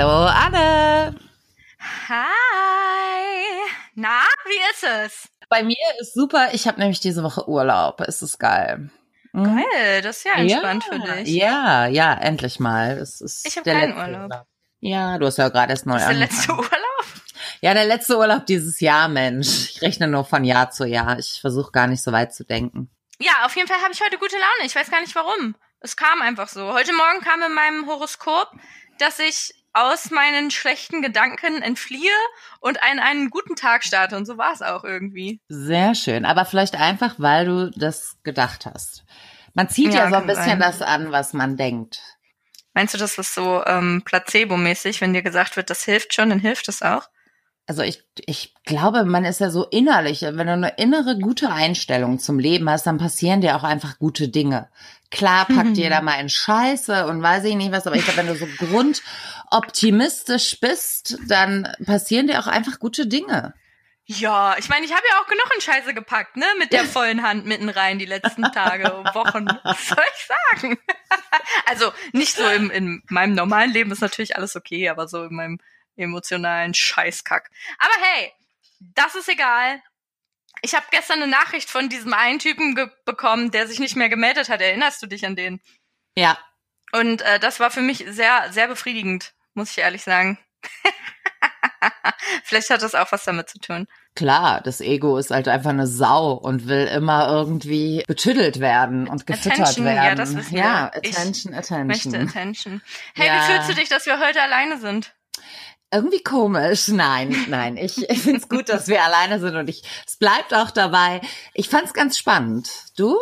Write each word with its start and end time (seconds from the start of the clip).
Hallo 0.00 0.26
Anne. 0.26 1.12
Hi. 2.08 3.34
Na, 3.96 4.20
wie 4.44 4.70
ist 4.70 4.84
es? 4.84 5.28
Bei 5.48 5.64
mir 5.64 5.74
ist 5.98 6.14
super. 6.14 6.50
Ich 6.52 6.68
habe 6.68 6.78
nämlich 6.78 7.00
diese 7.00 7.24
Woche 7.24 7.48
Urlaub. 7.48 8.00
Es 8.02 8.22
ist 8.22 8.38
geil. 8.38 8.90
Mhm. 9.32 9.56
Geil, 9.56 10.02
das 10.02 10.18
ist 10.18 10.24
ja 10.24 10.34
entspannt 10.34 10.84
ja, 10.88 10.92
für 10.92 11.14
dich. 11.16 11.28
Ja, 11.34 11.86
ja, 11.86 12.14
endlich 12.14 12.60
mal. 12.60 12.96
Es 12.96 13.20
ist 13.20 13.44
ich 13.44 13.56
habe 13.56 13.68
keinen 13.68 13.96
letzte 13.96 14.12
Urlaub. 14.12 14.46
Ja, 14.78 15.18
du 15.18 15.26
hast 15.26 15.38
ja 15.38 15.48
gerade 15.48 15.72
erst 15.72 15.84
neu 15.84 15.96
ist 15.96 16.02
der 16.02 16.10
angefangen. 16.10 16.36
letzte 16.36 16.52
Urlaub? 16.52 17.04
Ja, 17.60 17.74
der 17.74 17.86
letzte 17.86 18.18
Urlaub 18.18 18.46
dieses 18.46 18.78
Jahr, 18.78 19.08
Mensch. 19.08 19.70
Ich 19.70 19.82
rechne 19.82 20.06
nur 20.06 20.24
von 20.24 20.44
Jahr 20.44 20.70
zu 20.70 20.84
Jahr. 20.84 21.18
Ich 21.18 21.40
versuche 21.40 21.72
gar 21.72 21.88
nicht 21.88 22.04
so 22.04 22.12
weit 22.12 22.32
zu 22.32 22.44
denken. 22.44 22.88
Ja, 23.18 23.46
auf 23.46 23.56
jeden 23.56 23.66
Fall 23.66 23.82
habe 23.82 23.92
ich 23.92 24.00
heute 24.00 24.16
gute 24.18 24.36
Laune. 24.36 24.64
Ich 24.64 24.76
weiß 24.76 24.92
gar 24.92 25.00
nicht 25.00 25.16
warum. 25.16 25.56
Es 25.80 25.96
kam 25.96 26.22
einfach 26.22 26.46
so. 26.46 26.72
Heute 26.72 26.92
Morgen 26.92 27.20
kam 27.20 27.42
in 27.42 27.52
meinem 27.52 27.88
Horoskop, 27.88 28.52
dass 29.00 29.18
ich 29.18 29.58
aus 29.86 30.10
meinen 30.10 30.50
schlechten 30.50 31.02
Gedanken 31.02 31.62
entfliehe 31.62 32.12
und 32.60 32.82
einen, 32.82 33.00
einen 33.00 33.30
guten 33.30 33.56
Tag 33.56 33.84
starte. 33.84 34.16
Und 34.16 34.26
so 34.26 34.36
war 34.38 34.52
es 34.52 34.62
auch 34.62 34.84
irgendwie. 34.84 35.40
Sehr 35.48 35.94
schön. 35.94 36.24
Aber 36.24 36.44
vielleicht 36.44 36.76
einfach, 36.76 37.14
weil 37.18 37.46
du 37.46 37.70
das 37.70 38.16
gedacht 38.22 38.66
hast. 38.66 39.04
Man 39.54 39.68
zieht 39.68 39.94
ja, 39.94 40.04
Ja, 40.04 40.10
so 40.10 40.16
ein 40.16 40.26
bisschen 40.26 40.44
sein. 40.44 40.60
das 40.60 40.82
an, 40.82 41.12
was 41.12 41.32
man 41.32 41.56
denkt. 41.56 42.00
Meinst 42.74 42.94
du, 42.94 42.98
das 42.98 43.18
ist 43.18 43.34
so 43.34 43.64
ähm, 43.66 44.02
placebo-mäßig, 44.04 45.00
wenn 45.00 45.12
dir 45.12 45.22
gesagt 45.22 45.56
wird, 45.56 45.70
das 45.70 45.84
hilft 45.84 46.14
schon, 46.14 46.28
dann 46.30 46.38
hilft 46.38 46.68
es 46.68 46.82
auch? 46.82 47.08
Also 47.68 47.82
ich, 47.82 48.02
ich 48.24 48.54
glaube, 48.64 49.04
man 49.04 49.26
ist 49.26 49.40
ja 49.40 49.50
so 49.50 49.66
innerlich, 49.66 50.22
wenn 50.22 50.46
du 50.46 50.54
eine 50.54 50.78
innere 50.78 51.18
gute 51.18 51.52
Einstellung 51.52 52.18
zum 52.18 52.38
Leben 52.38 52.70
hast, 52.70 52.86
dann 52.86 52.96
passieren 52.96 53.42
dir 53.42 53.56
auch 53.56 53.62
einfach 53.62 53.98
gute 53.98 54.30
Dinge. 54.30 54.70
Klar 55.10 55.44
packt 55.44 55.76
jeder 55.76 56.00
mal 56.08 56.18
in 56.18 56.30
Scheiße 56.30 57.06
und 57.06 57.22
weiß 57.22 57.44
ich 57.44 57.56
nicht 57.56 57.70
was, 57.70 57.86
aber 57.86 57.96
ich 57.96 58.04
glaube, 58.04 58.20
wenn 58.20 58.26
du 58.26 58.36
so 58.36 58.48
grundoptimistisch 58.56 60.60
bist, 60.60 61.18
dann 61.28 61.70
passieren 61.84 62.26
dir 62.26 62.40
auch 62.40 62.46
einfach 62.46 62.78
gute 62.78 63.06
Dinge. 63.06 63.52
Ja, 64.06 64.56
ich 64.58 64.70
meine, 64.70 64.86
ich 64.86 64.92
habe 64.92 65.02
ja 65.06 65.20
auch 65.20 65.26
genug 65.26 65.50
in 65.54 65.60
Scheiße 65.60 65.92
gepackt, 65.92 66.38
ne? 66.38 66.46
Mit 66.58 66.72
der 66.72 66.86
vollen 66.86 67.22
Hand 67.22 67.44
mitten 67.44 67.68
rein 67.68 67.98
die 67.98 68.06
letzten 68.06 68.44
Tage 68.44 68.94
und 68.94 69.14
Wochen. 69.14 69.46
Was 69.64 69.88
soll 69.88 70.04
ich 70.16 70.28
sagen? 70.56 70.78
also 71.66 71.92
nicht 72.12 72.34
so 72.34 72.48
im, 72.48 72.70
in 72.70 73.02
meinem 73.10 73.34
normalen 73.34 73.70
Leben 73.70 73.92
ist 73.92 74.00
natürlich 74.00 74.36
alles 74.36 74.56
okay, 74.56 74.88
aber 74.88 75.06
so 75.06 75.24
in 75.24 75.34
meinem 75.34 75.58
emotionalen 75.98 76.72
Scheißkack. 76.74 77.50
Aber 77.78 77.94
hey, 78.02 78.32
das 78.80 79.14
ist 79.14 79.28
egal. 79.28 79.82
Ich 80.62 80.74
habe 80.74 80.86
gestern 80.90 81.22
eine 81.22 81.30
Nachricht 81.30 81.68
von 81.70 81.88
diesem 81.88 82.12
einen 82.14 82.38
Typen 82.38 82.74
bekommen, 83.04 83.50
der 83.50 83.68
sich 83.68 83.78
nicht 83.78 83.96
mehr 83.96 84.08
gemeldet 84.08 84.48
hat. 84.48 84.60
Erinnerst 84.60 85.02
du 85.02 85.06
dich 85.06 85.24
an 85.26 85.36
den? 85.36 85.60
Ja, 86.16 86.36
Und 86.92 87.22
äh, 87.22 87.38
das 87.38 87.60
war 87.60 87.70
für 87.70 87.80
mich 87.82 88.04
sehr, 88.08 88.50
sehr 88.52 88.66
befriedigend, 88.66 89.34
muss 89.54 89.70
ich 89.72 89.78
ehrlich 89.78 90.02
sagen. 90.02 90.38
Vielleicht 92.42 92.70
hat 92.70 92.82
das 92.82 92.94
auch 92.96 93.12
was 93.12 93.24
damit 93.24 93.48
zu 93.48 93.58
tun. 93.60 93.86
klar, 94.16 94.60
das 94.62 94.80
Ego 94.80 95.16
ist 95.16 95.30
halt 95.30 95.46
einfach 95.46 95.70
eine 95.70 95.86
Sau 95.86 96.32
und 96.32 96.66
will 96.66 96.86
immer 96.88 97.28
irgendwie 97.28 98.02
betüdelt 98.08 98.58
werden 98.58 99.06
und 99.06 99.26
gefüttert 99.26 99.60
Attention, 99.60 99.86
werden. 99.86 100.04
ja, 100.04 100.14
das 100.16 100.34
wissen 100.36 100.52
wir. 100.52 100.58
Ja, 100.60 100.90
Ich 101.02 101.16
attention, 101.16 101.54
attention. 101.54 101.86
Möchte 101.86 102.18
Attention. 102.18 102.82
Hey, 103.14 103.26
Ja. 103.28 103.34
wie 103.48 103.52
fühlst 103.52 103.68
du 103.70 103.74
dich, 103.74 103.88
dass 103.88 104.06
wir 104.06 104.18
heute 104.18 104.42
alleine 104.42 104.78
sind? 104.80 105.14
Irgendwie 105.90 106.22
komisch. 106.22 106.88
Nein, 106.88 107.34
nein. 107.48 107.76
Ich, 107.76 107.94
finde 107.94 108.40
es 108.40 108.48
gut, 108.48 108.68
dass 108.68 108.88
wir 108.88 109.02
alleine 109.02 109.40
sind 109.40 109.56
und 109.56 109.68
ich, 109.68 109.82
es 110.06 110.16
bleibt 110.16 110.52
auch 110.54 110.70
dabei. 110.70 111.20
Ich 111.54 111.68
fand 111.68 111.86
es 111.86 111.94
ganz 111.94 112.18
spannend. 112.18 112.70
Du? 112.96 113.16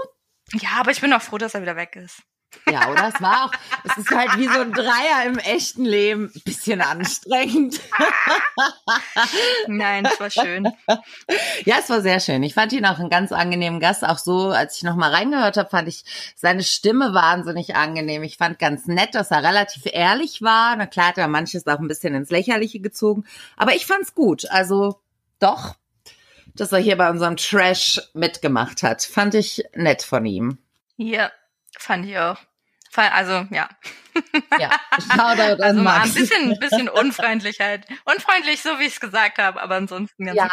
Ja, 0.53 0.71
aber 0.81 0.91
ich 0.91 1.01
bin 1.01 1.13
auch 1.13 1.23
froh, 1.23 1.39
dass 1.39 1.55
er 1.55 1.63
wieder 1.63 1.77
weg 1.77 1.97
ist. 1.97 2.23
Ja, 2.69 2.91
oder? 2.91 3.13
Es 3.15 3.21
war 3.21 3.45
auch, 3.45 3.53
es 3.85 3.99
ist 3.99 4.11
halt 4.11 4.39
wie 4.39 4.49
so 4.49 4.61
ein 4.61 4.73
Dreier 4.73 5.25
im 5.27 5.39
echten 5.39 5.85
Leben. 5.85 6.33
Bisschen 6.45 6.81
anstrengend. 6.81 7.81
Nein, 9.69 10.05
das 10.05 10.19
war 10.19 10.31
schön. 10.31 10.69
Ja, 11.65 11.77
es 11.79 11.91
war 11.91 12.01
sehr 12.01 12.19
schön. 12.19 12.43
Ich 12.43 12.55
fand 12.55 12.73
ihn 12.73 12.87
auch 12.87 12.99
einen 12.99 13.11
ganz 13.11 13.31
angenehmen 13.31 13.79
Gast. 13.79 14.05
Auch 14.05 14.19
so, 14.19 14.49
als 14.49 14.77
ich 14.77 14.83
nochmal 14.83 15.15
reingehört 15.15 15.57
habe, 15.57 15.69
fand 15.69 15.89
ich 15.89 16.05
seine 16.35 16.65
Stimme 16.65 17.15
wahnsinnig 17.15 17.77
angenehm. 17.77 18.23
Ich 18.23 18.37
fand 18.37 18.59
ganz 18.59 18.87
nett, 18.87 19.15
dass 19.15 19.31
er 19.31 19.45
relativ 19.45 19.85
ehrlich 19.87 20.43
war. 20.43 20.77
Na 20.77 20.87
klar 20.87 21.09
hat 21.09 21.19
er 21.19 21.29
manches 21.29 21.67
auch 21.67 21.79
ein 21.79 21.89
bisschen 21.89 22.15
ins 22.15 22.31
Lächerliche 22.31 22.81
gezogen. 22.81 23.25
Aber 23.57 23.75
ich 23.75 23.87
fand's 23.87 24.15
gut. 24.15 24.51
Also 24.51 25.01
doch, 25.39 25.77
dass 26.55 26.73
er 26.73 26.79
hier 26.79 26.97
bei 26.97 27.11
unserem 27.11 27.37
Trash 27.37 28.01
mitgemacht 28.15 28.83
hat. 28.83 29.03
Fand 29.03 29.35
ich 29.35 29.65
nett 29.75 30.03
von 30.03 30.25
ihm. 30.25 30.59
Ja, 30.97 31.31
fand 31.79 32.07
ich 32.07 32.19
auch. 32.19 32.39
Also, 32.95 33.47
ja. 33.51 33.69
Ja, 34.59 34.71
Shoutout 34.99 35.63
an 35.63 35.63
Also 35.63 35.83
mal 35.83 35.95
ein 35.97 36.01
Max. 36.09 36.15
bisschen, 36.15 36.53
ein 36.53 36.59
bisschen 36.59 36.89
Unfreundlichkeit. 36.89 37.87
Unfreundlich, 38.07 38.63
so 38.63 38.79
wie 38.79 38.85
ich 38.85 38.95
es 38.95 39.01
gesagt 39.01 39.37
habe, 39.39 39.61
aber 39.61 39.75
ansonsten 39.75 40.25
ganz 40.25 40.37
Ja, 40.39 40.49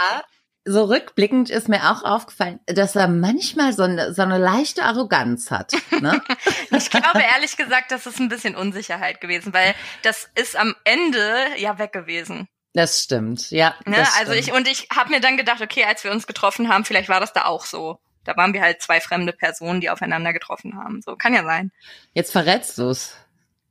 so 0.66 0.84
rückblickend 0.86 1.50
ist 1.50 1.70
mir 1.70 1.90
auch 1.92 2.04
aufgefallen, 2.04 2.60
dass 2.66 2.96
er 2.98 3.08
manchmal 3.08 3.72
so 3.74 3.84
eine, 3.84 4.14
so 4.14 4.22
eine 4.22 4.38
leichte 4.38 4.84
Arroganz 4.84 5.52
hat. 5.52 5.74
Ne? 5.92 6.22
Ich 6.72 6.90
glaube 6.90 7.22
ehrlich 7.22 7.56
gesagt, 7.56 7.92
das 7.92 8.06
ist 8.08 8.20
ein 8.20 8.30
bisschen 8.30 8.56
Unsicherheit 8.56 9.22
gewesen, 9.22 9.54
weil 9.54 9.76
das 10.02 10.30
ist 10.36 10.56
am 10.58 10.76
Ende 10.84 11.48
ja 11.58 11.78
weg 11.80 11.94
gewesen. 11.94 12.48
Das 12.74 13.04
stimmt, 13.04 13.52
ja. 13.52 13.76
Ne? 13.86 13.98
das 13.98 14.18
Also 14.18 14.34
stimmt. 14.34 14.48
ich 14.48 14.54
und 14.54 14.68
ich 14.68 14.88
habe 14.94 15.12
mir 15.12 15.22
dann 15.22 15.38
gedacht, 15.38 15.62
okay, 15.62 15.86
als 15.86 16.04
wir 16.04 16.12
uns 16.12 16.28
getroffen 16.28 16.68
haben, 16.70 16.84
vielleicht 16.86 17.10
war 17.10 17.20
das 17.20 17.32
da 17.32 17.46
auch 17.46 17.66
so. 17.66 18.00
Da 18.26 18.36
waren 18.38 18.54
wir 18.54 18.62
halt 18.62 18.82
zwei 18.82 19.02
fremde 19.02 19.34
Personen, 19.34 19.82
die 19.82 19.90
aufeinander 19.90 20.34
getroffen 20.34 20.78
haben. 20.78 21.02
So 21.02 21.16
kann 21.16 21.34
ja 21.34 21.44
sein. 21.44 21.72
Jetzt 22.14 22.32
verrätst 22.32 22.78
du's. 22.78 23.16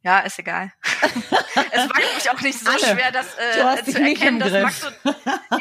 Ja, 0.05 0.19
ist 0.19 0.37
egal. 0.41 0.73
es 1.71 1.79
war 1.89 1.89
glaube 1.89 2.15
ich 2.19 2.29
auch 2.29 2.41
nicht 2.41 2.59
so 2.59 2.69
Anne, 2.69 2.79
schwer, 2.81 3.13
das 3.13 3.27
äh, 3.39 3.85
zu 3.85 4.01
erkennen, 4.03 4.41
dass 4.41 4.51
Griff. 4.51 4.63
Max 4.65 4.81
so, 4.81 4.89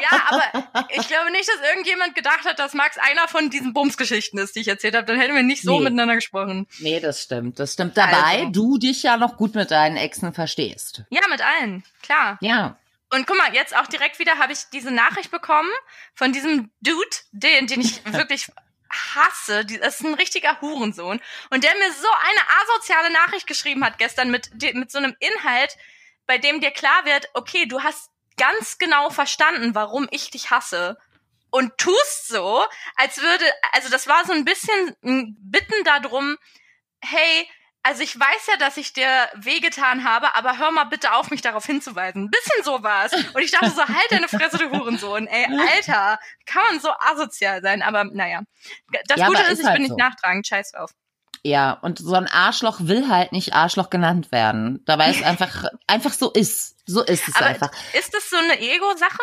Ja, 0.00 0.26
aber 0.30 0.86
ich 0.90 1.06
glaube 1.06 1.30
nicht, 1.30 1.48
dass 1.48 1.68
irgendjemand 1.70 2.16
gedacht 2.16 2.44
hat, 2.44 2.58
dass 2.58 2.74
Max 2.74 2.98
einer 2.98 3.28
von 3.28 3.50
diesen 3.50 3.72
Bumsgeschichten 3.72 4.40
ist, 4.40 4.56
die 4.56 4.60
ich 4.60 4.68
erzählt 4.68 4.96
habe. 4.96 5.06
Dann 5.06 5.20
hätten 5.20 5.36
wir 5.36 5.44
nicht 5.44 5.62
so 5.62 5.78
Nee. 5.78 5.84
miteinander 5.84 6.16
gesprochen. 6.16 6.66
Nee, 6.80 6.98
das 6.98 7.22
stimmt. 7.22 7.60
Das 7.60 7.74
stimmt. 7.74 7.96
Dabei, 7.96 8.40
Also. 8.40 8.50
du 8.50 8.78
dich 8.78 9.04
ja 9.04 9.16
noch 9.16 9.36
gut 9.36 9.54
mit 9.54 9.70
deinen 9.70 9.96
Exen 9.96 10.34
verstehst. 10.34 11.04
Ja, 11.10 11.20
mit 11.30 11.40
allen, 11.40 11.84
klar. 12.02 12.36
Ja. 12.40 12.76
Und 13.14 13.28
guck 13.28 13.36
mal, 13.38 13.54
jetzt 13.54 13.76
auch 13.76 13.86
direkt 13.86 14.18
wieder 14.18 14.38
habe 14.38 14.52
ich 14.54 14.58
diese 14.72 14.90
Nachricht 14.90 15.30
bekommen 15.30 15.70
von 16.14 16.32
diesem 16.32 16.72
Dude, 16.80 17.16
den, 17.30 17.68
den 17.68 17.80
ich 17.80 18.04
wirklich 18.12 18.50
hasse. 18.92 19.64
Das 19.64 20.00
ist 20.00 20.06
ein 20.06 20.14
richtiger 20.14 20.60
Hurensohn. 20.60 21.20
Und 21.50 21.64
der 21.64 21.74
mir 21.74 21.92
so 21.92 22.08
eine 22.08 22.60
asoziale 22.62 23.12
Nachricht 23.12 23.46
geschrieben 23.46 23.84
hat 23.84 23.98
gestern 23.98 24.30
mit, 24.30 24.50
mit 24.74 24.90
so 24.90 24.98
einem 24.98 25.16
Inhalt, 25.18 25.76
bei 26.26 26.38
dem 26.38 26.60
dir 26.60 26.70
klar 26.70 27.04
wird, 27.04 27.28
okay, 27.34 27.66
du 27.66 27.82
hast 27.82 28.10
ganz 28.36 28.78
genau 28.78 29.10
verstanden, 29.10 29.74
warum 29.74 30.08
ich 30.10 30.30
dich 30.30 30.50
hasse. 30.50 30.98
Und 31.50 31.76
tust 31.76 32.28
so, 32.28 32.64
als 32.96 33.20
würde, 33.20 33.44
also 33.72 33.90
das 33.90 34.06
war 34.06 34.24
so 34.24 34.32
ein 34.32 34.44
bisschen 34.44 34.96
ein 35.04 35.36
Bitten 35.38 35.84
darum, 35.84 36.38
hey, 37.00 37.48
also 37.82 38.02
ich 38.02 38.18
weiß 38.18 38.46
ja, 38.48 38.56
dass 38.58 38.76
ich 38.76 38.92
dir 38.92 39.08
wehgetan 39.34 40.04
habe, 40.04 40.34
aber 40.36 40.58
hör 40.58 40.70
mal 40.70 40.84
bitte 40.84 41.12
auf, 41.14 41.30
mich 41.30 41.42
darauf 41.42 41.64
hinzuweisen. 41.66 42.24
Ein 42.26 42.30
bisschen 42.30 42.64
so 42.64 42.82
war's. 42.82 43.12
Und 43.12 43.42
ich 43.42 43.50
dachte 43.50 43.70
so, 43.70 43.86
halt 43.86 44.06
deine 44.10 44.28
Fresse, 44.28 44.58
du 44.58 44.70
Hurensohn. 44.70 45.26
Ey, 45.26 45.46
Alter, 45.74 46.18
kann 46.46 46.62
man 46.70 46.80
so 46.80 46.90
asozial 47.00 47.60
sein? 47.62 47.82
Aber 47.82 48.04
naja. 48.04 48.42
Das 49.08 49.18
Ja, 49.18 49.26
Gute 49.26 49.42
ist, 49.42 49.52
ist 49.52 49.58
ich 49.60 49.64
halt 49.66 49.74
bin 49.74 49.82
nicht 49.82 49.90
so. 49.90 49.96
nachtragend. 49.96 50.46
Scheiß 50.46 50.72
drauf. 50.72 50.90
Ja, 51.44 51.72
und 51.72 51.98
so 51.98 52.14
ein 52.14 52.28
Arschloch 52.28 52.76
will 52.82 53.08
halt 53.08 53.32
nicht 53.32 53.52
Arschloch 53.52 53.90
genannt 53.90 54.30
werden. 54.30 54.80
Dabei 54.84 55.10
es 55.10 55.22
einfach, 55.24 55.64
einfach 55.88 56.12
so 56.12 56.30
ist. 56.30 56.76
So 56.86 57.02
ist 57.02 57.26
es 57.26 57.34
Aber 57.34 57.46
einfach. 57.46 57.70
ist 57.94 58.14
das 58.14 58.30
so 58.30 58.36
eine 58.36 58.60
Ego-Sache? 58.60 59.18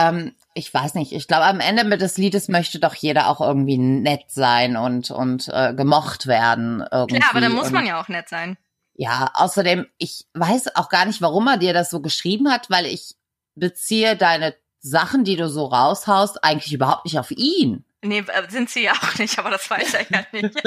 Ähm, 0.00 0.34
ich 0.54 0.72
weiß 0.72 0.94
nicht. 0.94 1.12
Ich 1.12 1.28
glaube, 1.28 1.44
am 1.44 1.60
Ende 1.60 1.96
des 1.96 2.16
Liedes 2.16 2.48
möchte 2.48 2.80
doch 2.80 2.94
jeder 2.94 3.28
auch 3.28 3.40
irgendwie 3.40 3.78
nett 3.78 4.24
sein 4.28 4.76
und, 4.76 5.10
und 5.10 5.48
äh, 5.52 5.74
gemocht 5.74 6.26
werden. 6.26 6.84
Irgendwie. 6.90 7.20
Ja, 7.20 7.28
aber 7.30 7.40
dann 7.40 7.52
muss 7.52 7.68
und, 7.68 7.74
man 7.74 7.86
ja 7.86 8.00
auch 8.00 8.08
nett 8.08 8.28
sein. 8.28 8.56
Ja, 8.94 9.30
außerdem, 9.34 9.86
ich 9.98 10.26
weiß 10.34 10.76
auch 10.76 10.88
gar 10.88 11.06
nicht, 11.06 11.22
warum 11.22 11.46
er 11.46 11.56
dir 11.56 11.72
das 11.72 11.90
so 11.90 12.00
geschrieben 12.00 12.50
hat, 12.50 12.68
weil 12.70 12.86
ich 12.86 13.14
beziehe 13.54 14.16
deine 14.16 14.54
Sachen, 14.80 15.24
die 15.24 15.36
du 15.36 15.48
so 15.48 15.66
raushaust, 15.66 16.42
eigentlich 16.44 16.72
überhaupt 16.72 17.04
nicht 17.04 17.18
auf 17.18 17.30
ihn. 17.30 17.84
Nee, 18.02 18.20
äh, 18.20 18.48
sind 18.48 18.70
sie 18.70 18.84
ja 18.84 18.92
auch 18.92 19.18
nicht, 19.18 19.38
aber 19.38 19.50
das 19.50 19.68
weiß 19.68 19.94
er 19.94 20.06
ja 20.10 20.24
nicht. 20.32 20.56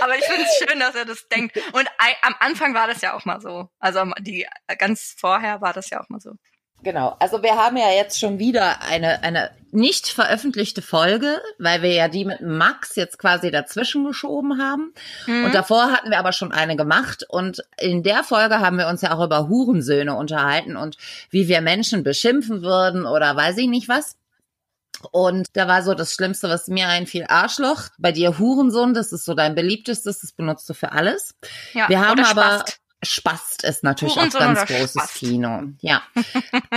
aber 0.00 0.18
ich 0.18 0.24
finde 0.24 0.42
es 0.42 0.58
schön, 0.58 0.80
dass 0.80 0.96
er 0.96 1.04
das 1.04 1.28
denkt. 1.28 1.56
Und 1.72 1.88
am 2.22 2.34
Anfang 2.40 2.74
war 2.74 2.88
das 2.88 3.00
ja 3.02 3.14
auch 3.14 3.24
mal 3.24 3.40
so. 3.40 3.68
Also 3.78 4.04
die 4.20 4.48
ganz 4.78 5.14
vorher 5.16 5.60
war 5.60 5.72
das 5.72 5.90
ja 5.90 6.00
auch 6.00 6.08
mal 6.08 6.20
so. 6.20 6.32
Genau, 6.82 7.14
also 7.20 7.42
wir 7.42 7.56
haben 7.56 7.76
ja 7.76 7.90
jetzt 7.92 8.18
schon 8.18 8.38
wieder 8.38 8.82
eine, 8.82 9.22
eine 9.22 9.50
nicht 9.72 10.08
veröffentlichte 10.08 10.82
Folge, 10.82 11.40
weil 11.58 11.82
wir 11.82 11.92
ja 11.92 12.08
die 12.08 12.24
mit 12.24 12.40
Max 12.40 12.96
jetzt 12.96 13.18
quasi 13.18 13.50
dazwischen 13.50 14.04
geschoben 14.04 14.60
haben. 14.62 14.92
Mhm. 15.26 15.44
Und 15.44 15.54
davor 15.54 15.92
hatten 15.92 16.10
wir 16.10 16.18
aber 16.18 16.32
schon 16.32 16.52
eine 16.52 16.76
gemacht. 16.76 17.24
Und 17.28 17.62
in 17.78 18.02
der 18.02 18.24
Folge 18.24 18.60
haben 18.60 18.78
wir 18.78 18.88
uns 18.88 19.02
ja 19.02 19.16
auch 19.16 19.24
über 19.24 19.48
Hurensöhne 19.48 20.14
unterhalten 20.14 20.76
und 20.76 20.96
wie 21.30 21.48
wir 21.48 21.60
Menschen 21.60 22.02
beschimpfen 22.02 22.62
würden 22.62 23.06
oder 23.06 23.34
weiß 23.36 23.58
ich 23.58 23.68
nicht 23.68 23.88
was. 23.88 24.16
Und 25.12 25.48
da 25.54 25.66
war 25.66 25.82
so 25.82 25.94
das 25.94 26.12
Schlimmste, 26.12 26.48
was 26.48 26.68
mir 26.68 26.88
einfiel, 26.88 27.24
Arschloch. 27.28 27.84
Bei 27.98 28.12
dir 28.12 28.38
Hurensohn, 28.38 28.92
das 28.92 29.12
ist 29.12 29.24
so 29.24 29.34
dein 29.34 29.54
beliebtestes, 29.54 30.20
das 30.20 30.32
benutzt 30.32 30.68
du 30.68 30.74
für 30.74 30.92
alles. 30.92 31.34
Ja, 31.72 31.88
Wir 31.88 32.06
haben 32.06 32.20
aber 32.20 32.28
Spast. 32.28 32.80
Spast 33.02 33.64
ist 33.64 33.82
natürlich 33.82 34.12
auch 34.14 34.18
Hurensohn 34.18 34.40
ganz 34.40 34.66
großes 34.66 34.90
Spast? 34.92 35.14
Kino. 35.14 35.62
Ja, 35.80 36.02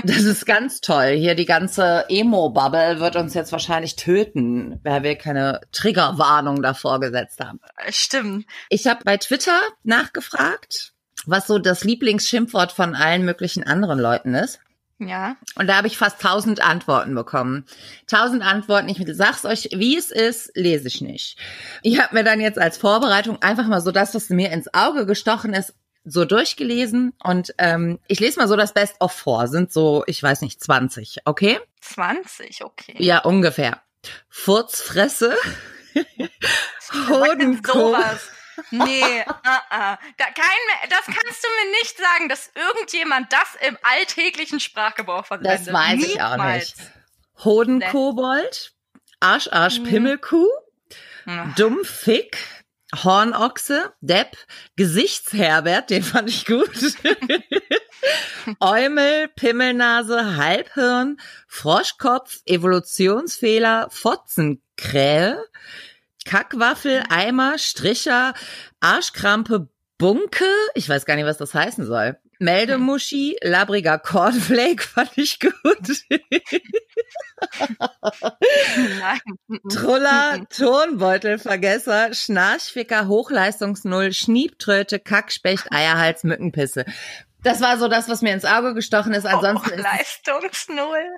das 0.04 0.24
ist 0.24 0.46
ganz 0.46 0.80
toll. 0.80 1.12
Hier 1.18 1.36
die 1.36 1.46
ganze 1.46 2.06
Emo-Bubble 2.08 3.00
wird 3.00 3.18
uns 3.18 3.34
jetzt 3.34 3.52
wahrscheinlich 3.52 3.98
töten, 3.98 4.80
weil 4.84 5.04
wir 5.04 5.16
keine 5.18 5.60
Triggerwarnung 5.74 6.62
davor 6.62 7.02
gesetzt 7.02 7.42
haben. 7.42 7.60
Äh, 7.78 7.92
Stimmt. 7.92 8.46
Ich 8.70 8.88
habe 8.88 9.04
bei 9.04 9.18
Twitter 9.18 9.60
nachgefragt, 9.84 10.94
was 11.26 11.48
so 11.48 11.60
das 11.60 11.84
Lieblingsschimpfwort 11.84 12.72
von 12.72 12.96
allen 12.96 13.26
möglichen 13.26 13.66
anderen 13.66 14.00
Leuten 14.00 14.34
ist. 14.34 14.60
Ja. 15.00 15.36
Und 15.56 15.68
da 15.68 15.76
habe 15.76 15.88
ich 15.88 15.98
fast 15.98 16.22
tausend 16.22 16.64
Antworten 16.64 17.14
bekommen. 17.16 17.66
Tausend 18.08 18.44
Antworten. 18.44 18.88
Ich 18.90 19.04
sag's 19.16 19.44
euch, 19.44 19.70
wie 19.74 19.98
es 19.98 20.12
ist, 20.12 20.52
lese 20.56 20.88
ich 20.88 21.02
nicht. 21.02 21.38
Ich 21.82 22.00
habe 22.00 22.16
mir 22.16 22.24
dann 22.24 22.40
jetzt 22.40 22.60
als 22.60 22.78
Vorbereitung 22.78 23.42
einfach 23.42 23.68
mal 23.68 23.82
so 23.82 23.92
das, 23.92 24.16
was 24.16 24.30
mir 24.30 24.52
ins 24.52 24.74
Auge 24.74 25.06
gestochen 25.06 25.54
ist, 25.54 25.74
so 26.06 26.26
durchgelesen. 26.26 27.14
Und 27.24 27.54
ähm, 27.58 28.00
ich 28.08 28.20
lese 28.20 28.40
mal 28.40 28.48
so 28.48 28.56
das 28.56 28.74
Best-of 28.74 29.12
vor. 29.12 29.48
Sind 29.48 29.72
so, 29.72 30.04
ich 30.08 30.22
weiß 30.22 30.42
nicht, 30.42 30.62
20, 30.64 31.20
okay? 31.26 31.60
20, 31.82 32.64
okay. 32.64 32.96
Ja, 32.98 33.20
ungefähr. 33.20 33.82
Furzfresse. 34.30 35.36
Wer 35.94 36.04
sagt 36.80 37.10
denn 37.10 37.10
Hodenko. 37.10 37.72
sowas? 37.74 38.30
Nee, 38.70 39.22
uh 39.28 39.32
-uh. 39.44 39.98
Da, 40.18 40.26
kein, 40.26 40.90
das 40.90 41.06
kannst 41.06 41.44
du 41.44 41.48
mir 41.66 41.72
nicht 41.82 41.98
sagen, 41.98 42.30
dass 42.30 42.52
irgendjemand 42.54 43.32
das 43.34 43.56
im 43.68 43.78
alltäglichen 43.82 44.60
Sprachgebrauch 44.60 45.26
verwendet. 45.26 45.68
Das 45.68 45.74
weiß 45.74 46.04
ich 46.04 46.22
auch 46.22 46.32
Niemals. 46.32 46.76
nicht. 46.78 46.92
Hodenkobold. 47.44 48.74
Arsch, 49.20 49.48
Arsch, 49.52 49.80
Mhm. 49.80 49.84
Pimmelkuh. 49.86 50.48
Ach, 51.26 51.56
Dummfick, 51.56 52.38
Hornochse, 52.94 53.94
Depp, 54.02 54.38
Gesichtsherbert, 54.76 55.90
den 55.90 56.04
fand 56.04 56.30
ich 56.30 56.46
gut. 56.46 56.70
Eumel, 58.60 59.30
Pimmelnase, 59.30 60.36
Halbhirn, 60.36 61.18
Froschkopf, 61.48 62.42
Evolutionsfehler, 62.46 63.88
Fotzenkrähe, 63.90 65.44
Kackwaffel, 66.26 67.04
Eimer, 67.10 67.58
Stricher, 67.58 68.34
Arschkrampe, 68.80 69.70
Bunke, 69.98 70.46
ich 70.76 70.88
weiß 70.90 71.06
gar 71.06 71.16
nicht, 71.16 71.26
was 71.26 71.38
das 71.38 71.54
heißen 71.54 71.86
soll. 71.86 72.18
Meldemuschi, 72.40 73.38
labriger 73.42 73.98
Cornflake 73.98 74.84
fand 74.84 75.18
ich 75.18 75.40
gut. 75.40 75.54
Truller, 79.70 80.46
Turnbeutelvergesser, 80.50 82.14
Schnarchficker, 82.14 83.08
Hochleistungsnull, 83.08 84.14
Schniebtröte, 84.14 85.00
Kackspecht, 85.00 85.72
Eierhals, 85.72 86.24
Mückenpisse. 86.24 86.86
Das 87.44 87.62
war 87.62 87.78
so 87.78 87.88
das, 87.88 88.10
was 88.10 88.22
mir 88.22 88.34
ins 88.34 88.46
Auge 88.46 88.74
gestochen 88.74 89.14
ist. 89.14 89.26
Ansonsten 89.26 89.72
ist 89.72 89.84
Leistungsnull. 89.84 91.10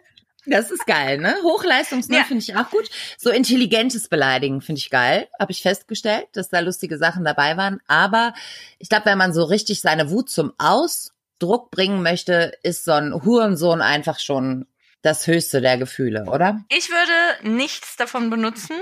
Das 0.47 0.71
ist 0.71 0.85
geil, 0.85 1.17
ne? 1.19 1.35
Hochleistungsnull 1.43 2.17
Ja. 2.19 2.23
finde 2.23 2.43
ich 2.43 2.55
auch 2.55 2.69
gut. 2.69 2.89
So 3.17 3.29
intelligentes 3.29 4.07
Beleidigen 4.07 4.61
finde 4.61 4.79
ich 4.79 4.89
geil. 4.89 5.27
Habe 5.39 5.51
ich 5.51 5.61
festgestellt, 5.61 6.27
dass 6.33 6.49
da 6.49 6.59
lustige 6.59 6.97
Sachen 6.97 7.23
dabei 7.23 7.57
waren. 7.57 7.79
Aber 7.87 8.33
ich 8.79 8.89
glaube, 8.89 9.05
wenn 9.05 9.17
man 9.17 9.33
so 9.33 9.43
richtig 9.43 9.81
seine 9.81 10.09
Wut 10.11 10.29
zum 10.29 10.53
Ausdruck 10.57 11.71
bringen 11.71 12.01
möchte, 12.03 12.57
ist 12.63 12.85
so 12.85 12.91
ein 12.93 13.13
Hurensohn 13.13 13.81
einfach 13.81 14.19
schon 14.19 14.67
das 15.01 15.27
höchste 15.27 15.61
der 15.61 15.77
Gefühle, 15.77 16.25
oder? 16.25 16.63
Ich 16.69 16.89
würde 16.89 17.49
nichts 17.55 17.95
davon 17.95 18.29
benutzen. 18.29 18.75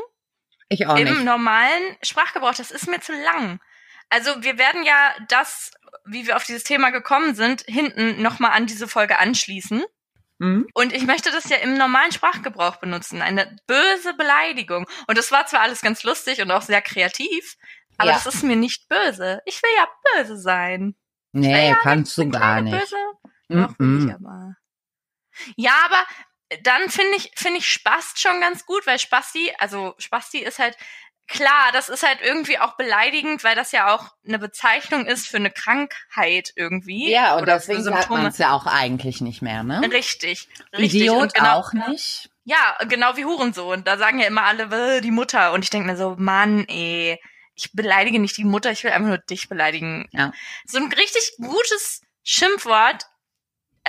Ich 0.70 0.88
auch 0.88 0.98
Im 0.98 1.04
nicht. 1.04 1.24
normalen 1.24 1.98
Sprachgebrauch, 2.02 2.56
das 2.56 2.72
ist 2.72 2.88
mir 2.88 3.02
zu 3.02 3.12
lang. 3.12 3.60
Also 4.10 4.32
wir 4.42 4.58
werden 4.58 4.84
ja 4.84 5.14
das, 5.28 5.72
wie 6.06 6.26
wir 6.28 6.38
auf 6.38 6.46
dieses 6.46 6.64
Thema 6.64 6.92
gekommen 6.92 7.36
sind, 7.36 7.64
hinten 7.68 8.22
nochmal 8.22 8.52
an 8.52 8.66
diese 8.68 8.88
Folge 8.88 9.20
anschließen. 9.20 9.84
Mhm. 10.40 10.68
Und 10.74 10.94
ich 10.94 11.04
möchte 11.06 11.32
das 11.32 11.50
ja 11.50 11.58
im 11.58 11.78
normalen 11.78 12.12
Sprachgebrauch 12.12 12.78
benutzen. 12.78 13.22
Eine 13.22 13.56
böse 13.68 14.14
Beleidigung. 14.16 14.88
Und 15.08 15.18
das 15.18 15.32
war 15.32 15.46
zwar 15.46 15.62
alles 15.62 15.82
ganz 15.82 16.04
lustig 16.04 16.42
und 16.42 16.52
auch 16.52 16.62
sehr 16.64 16.82
kreativ, 16.82 17.56
aber 17.98 18.10
Ja. 18.10 18.16
das 18.16 18.26
ist 18.34 18.44
mir 18.44 18.56
nicht 18.56 18.88
böse. 18.90 19.42
Ich 19.46 19.62
will 19.62 19.70
ja 19.78 19.88
böse 20.16 20.38
sein. 20.38 20.96
Nee, 21.32 21.70
ja 21.70 21.76
kannst 21.76 22.18
du 22.18 22.30
gar 22.30 22.62
nicht. 22.62 22.78
Böse. 22.78 22.96
Doch, 23.50 23.78
will 23.80 23.88
Mhm. 23.88 24.08
ich 24.10 24.16
aber. 24.16 24.56
Ja, 25.56 25.74
aber 25.86 26.04
dann 26.64 26.90
finde 26.90 27.16
ich, 27.18 27.32
finde 27.36 27.60
ich 27.60 27.72
Spast 27.72 28.20
schon 28.20 28.40
ganz 28.42 28.66
gut, 28.66 28.86
weil 28.86 29.00
Spasti, 29.00 29.52
also 29.58 29.96
Spasti 29.98 30.40
ist 30.40 30.60
halt, 30.60 30.78
klar, 31.28 31.72
das 31.74 31.90
ist 31.90 32.04
halt 32.04 32.20
irgendwie 32.22 32.60
auch 32.60 32.76
beleidigend, 32.76 33.44
weil 33.44 33.56
das 33.56 33.72
ja 33.72 33.94
auch 33.94 34.12
eine 34.28 34.40
Bezeichnung 34.40 35.06
ist 35.06 35.28
für 35.28 35.38
eine 35.38 35.52
Krankheit 35.52 36.52
irgendwie. 36.56 37.12
Ja, 37.12 37.36
und 37.36 37.48
deswegen 37.48 37.84
sagt 37.84 38.10
man 38.10 38.26
es 38.26 38.38
ja 38.38 38.52
auch 38.52 38.66
eigentlich 38.66 39.22
nicht 39.22 39.42
mehr, 39.42 39.64
ne? 39.64 39.82
Richtig, 39.92 40.48
richtig. 40.74 41.02
Idiot 41.02 41.22
und 41.22 41.34
genau, 41.34 41.60
auch 41.60 41.74
nicht. 41.74 42.30
Ja, 42.46 42.78
genau 42.88 43.16
wie 43.16 43.26
Hurensohn. 43.26 43.84
Da 43.84 43.98
sagen 43.98 44.20
ja 44.20 44.28
immer 44.28 44.44
alle, 44.44 44.98
"Äh, 44.98 45.02
die 45.02 45.12
Mutter. 45.12 45.54
Und 45.54 45.64
ich 45.64 45.70
denke 45.70 45.88
mir 45.88 45.98
so, 45.98 46.16
Mann, 46.18 46.66
ey, 46.68 47.20
ich 47.56 47.72
beleidige 47.72 48.20
nicht 48.20 48.38
die 48.38 48.44
Mutter, 48.44 48.72
ich 48.72 48.84
will 48.84 48.92
einfach 48.92 49.08
nur 49.10 49.18
dich 49.18 49.48
beleidigen. 49.48 50.10
Ja. 50.12 50.34
So 50.66 50.80
ein 50.80 50.92
richtig 50.92 51.36
gutes 51.38 52.02
Schimpfwort, 52.24 53.06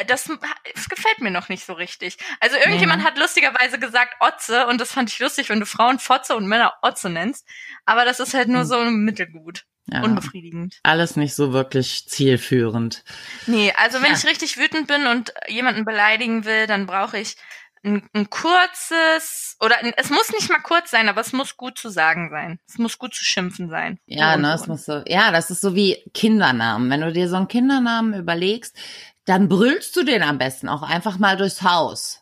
das, 0.06 0.24
das 0.74 0.88
gefällt 0.88 1.20
mir 1.20 1.30
noch 1.30 1.48
nicht 1.48 1.64
so 1.64 1.72
richtig. 1.72 2.16
Also 2.40 2.56
irgendjemand 2.56 3.02
Mhm. 3.02 3.06
hat 3.06 3.18
lustigerweise 3.18 3.78
gesagt 3.78 4.14
Otze 4.20 4.66
und 4.66 4.80
das 4.80 4.92
fand 4.92 5.10
ich 5.10 5.18
lustig, 5.20 5.48
wenn 5.50 5.60
du 5.60 5.66
Frauen 5.66 5.98
Fotze 5.98 6.34
und 6.36 6.46
Männer 6.46 6.74
Otze 6.82 7.10
nennst. 7.10 7.46
Aber 7.84 8.04
das 8.04 8.20
ist 8.20 8.34
halt 8.34 8.48
nur 8.48 8.62
Mhm. 8.64 8.68
so 8.68 8.84
mittelgut, 8.84 9.64
Ja. 9.86 10.02
unbefriedigend. 10.02 10.78
Alles 10.82 11.16
nicht 11.16 11.34
so 11.34 11.52
wirklich 11.52 12.08
zielführend. 12.08 13.04
Nee, 13.46 13.72
also 13.76 14.02
wenn 14.02 14.12
Ja. 14.12 14.18
ich 14.18 14.26
richtig 14.26 14.56
wütend 14.58 14.88
bin 14.88 15.06
und 15.06 15.32
jemanden 15.48 15.84
beleidigen 15.84 16.44
will, 16.44 16.66
dann 16.66 16.86
brauche 16.86 17.18
ich 17.18 17.36
ein, 17.84 18.08
ein 18.14 18.30
kurzes 18.30 19.56
oder 19.60 19.76
ein, 19.78 19.92
es 19.96 20.10
muss 20.10 20.32
nicht 20.32 20.48
mal 20.50 20.60
kurz 20.60 20.90
sein, 20.90 21.08
aber 21.08 21.20
es 21.20 21.32
muss 21.32 21.56
gut 21.56 21.78
zu 21.78 21.88
sagen 21.90 22.30
sein. 22.30 22.58
Es 22.66 22.78
muss 22.78 22.98
gut 22.98 23.14
zu 23.14 23.24
schimpfen 23.24 23.68
sein. 23.68 23.98
Ja, 24.06 24.34
Und 24.34 24.42
ne, 24.42 24.54
es 24.54 24.66
muss 24.66 24.84
so, 24.86 25.02
ja, 25.06 25.30
das 25.30 25.50
ist 25.50 25.60
so 25.60 25.74
wie 25.74 26.02
Kindernamen. 26.14 26.90
Wenn 26.90 27.02
du 27.02 27.12
dir 27.12 27.28
so 27.28 27.36
einen 27.36 27.48
Kindernamen 27.48 28.14
überlegst, 28.18 28.76
dann 29.26 29.48
brüllst 29.48 29.94
du 29.96 30.02
den 30.04 30.22
am 30.22 30.38
besten 30.38 30.68
auch 30.68 30.82
einfach 30.82 31.18
mal 31.18 31.36
durchs 31.36 31.62
Haus. 31.62 32.20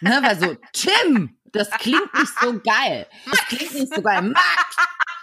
ne, 0.00 0.20
weil 0.22 0.38
so, 0.38 0.56
Tim, 0.72 1.36
das 1.52 1.70
klingt 1.70 2.12
nicht 2.14 2.32
so 2.40 2.60
geil. 2.60 3.06
Das 3.30 3.40
klingt 3.46 3.74
nicht 3.74 3.94
so 3.94 4.02
geil. 4.02 4.22
Max, 4.22 4.76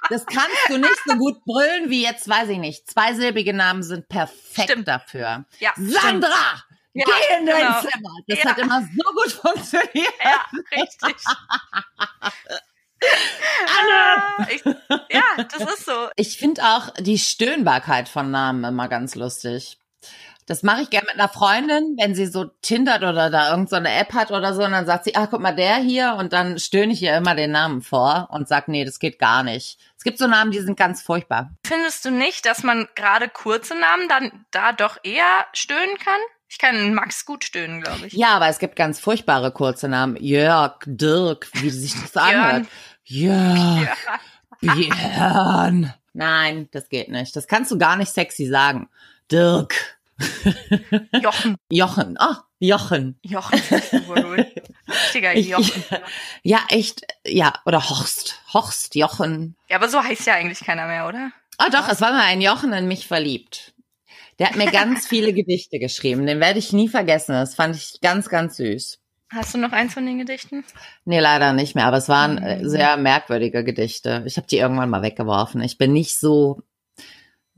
das 0.10 0.26
kannst 0.26 0.70
du 0.70 0.78
nicht 0.78 0.98
so 1.06 1.16
gut 1.18 1.44
brüllen 1.46 1.90
wie 1.90 2.04
jetzt, 2.04 2.28
weiß 2.28 2.50
ich 2.50 2.58
nicht. 2.58 2.90
Zweisilbige 2.90 3.54
Namen 3.54 3.84
sind 3.84 4.08
perfekt 4.08 4.70
Stimmt. 4.70 4.88
dafür. 4.88 5.46
Ja, 5.60 5.72
Sandra, 5.76 6.64
Ja, 6.94 7.06
geh 7.06 7.38
in 7.40 7.46
dein 7.46 7.58
genau. 7.68 7.80
Zimmer. 7.82 8.10
Das 8.28 8.40
Ja. 8.44 8.50
hat 8.50 8.58
immer 8.58 8.82
so 8.82 9.12
gut 9.14 9.32
funktioniert. 9.32 10.14
Ja, 10.24 10.46
richtig. 10.82 11.16
Ah, 13.68 14.46
ich, 14.50 14.64
ja, 15.10 15.44
das 15.58 15.74
ist 15.74 15.86
so. 15.86 16.10
Ich 16.16 16.38
finde 16.38 16.64
auch 16.64 16.90
die 17.00 17.18
Stöhnbarkeit 17.18 18.08
von 18.10 18.30
Namen 18.32 18.64
immer 18.64 18.88
ganz 18.88 19.16
lustig. 19.16 19.78
Das 20.46 20.64
mache 20.64 20.82
ich 20.82 20.90
gerne 20.90 21.08
mit 21.12 21.20
einer 21.20 21.30
Freundin, 21.30 21.96
wenn 22.00 22.16
sie 22.16 22.26
so 22.26 22.46
tindert 22.62 23.04
oder 23.04 23.30
da 23.30 23.52
irgend 23.52 23.70
so 23.70 23.76
App 23.78 24.14
hat 24.14 24.32
oder 24.32 24.54
so, 24.54 24.64
und 24.64 24.72
dann 24.72 24.86
sagt 24.86 25.06
sie, 25.06 25.16
ach, 25.16 25.28
guck 25.30 25.42
mal, 25.42 25.56
der 25.56 25.76
hier, 25.78 26.16
und 26.18 26.34
dann 26.34 26.60
stöhne 26.60 26.94
ich 26.94 27.02
ihr 27.02 27.16
immer 27.16 27.36
den 27.36 27.52
Namen 27.52 27.82
vor 27.82 28.30
und 28.32 28.48
sag, 28.48 28.68
nee, 28.68 28.86
das 28.86 29.00
geht 29.00 29.20
gar 29.20 29.44
nicht. 29.44 29.78
Es 29.98 30.04
gibt 30.04 30.18
so 30.18 30.28
Namen, 30.28 30.52
die 30.52 30.60
sind 30.60 30.78
ganz 30.78 31.02
furchtbar. 31.02 31.52
Findest 31.66 32.06
du 32.06 32.12
nicht, 32.12 32.46
dass 32.46 32.64
man 32.64 32.88
gerade 32.96 33.30
kurze 33.30 33.76
Namen 33.80 34.08
dann 34.10 34.46
da 34.52 34.72
doch 34.74 34.98
eher 35.04 35.46
stöhnen 35.54 35.98
kann? 36.04 36.20
Ich 36.50 36.58
kann 36.58 36.94
Max 36.94 37.26
gut 37.26 37.46
stöhnen, 37.46 37.82
glaube 37.82 38.08
ich. 38.08 38.14
Ja, 38.14 38.30
aber 38.36 38.48
es 38.48 38.60
gibt 38.60 38.76
ganz 38.76 39.00
furchtbare 39.00 39.52
kurze 39.54 39.88
Namen. 39.88 40.18
Jörg, 40.18 40.80
Dirk, 40.86 41.48
wie 41.54 41.70
sich 41.70 41.94
das 41.94 42.18
anhört. 42.22 42.66
Jörg, 43.06 43.84
Ja. 43.84 43.96
Björn. 44.76 45.94
Nein, 46.14 46.68
das 46.72 46.90
geht 46.90 47.10
nicht. 47.10 47.36
Das 47.36 47.48
kannst 47.48 47.72
du 47.72 47.78
gar 47.78 47.96
nicht 47.96 48.12
sexy 48.12 48.48
sagen. 48.48 48.90
Dirk, 49.32 49.98
Jochen. 51.22 51.56
Jochen, 51.70 52.18
ah, 52.20 52.44
Jochen. 52.60 53.20
Jochen 53.24 53.60
gut. 54.08 54.46
Richtiger 54.88 55.34
Ich, 55.36 55.48
Jochen. 55.50 55.84
ja, 56.44 56.60
echt, 56.70 57.02
ja, 57.26 57.54
oder 57.66 57.90
Horst. 57.90 58.40
Horst, 58.54 58.96
Jochen. 58.96 59.56
Ja, 59.70 59.78
aber 59.78 59.90
so 59.90 60.04
heißt 60.04 60.26
ja 60.28 60.34
eigentlich 60.36 60.60
keiner 60.62 60.88
mehr, 60.88 61.08
oder? 61.08 61.32
Ah, 61.58 61.70
doch, 61.70 61.88
es 61.90 62.02
war 62.02 62.12
mal 62.12 62.24
ein 62.26 62.42
Jochen 62.42 62.74
in 62.74 62.88
mich 62.88 63.08
verliebt. 63.08 63.74
Der 64.40 64.48
hat 64.50 64.56
mir 64.56 64.72
ganz 64.72 65.06
viele 65.08 65.34
Gedichte 65.34 65.80
geschrieben. 65.80 66.26
Den 66.26 66.40
werde 66.40 66.60
ich 66.60 66.74
nie 66.74 66.88
vergessen. 66.90 67.34
Das 67.34 67.56
fand 67.56 67.76
ich 67.76 68.00
ganz, 68.02 68.30
ganz 68.30 68.58
süß. 68.58 69.00
Hast 69.34 69.54
du 69.54 69.60
noch 69.60 69.72
eins 69.72 69.94
von 69.94 70.06
den 70.06 70.18
Gedichten? 70.20 70.66
Nee, 71.06 71.20
leider 71.20 71.54
nicht 71.54 71.74
mehr, 71.76 71.86
aber 71.86 71.98
es 71.98 72.10
waren 72.10 72.38
äh, 72.40 72.58
Mhm. 72.64 72.70
sehr 72.70 72.98
merkwürdige 72.98 73.64
Gedichte. 73.64 74.24
Ich 74.26 74.36
habe 74.38 74.48
die 74.48 74.58
irgendwann 74.58 74.90
mal 74.90 75.04
weggeworfen. 75.04 75.62
Ich 75.62 75.78
bin 75.78 75.94
nicht 75.94 76.20
so 76.20 76.62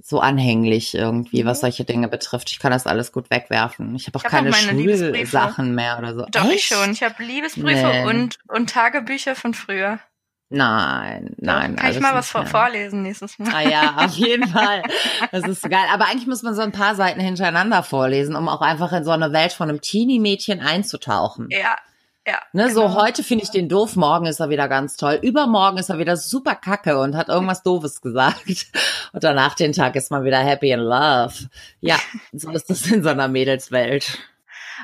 so 0.02 0.20
anhänglich 0.20 0.96
irgendwie, 0.96 1.46
was 1.46 1.60
Mhm. 1.60 1.62
solche 1.62 1.86
Dinge 1.86 2.08
betrifft. 2.08 2.50
Ich 2.52 2.60
kann 2.60 2.72
das 2.72 2.88
alles 2.88 3.12
gut 3.12 3.30
wegwerfen. 3.30 3.96
Ich 3.96 4.08
habe 4.08 4.18
auch 4.18 4.22
Ich 4.22 4.26
hab 4.26 4.32
keine. 4.32 4.54
Schulsachen 4.54 5.76
mehr 5.76 5.98
oder 6.00 6.14
so. 6.16 6.26
Doch, 6.32 6.46
ich 6.46 6.56
Echt? 6.56 6.74
schon. 6.74 6.92
Ich 6.92 7.04
habe 7.04 7.24
Liebesbriefe 7.24 7.88
Nee. 7.88 8.06
und, 8.06 8.38
und 8.48 8.70
Tagebücher 8.70 9.36
von 9.36 9.54
früher. 9.54 10.00
Nein, 10.50 11.34
nein. 11.38 11.76
Kann 11.78 11.92
ich 11.92 12.00
mal 12.00 12.14
was 12.14 12.30
vor 12.30 12.46
vorlesen 12.46 13.02
nächstes 13.02 13.40
Mal? 13.40 13.52
Ah 13.56 13.62
ja, 13.68 13.96
auf 14.06 14.14
jeden 14.14 14.48
Fall. 14.50 14.84
Das 15.32 15.48
ist 15.48 15.64
geil. 15.64 15.86
Aber 15.92 16.06
eigentlich 16.06 16.28
muss 16.28 16.44
man 16.44 16.54
so 16.54 16.62
ein 16.62 16.72
paar 16.72 16.94
Seiten 16.94 17.20
hintereinander 17.20 17.82
vorlesen, 17.82 18.36
um 18.36 18.48
auch 18.48 18.62
einfach 18.62 18.92
in 18.94 19.04
so 19.04 19.10
eine 19.12 19.32
Welt 19.34 19.52
von 19.54 19.70
einem 19.70 19.82
Teenie-Mädchen 19.82 20.60
einzutauchen. 20.62 21.48
Ja, 21.50 21.76
ja. 22.26 22.42
Ne, 22.54 22.72
so 22.72 22.88
genau. 22.88 23.02
heute 23.02 23.24
finde 23.24 23.44
ich 23.44 23.52
den 23.52 23.68
doof, 23.68 23.96
morgen 23.96 24.26
ist 24.26 24.40
er 24.40 24.50
wieder 24.50 24.70
ganz 24.70 24.96
toll, 24.96 25.20
übermorgen 25.22 25.78
ist 25.78 25.90
er 25.90 25.98
wieder 25.98 26.16
super 26.16 26.56
kacke 26.56 27.00
und 27.00 27.16
hat 27.16 27.28
irgendwas 27.28 27.64
Doofes 27.64 28.02
gesagt. 28.02 28.44
Und 29.14 29.24
danach 29.24 29.54
den 29.54 29.74
Tag 29.74 29.96
ist 29.96 30.10
man 30.10 30.24
wieder 30.24 30.40
happy 30.40 30.72
in 30.72 30.80
love. 30.80 31.34
Ja, 31.82 32.00
so 32.32 32.50
ist 32.50 32.70
das 32.70 32.88
in 32.88 33.04
so 33.04 33.10
einer 33.10 33.28
Mädelswelt. 33.28 34.20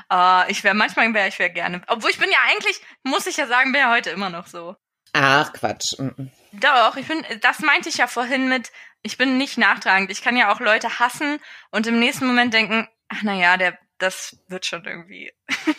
Ah, 0.08 0.44
ich 0.48 0.64
wäre, 0.64 0.74
manchmal 0.74 1.12
wäre 1.14 1.28
ich 1.28 1.38
wär 1.38 1.50
gerne. 1.50 1.82
Obwohl 1.88 2.10
ich 2.10 2.18
bin 2.18 2.30
ja 2.30 2.38
eigentlich, 2.50 2.80
muss 3.02 3.26
ich 3.26 3.36
ja 3.36 3.46
sagen, 3.46 3.72
bin 3.72 3.80
ja 3.80 3.92
heute 3.92 4.10
immer 4.10 4.30
noch 4.30 4.46
so. 4.46 4.76
Ach, 5.12 5.52
Quatsch. 5.52 5.94
Doch, 6.52 6.96
ich 6.96 7.06
bin, 7.06 7.24
das 7.40 7.60
meinte 7.60 7.88
ich 7.88 7.96
ja 7.96 8.06
vorhin 8.06 8.48
mit, 8.48 8.70
ich 9.02 9.18
bin 9.18 9.38
nicht 9.38 9.58
nachtragend. 9.58 10.10
Ich 10.10 10.22
kann 10.22 10.36
ja 10.36 10.52
auch 10.52 10.60
Leute 10.60 11.00
hassen 11.00 11.38
und 11.70 11.86
im 11.86 11.98
nächsten 11.98 12.26
Moment 12.26 12.54
denken, 12.54 12.88
ach 13.08 13.20
na 13.22 13.34
ja, 13.34 13.56
der, 13.56 13.78
das 14.00 14.36
wird 14.48 14.66
schon 14.66 14.84
irgendwie. 14.84 15.32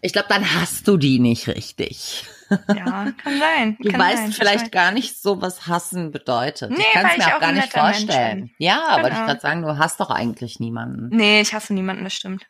Ich 0.00 0.12
glaube, 0.12 0.28
dann 0.28 0.54
hast 0.54 0.86
du 0.88 0.96
die 0.96 1.18
nicht 1.18 1.48
richtig. 1.48 2.24
Ja, 2.68 3.12
kann 3.22 3.38
sein. 3.38 3.76
Du 3.80 3.90
kann 3.90 4.00
weißt 4.00 4.16
sein, 4.18 4.32
vielleicht 4.32 4.60
kann 4.60 4.70
gar 4.70 4.92
nicht 4.92 5.20
so, 5.20 5.42
was 5.42 5.66
hassen 5.66 6.10
bedeutet. 6.12 6.70
Nee, 6.70 6.78
ich 6.80 6.90
kann 6.92 7.06
es 7.06 7.12
ich 7.12 7.18
mir 7.26 7.36
auch 7.36 7.40
gar 7.40 7.52
nicht 7.52 7.74
Mensch 7.74 7.84
vorstellen. 7.84 8.40
bin. 8.46 8.54
Ja, 8.58 8.86
aber 8.88 9.08
ich 9.08 9.14
Genau. 9.14 9.26
gerade 9.26 9.40
sagen, 9.40 9.62
du 9.62 9.76
hast 9.76 10.00
doch 10.00 10.10
eigentlich 10.10 10.60
niemanden. 10.60 11.08
Nee, 11.14 11.40
ich 11.40 11.52
hasse 11.52 11.74
niemanden, 11.74 12.04
das 12.04 12.14
stimmt. 12.14 12.46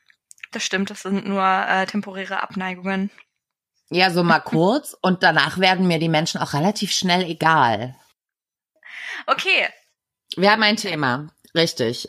Das 0.52 0.62
stimmt, 0.62 0.90
das 0.90 1.02
sind 1.02 1.26
nur 1.26 1.42
äh, 1.42 1.86
temporäre 1.86 2.42
Abneigungen. 2.42 3.10
Ja, 3.90 4.10
so 4.10 4.22
mal 4.22 4.40
kurz 4.44 4.94
und 5.00 5.22
danach 5.22 5.58
werden 5.58 5.88
mir 5.88 5.98
die 5.98 6.10
Menschen 6.10 6.40
auch 6.40 6.52
relativ 6.52 6.92
schnell 6.92 7.22
egal. 7.24 7.96
Okay, 9.26 9.68
Wir 10.36 10.52
haben 10.52 10.62
ein 10.62 10.76
Thema, 10.76 11.28
richtig. 11.54 12.06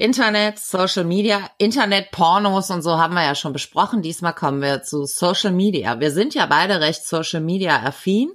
Internet, 0.00 0.58
Social 0.58 1.04
Media, 1.04 1.50
Internet, 1.58 2.10
Pornos 2.10 2.70
und 2.70 2.80
so 2.80 2.96
haben 2.96 3.12
wir 3.12 3.22
ja 3.22 3.34
schon 3.34 3.52
besprochen. 3.52 4.00
Diesmal 4.00 4.34
kommen 4.34 4.62
wir 4.62 4.82
zu 4.82 5.04
Social 5.04 5.52
Media. 5.52 6.00
Wir 6.00 6.10
sind 6.10 6.34
ja 6.34 6.46
beide 6.46 6.80
recht 6.80 7.04
Social 7.04 7.42
Media 7.42 7.82
affin. 7.82 8.30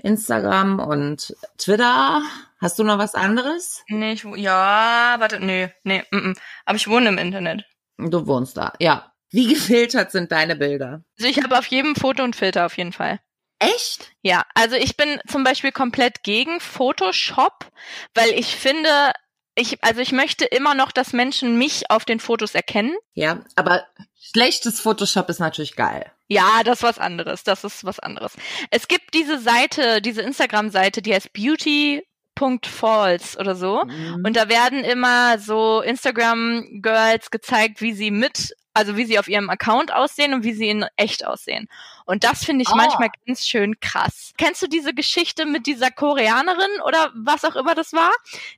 Instagram 0.00 0.78
und 0.78 1.34
Twitter. 1.58 2.22
Hast 2.60 2.78
du 2.78 2.84
noch 2.84 2.98
was 2.98 3.16
anderes? 3.16 3.82
nee, 3.88 4.12
ich, 4.12 4.24
ja, 4.36 5.16
warte, 5.18 5.40
nee, 5.40 5.70
nee, 5.82 6.04
mm, 6.12 6.16
mm. 6.16 6.34
aber 6.64 6.76
ich 6.76 6.86
wohne 6.86 7.08
im 7.08 7.18
Internet. 7.18 7.64
Du 7.96 8.24
wohnst 8.28 8.56
da, 8.56 8.72
ja. 8.78 9.12
Wie 9.32 9.48
gefiltert 9.48 10.12
sind 10.12 10.30
deine 10.30 10.54
Bilder? 10.54 11.02
Also 11.18 11.28
ich 11.28 11.42
habe 11.42 11.58
auf 11.58 11.66
jedem 11.66 11.96
Foto 11.96 12.22
einen 12.22 12.32
Filter 12.32 12.64
auf 12.64 12.76
jeden 12.78 12.92
Fall. 12.92 13.18
Echt? 13.58 14.12
Ja, 14.22 14.44
also 14.54 14.76
ich 14.76 14.96
bin 14.96 15.18
zum 15.26 15.42
Beispiel 15.42 15.72
komplett 15.72 16.22
gegen 16.22 16.60
Photoshop, 16.60 17.66
weil 18.14 18.30
ich 18.30 18.54
finde, 18.54 19.12
ich, 19.58 19.82
also 19.82 20.00
ich 20.00 20.12
möchte 20.12 20.44
immer 20.44 20.74
noch, 20.74 20.92
dass 20.92 21.12
Menschen 21.12 21.58
mich 21.58 21.90
auf 21.90 22.04
den 22.04 22.20
Fotos 22.20 22.54
erkennen. 22.54 22.94
Ja, 23.14 23.40
aber 23.56 23.84
schlechtes 24.18 24.80
Photoshop 24.80 25.28
ist 25.28 25.40
natürlich 25.40 25.76
geil. 25.76 26.10
Ja, 26.28 26.62
das 26.64 26.78
ist 26.78 26.84
was 26.84 26.98
anderes. 26.98 27.42
Das 27.42 27.64
ist 27.64 27.84
was 27.84 27.98
anderes. 27.98 28.32
Es 28.70 28.88
gibt 28.88 29.14
diese 29.14 29.38
Seite, 29.38 30.02
diese 30.02 30.22
Instagram-Seite, 30.22 31.02
die 31.02 31.14
heißt 31.14 31.32
beauty.falls 31.32 33.38
oder 33.38 33.54
so. 33.54 33.84
Mhm. 33.84 34.22
Und 34.24 34.36
da 34.36 34.48
werden 34.48 34.84
immer 34.84 35.38
so 35.38 35.80
Instagram-Girls 35.80 37.30
gezeigt, 37.30 37.80
wie 37.80 37.94
sie 37.94 38.10
mit, 38.10 38.54
also 38.78 38.96
wie 38.96 39.04
sie 39.04 39.18
auf 39.18 39.28
ihrem 39.28 39.50
Account 39.50 39.92
aussehen 39.92 40.32
und 40.32 40.44
wie 40.44 40.52
sie 40.54 40.68
in 40.70 40.86
echt 40.96 41.26
aussehen. 41.26 41.68
Und 42.06 42.24
das 42.24 42.44
finde 42.44 42.62
ich 42.62 42.70
Oh. 42.72 42.76
manchmal 42.76 43.10
ganz 43.26 43.46
schön 43.46 43.78
krass. 43.80 44.32
Kennst 44.38 44.62
du 44.62 44.66
diese 44.68 44.94
Geschichte 44.94 45.44
mit 45.44 45.66
dieser 45.66 45.90
Koreanerin 45.90 46.80
oder 46.86 47.10
was 47.14 47.44
auch 47.44 47.56
immer 47.56 47.74
das 47.74 47.92
war? 47.92 48.10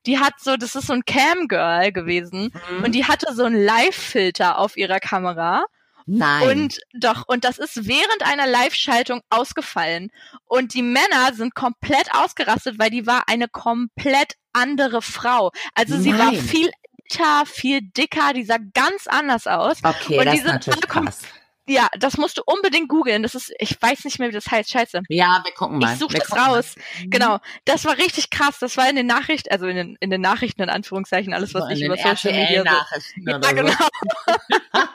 Die 0.06 0.18
hat 0.18 0.34
so, 0.38 0.56
das 0.56 0.74
ist 0.76 0.86
so 0.86 0.92
ein 0.92 1.04
Cam-Girl 1.04 1.90
gewesen 1.92 2.52
Mhm. 2.70 2.84
und 2.84 2.92
die 2.94 3.06
hatte 3.06 3.34
so 3.34 3.44
einen 3.44 3.60
Live-Filter 3.64 4.58
auf 4.58 4.76
ihrer 4.76 5.00
Kamera. 5.00 5.64
Nein. 6.06 6.48
Und 6.48 6.78
doch, 6.94 7.24
und 7.28 7.44
das 7.44 7.58
ist 7.58 7.86
während 7.86 8.22
einer 8.24 8.46
Live-Schaltung 8.46 9.20
ausgefallen. 9.30 10.10
Und 10.46 10.74
die 10.74 10.82
Männer 10.82 11.34
sind 11.34 11.54
komplett 11.54 12.12
ausgerastet, 12.14 12.78
weil 12.78 12.90
die 12.90 13.06
war 13.06 13.24
eine 13.28 13.48
komplett 13.48 14.34
andere 14.52 15.02
Frau. 15.02 15.52
Also 15.74 15.96
sie 15.98 16.16
war 16.18 16.32
Nein. 16.32 16.40
viel 16.40 16.70
älter, 17.10 17.46
viel 17.46 17.80
dicker, 17.82 18.32
die 18.34 18.44
sah 18.44 18.58
ganz 18.74 19.06
anders 19.06 19.46
aus. 19.46 19.78
okay, 19.82 20.18
und 20.18 20.26
das 20.26 20.34
ist 20.36 20.44
natürlich 20.46 20.88
krass. 20.88 21.18
Ja, 21.66 21.86
das 22.00 22.16
musst 22.16 22.36
du 22.36 22.42
unbedingt 22.46 22.88
googeln. 22.88 23.22
Das 23.22 23.36
ist, 23.36 23.52
ich 23.60 23.80
weiß 23.80 24.04
nicht 24.04 24.18
mehr, 24.18 24.28
wie 24.28 24.32
das 24.32 24.50
heißt. 24.50 24.70
Scheiße. 24.70 25.02
Ja, 25.08 25.40
wir 25.44 25.52
gucken 25.54 25.78
mal. 25.78 25.92
Ich 25.92 26.00
suche 26.00 26.18
das 26.18 26.32
raus. 26.32 26.74
mal. 26.76 27.04
Mhm. 27.04 27.10
Genau. 27.10 27.38
Das 27.64 27.84
war 27.84 27.96
richtig 27.96 28.30
krass. 28.30 28.58
Das 28.58 28.76
war 28.76 28.88
in 28.90 28.96
den 28.96 29.06
Nachrichten, 29.06 29.52
also 29.52 29.66
in 29.68 29.76
den, 29.76 29.96
in 30.00 30.10
den 30.10 30.20
Nachrichten, 30.20 30.62
in 30.62 30.68
Anführungszeichen, 30.68 31.32
alles, 31.32 31.54
was 31.54 31.64
So 31.64 31.68
ich 31.70 31.82
über 31.82 31.96
Social 31.96 32.32
Media 32.32 32.64
so. 32.64 32.68
RTL-Nachrichten 32.68 33.28
Ja, 33.28 33.36
oder 33.36 33.48
so. 33.48 33.54
genau. 33.54 33.72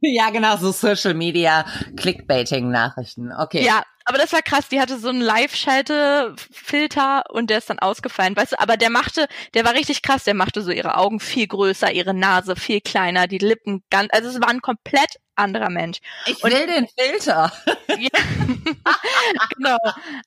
Ja, 0.00 0.30
genau, 0.30 0.56
so 0.56 0.72
Social 0.72 1.14
Media 1.14 1.64
Clickbaiting-Nachrichten. 1.96 3.32
Okay. 3.32 3.64
Ja, 3.64 3.82
aber 4.08 4.18
das 4.18 4.32
war 4.32 4.42
krass. 4.42 4.68
Die 4.68 4.80
hatte 4.80 4.98
so 4.98 5.08
einen 5.10 5.20
Live-Schalte-Filter 5.20 7.24
und 7.30 7.50
der 7.50 7.58
ist 7.58 7.70
dann 7.70 7.78
ausgefallen. 7.78 8.36
Weißt 8.36 8.52
du, 8.52 8.60
aber 8.60 8.76
der 8.76 8.90
machte, 8.90 9.28
der 9.54 9.64
war 9.64 9.74
richtig 9.74 10.02
krass. 10.02 10.24
Der 10.24 10.34
machte 10.34 10.62
so 10.62 10.70
ihre 10.70 10.96
Augen 10.96 11.20
viel 11.20 11.46
größer, 11.46 11.92
ihre 11.92 12.14
Nase 12.14 12.56
viel 12.56 12.80
kleiner, 12.80 13.26
die 13.26 13.38
Lippen 13.38 13.82
ganz, 13.90 14.08
also 14.12 14.28
es 14.28 14.40
war 14.40 14.48
ein 14.48 14.62
komplett 14.62 15.16
anderer 15.36 15.70
Mensch. 15.70 15.98
Ich 16.26 16.42
Und- 16.42 16.52
will 16.52 16.66
den 16.66 16.88
Filter. 16.98 17.52
Ja. 17.98 18.10
genau. 19.56 19.78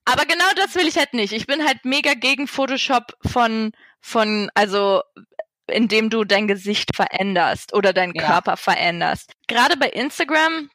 Aber 0.04 0.26
genau 0.26 0.46
das 0.56 0.76
will 0.76 0.88
ich 0.88 0.98
halt 0.98 1.14
nicht. 1.14 1.32
Ich 1.32 1.46
bin 1.48 1.66
halt 1.66 1.86
mega 1.86 2.16
gegen 2.16 2.48
Photoshop 2.48 3.14
von, 3.26 3.72
von, 4.02 4.50
also, 4.56 5.02
indem 5.68 6.10
du 6.10 6.24
dein 6.26 6.48
Gesicht 6.48 6.96
veränderst 6.96 7.74
oder 7.74 7.94
deinen 7.94 8.14
Ja. 8.16 8.24
Körper 8.26 8.58
veränderst. 8.58 9.32
Gerade 9.48 9.78
bei 9.78 9.88
Instagram 9.90 10.70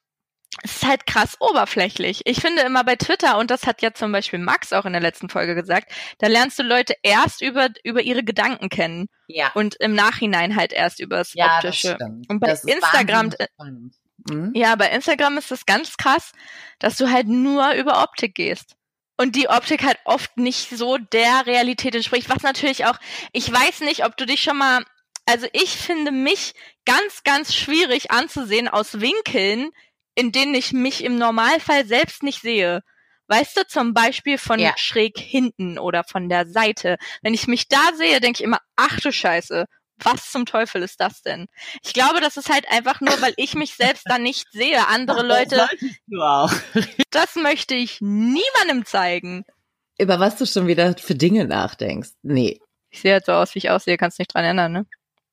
ist 0.63 0.83
es 0.83 0.89
halt 0.89 1.07
krass 1.07 1.37
oberflächlich. 1.41 2.23
Ich 2.25 2.41
finde 2.41 2.63
immer 2.63 2.83
bei 2.85 2.97
Twitter, 2.97 3.39
und 3.39 3.51
das 3.51 3.67
hat 3.67 3.83
ja 3.83 3.93
zum 3.93 4.11
Beispiel 4.13 4.39
Max 4.39 4.73
auch 4.73 4.85
in 4.87 4.93
der 4.93 5.03
letzten 5.03 5.29
Folge 5.29 5.55
gesagt, 5.55 5.93
da 6.19 6.29
lernst 6.29 6.59
du 6.59 6.63
Leute 6.63 6.95
erst 7.03 7.43
über, 7.43 7.69
über 7.85 8.01
ihre 8.03 8.25
Gedanken 8.25 8.69
kennen 8.69 9.09
Ja. 9.29 9.51
und 9.55 9.75
im 9.77 9.95
Nachhinein 9.95 10.57
halt 10.57 10.73
erst 10.73 11.01
übers 11.01 11.33
Ja, 11.35 11.61
das 11.61 11.75
Optische. 11.75 11.95
stimmt. 11.97 12.31
Und 12.31 12.41
bei 12.41 12.47
Das 12.49 12.65
ist 12.65 12.73
Instagram-. 12.75 13.31
Mhm. 14.29 14.53
Ja, 14.55 14.75
bei 14.77 14.91
Instagram 14.91 15.39
ist 15.39 15.51
das 15.51 15.67
ganz 15.67 15.97
krass, 15.97 16.33
dass 16.79 16.97
du 16.97 17.11
halt 17.11 17.29
nur 17.29 17.73
über 17.73 18.03
Optik 18.03 18.35
gehst. 18.35 18.77
Und 19.19 19.35
die 19.37 19.49
Optik 19.49 19.83
halt 19.85 19.99
oft 20.05 20.37
nicht 20.37 20.71
so 20.71 20.99
der 20.99 21.47
Realität 21.47 21.95
entspricht, 21.95 22.29
was 22.29 22.43
natürlich 22.43 22.85
auch, 22.87 22.99
ich 23.33 23.51
weiß 23.51 23.81
nicht, 23.81 24.05
ob 24.05 24.17
du 24.17 24.27
dich 24.27 24.43
schon 24.43 24.59
mal, 24.59 24.85
also 25.27 25.47
ich 25.53 25.71
finde 25.77 26.13
mich 26.13 26.55
ganz, 26.85 27.23
ganz 27.25 27.55
schwierig 27.55 28.11
anzusehen 28.11 28.69
aus 28.69 29.01
Winkeln, 29.01 29.71
in 30.17 30.33
denen 30.33 30.55
ich 30.57 30.73
mich 30.73 31.05
im 31.05 31.17
Normalfall 31.19 31.87
selbst 31.87 32.25
nicht 32.25 32.41
sehe. 32.43 32.83
Weißt 33.29 33.57
du, 33.57 33.67
zum 33.67 33.95
Beispiel 33.95 34.39
von 34.39 34.59
Ja. 34.59 34.73
schräg 34.77 35.19
hinten 35.19 35.79
oder 35.79 36.03
von 36.05 36.29
der 36.29 36.47
Seite. 36.47 36.97
Wenn 37.23 37.35
ich 37.35 37.47
mich 37.47 37.69
da 37.69 37.81
sehe, 37.95 38.21
denke 38.21 38.39
ich 38.41 38.45
immer, 38.45 38.61
ach 38.77 38.99
du 39.01 39.13
Scheiße, 39.13 39.67
was 39.99 40.31
zum 40.31 40.47
Teufel 40.47 40.83
ist 40.83 41.01
das 41.01 41.23
denn? 41.23 41.47
Ich 41.83 41.93
glaube, 41.93 42.21
das 42.21 42.37
ist 42.37 42.51
halt 42.53 42.69
einfach 42.71 43.01
nur, 43.01 43.21
weil 43.23 43.33
ich 43.37 43.55
mich 43.55 43.75
selbst 43.75 44.05
da 44.07 44.19
nicht 44.19 44.47
sehe. 44.53 44.87
Andere 44.89 45.23
Leute, 45.27 45.57
Das 45.57 45.69
solltest 45.71 46.01
du 46.07 46.21
auch. 46.23 46.53
das 47.11 47.35
möchte 47.37 47.75
ich 47.75 47.99
niemandem 48.01 48.85
zeigen. 48.85 49.45
Über 49.99 50.21
was 50.21 50.37
du 50.37 50.47
schon 50.47 50.67
wieder 50.67 50.95
für 50.99 51.15
Dinge 51.15 51.47
nachdenkst. 51.47 52.11
Nee, 52.23 52.61
Ich 52.91 53.01
sehe 53.01 53.15
halt 53.15 53.25
so 53.27 53.33
aus, 53.33 53.55
wie 53.55 53.59
ich 53.59 53.71
aussehe, 53.71 53.97
kannst 53.97 54.19
nicht 54.19 54.33
dran 54.35 54.45
ändern, 54.45 54.73
ne? 54.73 54.87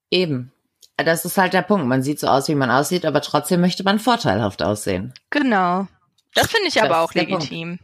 eben. 0.09 0.51
Das 0.97 1.25
ist 1.25 1.37
halt 1.37 1.53
der 1.53 1.63
Punkt. 1.63 1.87
Man 1.87 2.03
sieht 2.03 2.19
so 2.19 2.27
aus, 2.27 2.47
wie 2.47 2.55
man 2.55 2.69
aussieht, 2.69 3.05
aber 3.05 3.21
trotzdem 3.21 3.61
möchte 3.61 3.83
man 3.83 3.99
vorteilhaft 3.99 4.61
aussehen. 4.61 5.13
Genau. 5.31 5.87
Das 6.35 6.47
finde 6.47 6.67
ich 6.67 6.75
Das 6.75 6.83
aber 6.83 7.01
auch 7.01 7.13
legitim. 7.13 7.79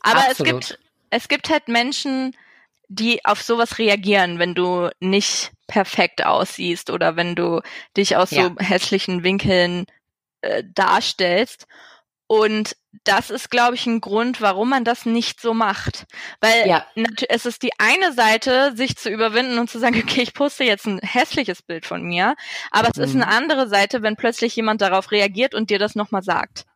Aber 0.00 0.20
es 0.30 0.40
Absolut. 0.40 0.68
gibt, 0.68 0.78
es 1.10 1.28
gibt 1.28 1.50
halt 1.50 1.68
Menschen, 1.68 2.34
die 2.88 3.24
auf 3.24 3.42
sowas 3.42 3.78
reagieren, 3.78 4.38
wenn 4.38 4.54
du 4.54 4.88
nicht 4.98 5.52
perfekt 5.68 6.24
aussiehst 6.26 6.90
oder 6.90 7.14
wenn 7.16 7.36
du 7.36 7.60
dich 7.96 8.16
aus 8.16 8.32
Ja. 8.32 8.44
so 8.48 8.56
hässlichen 8.58 9.22
Winkeln 9.22 9.86
äh, 10.40 10.64
darstellst. 10.74 11.66
Und 12.32 12.76
das 13.02 13.28
ist, 13.30 13.50
glaube 13.50 13.74
ich, 13.74 13.86
ein 13.86 14.00
Grund, 14.00 14.40
warum 14.40 14.68
man 14.70 14.84
das 14.84 15.04
nicht 15.04 15.40
so 15.40 15.52
macht. 15.52 16.06
Weil 16.40 16.68
Ja. 16.68 16.86
es 17.28 17.44
ist 17.44 17.64
die 17.64 17.72
eine 17.78 18.12
Seite, 18.12 18.72
sich 18.76 18.96
zu 18.96 19.10
überwinden 19.10 19.58
und 19.58 19.68
zu 19.68 19.80
sagen, 19.80 19.96
okay, 20.06 20.22
ich 20.22 20.32
poste 20.32 20.62
jetzt 20.62 20.86
ein 20.86 21.00
hässliches 21.00 21.60
Bild 21.62 21.86
von 21.86 22.02
mir. 22.04 22.36
Aber 22.70 22.88
es 22.88 22.98
ist 22.98 23.14
Mhm. 23.14 23.22
eine 23.22 23.32
andere 23.32 23.68
Seite, 23.68 24.02
wenn 24.02 24.14
plötzlich 24.14 24.54
jemand 24.54 24.80
darauf 24.80 25.10
reagiert 25.10 25.54
und 25.56 25.70
dir 25.70 25.80
das 25.80 25.96
nochmal 25.96 26.22
sagt. 26.22 26.66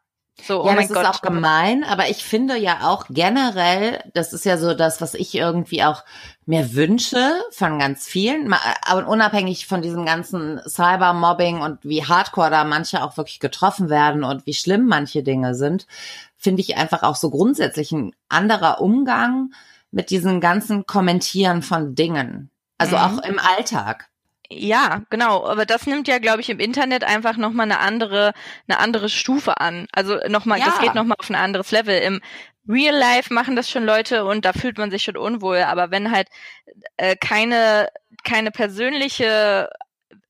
So, 0.43 0.63
oh 0.65 0.67
ja, 0.67 0.75
das 0.75 0.89
Gott. 0.89 1.03
ist 1.03 1.09
auch 1.09 1.23
gemein, 1.23 1.85
aber 1.85 2.09
ich 2.11 2.25
finde 2.25 2.57
ja 2.57 2.89
auch 2.89 3.07
generell, 3.09 4.03
das 4.15 4.33
ist 4.33 4.45
ja 4.45 4.59
so 4.59 4.75
das, 4.75 5.01
was 5.01 5.15
ich 5.15 5.35
irgendwie 5.35 5.85
auch 5.85 6.05
mir 6.45 6.75
wünsche 6.75 7.41
von 7.51 7.79
ganz 7.79 8.07
vielen, 8.07 8.53
aber 8.85 9.07
unabhängig 9.07 9.67
von 9.67 9.81
diesem 9.81 10.05
ganzen 10.05 10.61
Cybermobbing 10.69 11.61
und 11.61 11.79
wie 11.85 12.05
hardcore 12.05 12.51
da 12.51 12.65
manche 12.65 13.03
auch 13.03 13.17
wirklich 13.17 13.39
getroffen 13.41 13.89
werden 13.89 14.25
und 14.25 14.45
wie 14.45 14.55
schlimm 14.55 14.87
manche 14.87 15.23
Dinge 15.23 15.55
sind, 15.55 15.87
finde 16.37 16.61
ich 16.63 16.77
einfach 16.77 17.05
auch 17.05 17.17
so 17.17 17.31
grundsätzlich 17.31 17.93
ein 17.93 18.13
anderer 18.29 18.81
Umgang 18.81 19.53
mit 19.93 20.11
diesen 20.11 20.41
ganzen 20.41 20.85
Kommentieren 20.85 21.63
von 21.63 21.95
Dingen. 21.95 22.51
Also 22.77 22.97
Mhm. 22.97 23.03
auch 23.03 23.19
im 23.23 23.39
Alltag. 23.39 24.11
Ja, 24.51 25.03
genau. 25.11 25.47
Aber 25.47 25.65
das 25.67 25.87
nimmt 25.87 26.07
ja, 26.07 26.19
glaube 26.19 26.41
ich, 26.41 26.51
im 26.51 26.61
Internet 26.61 27.03
einfach 27.05 27.37
nochmal 27.37 27.65
eine 27.65 27.81
andere, 27.81 28.33
eine 28.69 28.79
andere 28.79 29.09
Stufe 29.09 29.59
an. 29.61 29.87
Also 29.93 30.19
nochmal, 30.29 30.61
das 30.61 30.77
Ja. 30.77 30.81
geht 30.83 30.95
nochmal 30.95 31.17
auf 31.19 31.31
ein 31.31 31.35
anderes 31.37 31.71
Level. 31.71 31.99
Im 31.99 32.21
Real 32.69 32.95
Life 32.97 33.33
machen 33.33 33.57
das 33.57 33.71
schon 33.71 33.85
Leute 33.85 34.25
und 34.25 34.45
da 34.45 34.53
fühlt 34.53 34.79
man 34.79 34.91
sich 34.91 35.03
schon 35.03 35.17
unwohl. 35.17 35.59
Aber 35.63 35.91
wenn 35.91 36.11
halt 36.11 36.29
äh, 36.97 37.17
keine, 37.17 37.89
keine 38.23 38.51
persönliche 38.51 39.69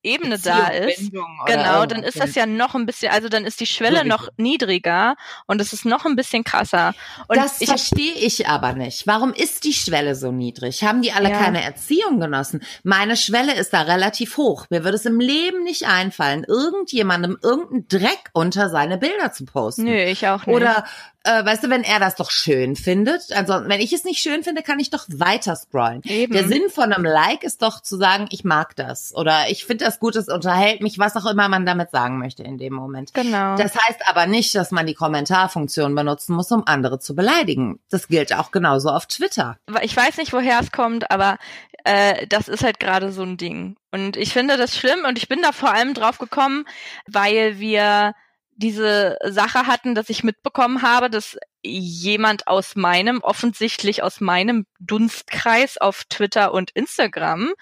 Ebene 0.04 0.38
da 0.38 0.68
ist, 0.68 1.10
Genau, 1.46 1.86
dann 1.86 2.02
ist 2.02 2.20
das 2.20 2.34
ja 2.34 2.46
noch 2.46 2.74
ein 2.74 2.86
bisschen, 2.86 3.10
also 3.10 3.28
dann 3.28 3.44
ist 3.44 3.60
die 3.60 3.66
Schwelle 3.66 4.00
So 4.00 4.04
noch 4.04 4.28
niedriger 4.36 5.16
und 5.46 5.60
es 5.60 5.72
ist 5.72 5.84
noch 5.84 6.04
ein 6.04 6.14
bisschen 6.16 6.44
krasser. 6.44 6.94
Und 7.28 7.36
das 7.36 7.60
ich, 7.60 7.68
verstehe 7.68 8.12
ich 8.12 8.46
aber 8.46 8.74
nicht. 8.74 9.06
Warum 9.06 9.32
ist 9.32 9.64
die 9.64 9.72
Schwelle 9.72 10.14
so 10.14 10.30
niedrig? 10.30 10.84
Haben 10.84 11.02
die 11.02 11.12
alle 11.12 11.30
Ja. 11.30 11.38
keine 11.38 11.62
Erziehung 11.62 12.20
genossen? 12.20 12.62
Meine 12.82 13.16
Schwelle 13.16 13.54
ist 13.54 13.72
da 13.72 13.82
relativ 13.82 14.36
hoch. 14.36 14.66
Mir 14.70 14.84
würde 14.84 14.96
es 14.96 15.06
im 15.06 15.20
Leben 15.20 15.64
nicht 15.64 15.86
einfallen, 15.86 16.44
irgendjemandem 16.44 17.38
irgendeinen 17.42 17.88
Dreck 17.88 18.30
unter 18.32 18.68
seine 18.70 18.98
Bilder 18.98 19.32
zu 19.32 19.44
posten. 19.46 19.84
nö, 19.84 19.96
ich 19.96 20.28
auch 20.28 20.46
nicht. 20.46 20.54
Oder 20.54 20.84
äh, 21.24 21.44
weißt 21.44 21.64
du, 21.64 21.70
wenn 21.70 21.82
er 21.82 21.98
das 21.98 22.14
doch 22.14 22.30
schön 22.30 22.76
findet, 22.76 23.32
also 23.32 23.54
wenn 23.66 23.80
ich 23.80 23.92
es 23.92 24.04
nicht 24.04 24.20
schön 24.20 24.44
finde, 24.44 24.62
kann 24.62 24.78
ich 24.78 24.90
doch 24.90 25.06
weiter 25.08 25.56
scrollen. 25.56 26.02
Eben. 26.04 26.32
Der 26.32 26.46
Sinn 26.46 26.68
von 26.70 26.92
einem 26.92 27.04
Like 27.04 27.42
ist 27.42 27.62
doch 27.62 27.80
zu 27.80 27.96
sagen, 27.96 28.26
ich 28.30 28.44
mag 28.44 28.76
das 28.76 29.14
oder 29.14 29.48
ich 29.48 29.64
finde 29.64 29.86
das 29.86 29.98
gut, 29.98 30.16
es 30.16 30.28
unterhält 30.28 30.82
mich, 30.82 30.98
was 30.98 31.16
auch 31.16 31.26
immer 31.26 31.48
man 31.48 31.66
damit 31.66 31.90
sagen 31.90 32.18
möchte 32.18 32.42
in 32.42 32.58
dem 32.58 32.74
Moment. 32.74 33.14
genau. 33.14 33.56
Das 33.56 33.74
heißt 33.74 34.00
aber 34.06 34.26
nicht, 34.26 34.54
dass 34.54 34.70
man 34.70 34.86
die 34.86 34.94
Kommentarfunktion 34.94 35.94
benutzen 35.94 36.36
muss, 36.36 36.52
um 36.52 36.62
andere 36.66 36.98
zu 36.98 37.14
beleidigen. 37.14 37.80
Das 37.90 38.08
gilt 38.08 38.34
auch 38.34 38.50
genauso 38.50 38.90
auf 38.90 39.06
Twitter. 39.06 39.56
ich 39.82 39.96
weiß 39.96 40.18
nicht, 40.18 40.32
woher 40.32 40.60
es 40.60 40.72
kommt, 40.72 41.10
aber 41.10 41.38
äh, 41.84 42.26
das 42.26 42.48
ist 42.48 42.64
halt 42.64 42.80
gerade 42.80 43.12
so 43.12 43.22
ein 43.22 43.36
Ding. 43.36 43.76
Und 43.92 44.16
ich 44.16 44.32
finde 44.32 44.56
das 44.56 44.76
schlimm 44.76 45.04
und 45.06 45.18
ich 45.18 45.28
bin 45.28 45.40
da 45.42 45.52
vor 45.52 45.72
allem 45.72 45.94
drauf 45.94 46.18
gekommen, 46.18 46.64
weil 47.06 47.58
wir 47.60 48.14
diese 48.56 49.16
Sache 49.24 49.66
hatten, 49.66 49.94
dass 49.94 50.10
ich 50.10 50.24
mitbekommen 50.24 50.82
habe, 50.82 51.10
dass 51.10 51.36
jemand 51.62 52.46
aus 52.46 52.76
meinem, 52.76 53.20
offensichtlich 53.22 54.02
aus 54.02 54.20
meinem 54.20 54.66
Dunstkreis 54.80 55.78
auf 55.78 56.04
Twitter 56.04 56.52
und 56.52 56.70
Instagram 56.72 57.52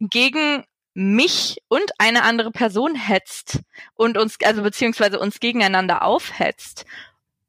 gegen 0.00 0.64
mich 0.94 1.58
und 1.68 1.90
eine 1.98 2.22
andere 2.22 2.50
Person 2.50 2.94
hetzt 2.94 3.60
und 3.94 4.18
uns, 4.18 4.36
also 4.44 4.62
beziehungsweise 4.62 5.18
uns 5.18 5.40
gegeneinander 5.40 6.02
aufhetzt. 6.02 6.84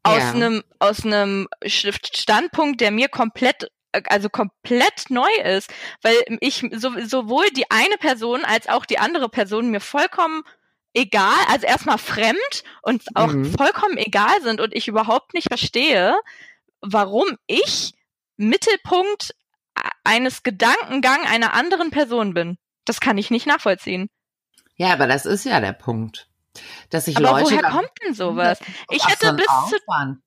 Aus 0.04 0.22
Ja. 0.22 0.32
einem, 0.32 0.64
aus 0.80 1.06
einem 1.06 1.48
Standpunkt, 1.66 2.82
der 2.82 2.92
mir 2.92 3.10
komplett 3.10 3.70
also 4.08 4.28
komplett 4.30 5.10
neu 5.10 5.30
ist, 5.46 5.72
weil 6.02 6.16
ich 6.42 6.66
so, 6.72 6.92
sowohl 7.06 7.46
die 7.52 7.70
eine 7.70 7.98
Person 8.00 8.44
als 8.44 8.68
auch 8.68 8.86
die 8.86 8.98
andere 8.98 9.30
Person 9.30 9.70
mir 9.70 9.82
vollkommen 9.82 10.44
egal, 10.94 11.38
also 11.48 11.66
erstmal 11.66 11.98
fremd 11.98 12.64
und 12.82 13.04
auch 13.16 13.32
Mhm. 13.32 13.46
vollkommen 13.58 13.98
egal 13.98 14.42
sind 14.42 14.62
und 14.62 14.74
ich 14.74 14.88
überhaupt 14.88 15.34
nicht 15.34 15.48
verstehe, 15.48 16.16
warum 16.82 17.38
ich 17.48 17.94
Mittelpunkt 18.38 19.36
eines 20.04 20.44
Gedankengang 20.44 21.26
einer 21.26 21.54
anderen 21.54 21.92
Person 21.92 22.34
bin. 22.34 22.58
Das 22.86 23.00
kann 23.00 23.18
ich 23.18 23.32
nicht 23.32 23.48
nachvollziehen. 23.48 24.10
Ja, 24.76 24.94
aber 24.94 25.08
das 25.08 25.26
ist 25.26 25.46
ja 25.46 25.60
der 25.60 25.74
Punkt. 25.74 26.28
Dass 26.90 27.06
sich 27.06 27.18
Aber 27.18 27.32
Leute 27.32 27.46
woher 27.46 27.64
kommt 27.64 27.92
denn 28.06 28.14
sowas? 28.14 28.60
Ich 28.92 29.08
hätte 29.08 29.34
bis 29.34 29.46
zu 29.46 29.76
Aufwand. 29.88 30.20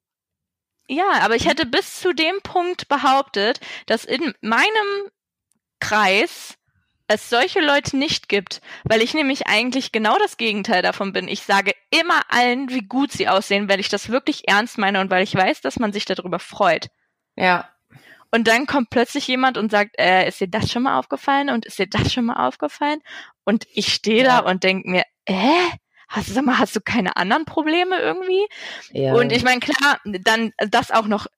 Ja, 0.88 1.21
aber 1.23 1.37
ich 1.37 1.47
hätte 1.47 1.67
bis 1.67 2.01
zu 2.01 2.12
dem 2.12 2.40
Punkt 2.43 2.88
behauptet, 2.88 3.61
dass 3.87 4.05
in 4.05 4.35
meinem 4.40 5.11
Kreis 5.81 6.55
es 7.09 7.31
solche 7.31 7.61
Leute 7.61 7.97
nicht 7.97 8.29
gibt, 8.29 8.61
weil 8.85 9.01
ich 9.03 9.14
nämlich 9.14 9.47
eigentlich 9.47 9.92
genau 9.92 10.19
das 10.19 10.37
Gegenteil 10.37 10.83
davon 10.83 11.12
bin. 11.12 11.29
Ich 11.29 11.42
sage 11.42 11.73
immer 11.90 12.21
allen, 12.29 12.69
wie 12.71 12.83
gut 12.83 13.12
sie 13.12 13.29
aussehen, 13.29 13.69
weil 13.69 13.81
ich 13.81 13.88
das 13.88 14.09
wirklich 14.09 14.49
ernst 14.49 14.77
meine 14.79 15.01
und 15.01 15.11
weil 15.11 15.23
ich 15.23 15.35
weiß, 15.35 15.61
dass 15.61 15.79
man 15.79 15.92
sich 15.92 16.05
darüber 16.05 16.38
freut. 16.38 16.88
Ja. 17.37 17.69
Und 18.33 18.49
dann 18.49 18.66
kommt 18.66 18.90
plötzlich 18.90 19.29
jemand 19.29 19.57
und 19.57 19.71
sagt, 19.71 19.99
äh, 19.99 20.27
ist 20.29 20.40
dir 20.40 20.49
das 20.49 20.71
schon 20.71 20.83
mal 20.83 20.99
aufgefallen 20.99 21.49
und 21.49 21.64
ist 21.64 21.79
dir 21.79 21.87
das 21.87 22.12
schon 22.12 22.25
mal 22.25 22.47
aufgefallen? 22.47 23.01
Und 23.45 23.66
ich 23.73 23.95
stehe 23.95 24.25
Ja. 24.25 24.42
da 24.42 24.51
und 24.51 24.64
denke 24.64 24.90
mir, 24.90 25.05
äh, 25.27 25.53
hast, 26.09 26.35
sag 26.35 26.45
mal, 26.45 26.59
hast 26.59 26.75
du 26.75 26.81
keine 26.81 27.16
anderen 27.16 27.45
Probleme 27.45 27.99
irgendwie? 28.01 28.47
ja. 28.90 29.14
Und 29.14 29.31
ich 29.31 29.45
meine, 29.45 29.61
klar, 29.61 30.01
dann 30.05 30.53
das 30.59 30.90
auch 30.90 31.07
noch 31.07 31.29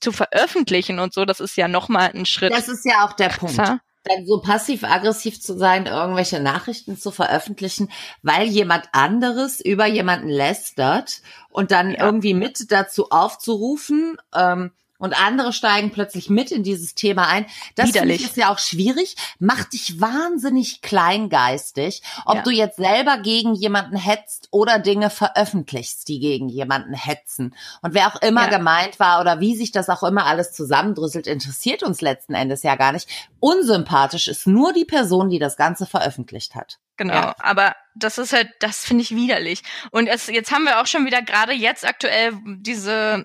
zu 0.00 0.10
veröffentlichen 0.12 1.00
und 1.00 1.12
so, 1.12 1.24
das 1.26 1.40
ist 1.40 1.56
ja 1.56 1.68
nochmal 1.68 2.10
ein 2.14 2.24
Schritt. 2.24 2.52
das 2.52 2.68
ist 2.68 2.84
ja 2.86 3.04
auch 3.04 3.12
der 3.12 3.28
Punkt. 3.28 3.58
Dann 4.04 4.26
so 4.26 4.40
passiv-aggressiv 4.40 5.40
zu 5.40 5.56
sein, 5.56 5.86
irgendwelche 5.86 6.40
Nachrichten 6.40 6.96
zu 6.98 7.10
veröffentlichen, 7.10 7.90
weil 8.22 8.46
jemand 8.48 8.86
anderes 8.92 9.60
über 9.60 9.86
jemanden 9.86 10.28
lästert 10.28 11.22
und 11.50 11.70
dann 11.70 11.92
Ja. 11.92 12.04
irgendwie 12.06 12.34
mit 12.34 12.70
dazu 12.72 13.10
aufzurufen, 13.10 14.16
ähm, 14.34 14.72
und 15.02 15.20
andere 15.20 15.52
steigen 15.52 15.90
plötzlich 15.90 16.30
mit 16.30 16.50
in 16.52 16.62
dieses 16.62 16.94
Thema 16.94 17.26
ein. 17.28 17.44
Das 17.74 17.86
finde 17.86 17.98
Widerlich. 17.98 18.20
ich 18.20 18.26
ist 18.28 18.36
ja 18.36 18.50
auch 18.52 18.58
schwierig, 18.58 19.16
macht 19.38 19.72
dich 19.72 20.00
wahnsinnig 20.00 20.80
kleingeistig, 20.80 22.02
ob 22.24 22.36
Ja. 22.36 22.42
du 22.42 22.50
jetzt 22.50 22.76
selber 22.76 23.18
gegen 23.18 23.54
jemanden 23.54 23.96
hetzt 23.96 24.48
oder 24.50 24.78
Dinge 24.78 25.10
veröffentlichst, 25.10 26.08
die 26.08 26.20
gegen 26.20 26.48
jemanden 26.48 26.94
hetzen. 26.94 27.54
Und 27.82 27.94
wer 27.94 28.06
auch 28.06 28.22
immer 28.22 28.44
Ja. 28.50 28.56
gemeint 28.58 29.00
war 29.00 29.20
oder 29.20 29.40
wie 29.40 29.56
sich 29.56 29.72
das 29.72 29.88
auch 29.88 30.02
immer 30.04 30.26
alles 30.26 30.52
zusammendrüsselt, 30.52 31.26
interessiert 31.26 31.82
uns 31.82 32.00
letzten 32.00 32.34
Endes 32.34 32.62
ja 32.62 32.76
gar 32.76 32.92
nicht. 32.92 33.08
Unsympathisch 33.40 34.28
ist 34.28 34.46
nur 34.46 34.72
die 34.72 34.84
Person, 34.84 35.28
die 35.28 35.38
das 35.40 35.56
Ganze 35.56 35.84
veröffentlicht 35.84 36.54
hat. 36.54 36.78
Genau, 36.96 37.14
Ja. 37.14 37.34
aber 37.40 37.74
das 37.96 38.18
ist 38.18 38.32
halt, 38.32 38.50
das 38.60 38.84
finde 38.84 39.02
ich 39.02 39.10
widerlich. 39.14 39.62
Und 39.90 40.06
es, 40.06 40.28
jetzt 40.28 40.52
haben 40.52 40.64
wir 40.64 40.80
auch 40.80 40.86
schon 40.86 41.04
wieder 41.06 41.22
gerade 41.22 41.52
jetzt 41.52 41.84
aktuell 41.86 42.32
diese 42.44 43.24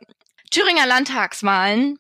Thüringer 0.51 0.85
Landtagswahlen, 0.85 1.99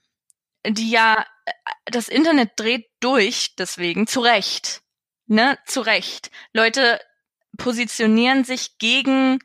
die 0.65 0.89
ja 0.89 1.25
äh, 1.45 1.51
das 1.85 2.07
Internet 2.07 2.51
dreht 2.55 2.87
durch, 2.99 3.55
deswegen 3.57 4.07
zu 4.07 4.21
Recht. 4.21 4.81
Ne, 5.27 5.57
zu 5.65 5.81
Recht. 5.81 6.31
Leute 6.53 6.99
positionieren 7.57 8.43
sich 8.43 8.77
gegen 8.77 9.39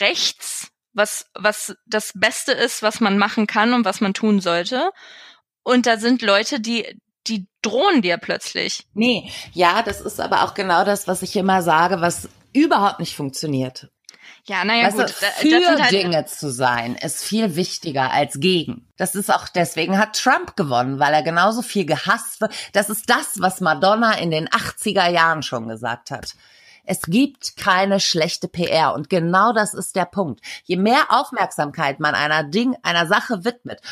rechts, 0.00 0.68
was, 0.92 1.26
was 1.34 1.76
das 1.86 2.12
Beste 2.14 2.52
ist, 2.52 2.82
was 2.82 3.00
man 3.00 3.18
machen 3.18 3.46
kann 3.46 3.74
und 3.74 3.84
was 3.84 4.00
man 4.00 4.14
tun 4.14 4.40
sollte. 4.40 4.90
Und 5.62 5.86
da 5.86 5.98
sind 5.98 6.22
Leute, 6.22 6.60
die, 6.60 6.98
die 7.26 7.46
drohen 7.62 8.00
dir 8.00 8.16
plötzlich. 8.16 8.86
Nee, 8.94 9.30
ja, 9.52 9.82
das 9.82 10.00
ist 10.00 10.20
aber 10.20 10.44
auch 10.44 10.54
genau 10.54 10.84
das, 10.84 11.06
was 11.06 11.22
ich 11.22 11.36
immer 11.36 11.62
sage, 11.62 12.00
was 12.00 12.28
überhaupt 12.52 13.00
nicht 13.00 13.14
funktioniert. 13.14 13.90
Ja, 14.48 14.64
naja, 14.64 14.86
weißt 14.86 14.96
gut. 14.96 15.08
du, 15.08 15.12
für 15.12 15.82
halt, 15.82 15.92
Dinge 15.92 16.24
zu 16.24 16.50
sein, 16.50 16.96
ist 16.96 17.22
viel 17.22 17.54
wichtiger 17.54 18.10
als 18.10 18.40
gegen. 18.40 18.88
Das 18.96 19.14
ist 19.14 19.32
auch, 19.32 19.46
deswegen 19.48 19.98
hat 19.98 20.16
Trump 20.16 20.56
gewonnen, 20.56 20.98
weil 20.98 21.12
er 21.12 21.22
genauso 21.22 21.60
viel 21.60 21.84
gehasst 21.84 22.40
wird. 22.40 22.52
Das 22.72 22.88
ist 22.88 23.10
das, 23.10 23.40
was 23.40 23.60
Madonna 23.60 24.14
in 24.14 24.30
den 24.30 24.48
80er 24.48 25.08
Jahren 25.10 25.42
schon 25.42 25.68
gesagt 25.68 26.10
hat. 26.10 26.34
Es 26.90 27.02
gibt 27.02 27.58
keine 27.58 28.00
schlechte 28.00 28.48
PR 28.48 28.94
und 28.94 29.10
genau 29.10 29.52
das 29.52 29.74
ist 29.74 29.94
der 29.94 30.06
Punkt. 30.06 30.40
Je 30.64 30.76
mehr 30.78 31.04
Aufmerksamkeit 31.10 32.00
man 32.00 32.14
einer 32.14 32.44
Ding, 32.44 32.74
einer 32.82 33.06
Sache 33.06 33.44
widmet, 33.44 33.82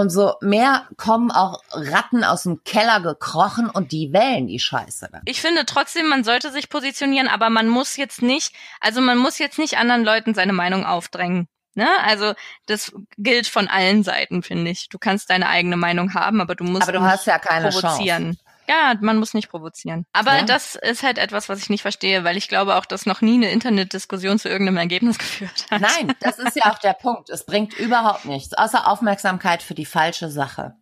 umso 0.00 0.34
mehr 0.40 0.86
kommen 0.96 1.30
auch 1.30 1.62
Ratten 1.72 2.24
aus 2.24 2.44
dem 2.44 2.64
Keller 2.64 3.00
gekrochen 3.00 3.70
und 3.70 3.92
die 3.92 4.12
wählen 4.12 4.46
die 4.46 4.58
Scheiße 4.58 5.08
dann. 5.12 5.22
ich 5.24 5.40
finde 5.40 5.64
trotzdem, 5.66 6.08
man 6.08 6.24
sollte 6.24 6.50
sich 6.50 6.68
positionieren, 6.68 7.28
aber 7.28 7.50
man 7.50 7.68
muss 7.68 7.96
jetzt 7.96 8.22
nicht, 8.22 8.54
also 8.80 9.00
man 9.00 9.18
muss 9.18 9.38
jetzt 9.38 9.58
nicht 9.58 9.78
anderen 9.78 10.04
Leuten 10.04 10.34
seine 10.34 10.52
Meinung 10.52 10.84
aufdrängen. 10.84 11.48
Ne? 11.74 11.88
Also 12.04 12.34
das 12.66 12.92
gilt 13.16 13.46
von 13.46 13.68
allen 13.68 14.02
Seiten, 14.02 14.42
finde 14.42 14.70
ich. 14.70 14.88
Du 14.88 14.98
kannst 14.98 15.30
deine 15.30 15.48
eigene 15.48 15.76
Meinung 15.76 16.14
haben, 16.14 16.40
aber 16.40 16.54
du 16.54 16.64
musst 16.64 16.82
Aber 16.82 16.92
du 16.92 17.00
nicht 17.00 17.08
hast 17.08 17.26
ja 17.26 17.38
keine 17.38 17.70
provozieren. 17.70 18.38
Ja, 18.70 18.94
man 19.00 19.16
muss 19.16 19.34
nicht 19.34 19.48
provozieren. 19.50 20.06
Aber 20.12 20.36
Ja. 20.38 20.44
das 20.44 20.76
ist 20.76 21.02
halt 21.02 21.18
etwas, 21.18 21.48
was 21.48 21.58
ich 21.60 21.70
nicht 21.70 21.82
verstehe, 21.82 22.22
weil 22.22 22.36
ich 22.36 22.46
glaube 22.46 22.76
auch, 22.76 22.84
dass 22.86 23.04
noch 23.04 23.20
nie 23.20 23.34
eine 23.34 23.50
Internetdiskussion 23.50 24.38
zu 24.38 24.48
irgendeinem 24.48 24.76
Ergebnis 24.76 25.18
geführt 25.18 25.66
hat. 25.72 25.80
Nein, 25.80 26.14
das 26.20 26.38
ist 26.38 26.54
ja 26.54 26.70
auch 26.72 26.78
der 26.78 26.92
Punkt. 26.92 27.30
Es 27.30 27.44
bringt 27.44 27.74
überhaupt 27.78 28.26
nichts, 28.26 28.54
außer 28.54 28.86
Aufmerksamkeit 28.86 29.62
für 29.64 29.74
die 29.74 29.86
falsche 29.86 30.30
Sache. 30.30 30.76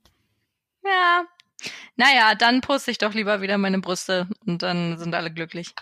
Ja. 0.85 1.25
Naja, 1.97 2.35
dann 2.35 2.61
poste 2.61 2.91
ich 2.91 2.99
doch 2.99 3.15
lieber 3.15 3.41
wieder 3.41 3.57
meine 3.59 3.79
Brüste 3.81 4.29
und 4.47 4.63
dann 4.63 4.99
sind 4.99 5.15
alle 5.15 5.33
glücklich. 5.33 5.75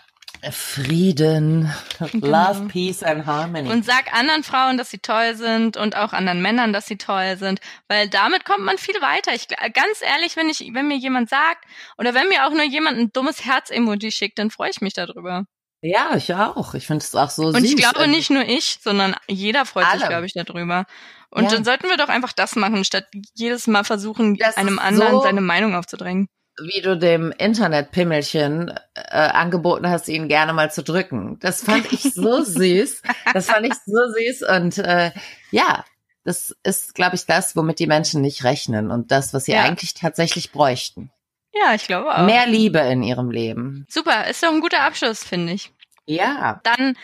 Frieden, 0.51 1.71
Love, 2.13 2.67
Peace 2.67 3.03
and 3.03 3.25
Harmony. 3.25 3.69
Und 3.69 3.85
sag 3.85 4.13
anderen 4.13 4.43
Frauen, 4.43 4.77
dass 4.77 4.89
sie 4.91 4.99
toll 4.99 5.35
sind 5.35 5.75
und 5.77 5.95
auch 5.95 6.13
anderen 6.13 6.41
Männern, 6.41 6.73
dass 6.73 6.85
sie 6.85 6.97
toll 6.97 7.35
sind, 7.37 7.59
weil 7.87 8.07
damit 8.09 8.45
kommt 8.45 8.63
man 8.63 8.77
viel 8.77 8.95
weiter. 9.01 9.33
Ich 9.33 9.47
ganz 9.47 10.01
ehrlich, 10.01 10.35
wenn 10.35 10.49
ich, 10.49 10.69
wenn 10.73 10.87
mir 10.87 10.97
jemand 10.97 11.29
sagt 11.29 11.65
oder 11.97 12.13
wenn 12.13 12.29
mir 12.29 12.45
auch 12.45 12.51
nur 12.51 12.63
jemand 12.63 12.97
ein 12.97 13.11
dummes 13.13 13.45
Herz-Emoji 13.45 14.11
schickt, 14.11 14.39
dann 14.39 14.51
freue 14.51 14.69
ich 14.69 14.81
mich 14.81 14.93
darüber. 14.93 15.45
Ja, 15.81 16.15
ich 16.15 16.33
auch. 16.33 16.73
Ich 16.73 16.87
finde 16.87 17.03
es 17.03 17.13
auch 17.15 17.29
so 17.29 17.43
Und 17.47 17.55
süß. 17.61 17.63
ich 17.71 17.75
glaube 17.77 18.07
nicht 18.07 18.29
nur 18.31 18.43
ich, 18.43 18.79
sondern 18.81 19.15
jeder 19.27 19.65
freut 19.65 19.85
Alle. 19.85 19.99
sich, 19.99 20.09
glaube 20.09 20.25
ich, 20.25 20.33
darüber. 20.33 20.85
Und 21.29 21.43
Ja. 21.45 21.49
dann 21.51 21.63
sollten 21.65 21.87
wir 21.89 21.97
doch 21.97 22.09
einfach 22.09 22.33
das 22.33 22.55
machen, 22.55 22.83
statt 22.83 23.05
jedes 23.35 23.67
Mal 23.67 23.83
versuchen, 23.83 24.35
Das 24.37 24.57
einem 24.57 24.79
anderen 24.79 25.11
so- 25.11 25.21
seine 25.21 25.41
Meinung 25.41 25.75
aufzudrängen. 25.75 26.27
Wie 26.61 26.81
du 26.81 26.97
dem 26.97 27.31
Internetpimmelchen 27.31 28.73
äh, 28.95 29.01
angeboten 29.17 29.89
hast, 29.89 30.07
ihn 30.07 30.27
gerne 30.27 30.53
mal 30.53 30.71
zu 30.71 30.83
drücken. 30.83 31.37
Das 31.39 31.63
fand 31.63 31.91
ich 31.91 32.01
so 32.13 32.41
süß. 32.43 33.01
Das 33.33 33.47
fand 33.47 33.65
ich 33.67 33.73
so 33.85 33.93
süß. 34.13 34.43
Und 34.49 34.77
äh, 34.79 35.11
ja, 35.51 35.85
das 36.23 36.55
ist, 36.63 36.95
glaube 36.95 37.15
ich, 37.15 37.25
das, 37.25 37.55
womit 37.55 37.79
die 37.79 37.87
Menschen 37.87 38.21
nicht 38.21 38.43
rechnen 38.43 38.91
und 38.91 39.11
das, 39.11 39.33
was 39.33 39.45
sie 39.45 39.53
Ja. 39.53 39.63
eigentlich 39.63 39.93
tatsächlich 39.93 40.51
bräuchten. 40.51 41.11
Ja, 41.53 41.73
ich 41.73 41.87
glaube 41.87 42.13
auch. 42.15 42.25
Mehr 42.25 42.47
Liebe 42.47 42.79
in 42.79 43.01
ihrem 43.03 43.31
Leben. 43.31 43.85
Super, 43.89 44.27
ist 44.27 44.43
doch 44.43 44.49
ein 44.51 44.61
guter 44.61 44.81
Abschluss, 44.81 45.23
finde 45.23 45.53
ich. 45.53 45.71
Ja. 46.05 46.59
Dann 46.63 46.95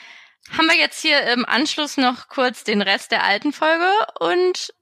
haben 0.58 0.68
wir 0.68 0.78
jetzt 0.78 1.02
hier 1.02 1.22
im 1.34 1.46
Anschluss 1.46 1.98
noch 1.98 2.28
kurz 2.28 2.64
den 2.64 2.82
Rest 2.82 3.12
der 3.12 3.24
alten 3.24 3.54
Folge 3.54 3.90
und 4.20 4.74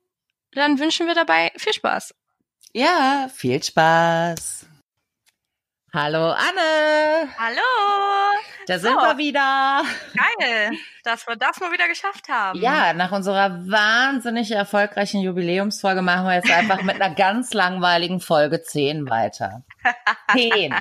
dann 0.54 0.80
wünschen 0.80 1.08
wir 1.08 1.14
dabei 1.16 1.52
viel 1.56 1.74
Spaß. 1.74 2.14
Ja, 2.74 3.28
viel 3.34 3.62
Spaß. 3.62 4.66
Hallo 5.94 6.30
Anne, 6.32 7.28
Hallo! 7.38 7.60
da 8.66 8.80
sind 8.80 8.94
So. 8.94 8.98
wir 8.98 9.18
wieder. 9.18 9.84
Geil, 10.16 10.72
dass 11.04 11.28
wir 11.28 11.36
das 11.36 11.60
mal 11.60 11.74
wieder 11.74 11.90
geschafft 11.90 12.30
haben. 12.30 12.58
Ja, 12.62 12.94
nach 12.94 13.12
unserer 13.12 13.68
wahnsinnig 13.70 14.52
erfolgreichen 14.52 15.20
Jubiläumsfolge 15.20 16.02
machen 16.02 16.28
wir 16.28 16.36
jetzt 16.36 16.50
einfach 16.50 16.82
mit 16.84 17.02
einer 17.02 17.14
ganz 17.14 17.54
langweiligen 17.54 18.22
Folge 18.22 18.62
10 18.64 19.10
weiter. 19.10 19.66
10. 20.32 20.74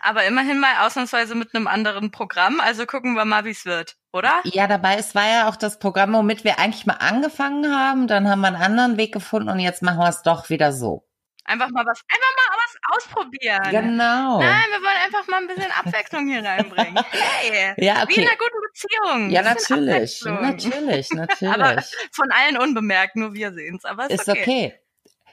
Aber 0.00 0.22
immerhin 0.24 0.60
mal 0.60 0.86
ausnahmsweise 0.86 1.34
mit 1.34 1.52
einem 1.52 1.66
anderen 1.66 2.12
Programm, 2.12 2.60
also 2.60 2.86
gucken 2.86 3.14
wir 3.14 3.24
mal, 3.24 3.44
wie 3.44 3.50
es 3.50 3.64
wird, 3.64 3.96
oder? 4.12 4.40
Ja, 4.44 4.68
dabei, 4.68 4.94
es 4.98 5.16
war 5.16 5.26
ja 5.26 5.48
auch 5.48 5.56
das 5.56 5.80
Programm, 5.80 6.12
womit 6.12 6.44
wir 6.44 6.60
eigentlich 6.60 6.86
mal 6.86 6.98
angefangen 7.00 7.74
haben. 7.76 8.06
Dann 8.06 8.28
haben 8.30 8.42
wir 8.42 8.46
einen 8.46 8.62
anderen 8.62 8.98
Weg 8.98 9.12
gefunden 9.12 9.48
und 9.48 9.58
jetzt 9.58 9.82
machen 9.82 9.98
wir 9.98 10.08
es 10.08 10.22
doch 10.22 10.48
wieder 10.48 10.72
so. 10.72 11.08
Einfach 11.46 11.68
mal 11.70 11.84
was, 11.84 12.00
einfach 12.08 12.34
mal 12.36 12.56
was 12.56 12.96
ausprobieren. 12.96 13.62
Genau. 13.70 14.40
Nein, 14.40 14.64
wir 14.70 14.80
wollen 14.80 14.96
einfach 15.04 15.28
mal 15.28 15.42
ein 15.42 15.46
bisschen 15.46 15.70
Abwechslung 15.72 16.26
hier 16.26 16.42
reinbringen. 16.42 17.04
Hey, 17.10 17.74
Ja, 17.76 18.04
wie 18.08 18.14
in 18.14 18.20
okay. 18.22 18.28
einer 18.28 18.38
guten 18.38 18.60
Beziehung. 18.72 19.30
Ja, 19.30 19.42
natürlich. 19.42 19.94
Abwechslung. 19.94 20.42
Natürlich, 20.42 21.10
Aber 21.42 21.74
natürlich. 21.74 21.94
von 22.12 22.30
allen 22.30 22.56
unbemerkt, 22.56 23.16
nur 23.16 23.34
wir 23.34 23.52
sehen's. 23.52 23.84
Aber 23.84 24.10
ist, 24.10 24.22
Ist 24.22 24.28
okay. 24.28 24.74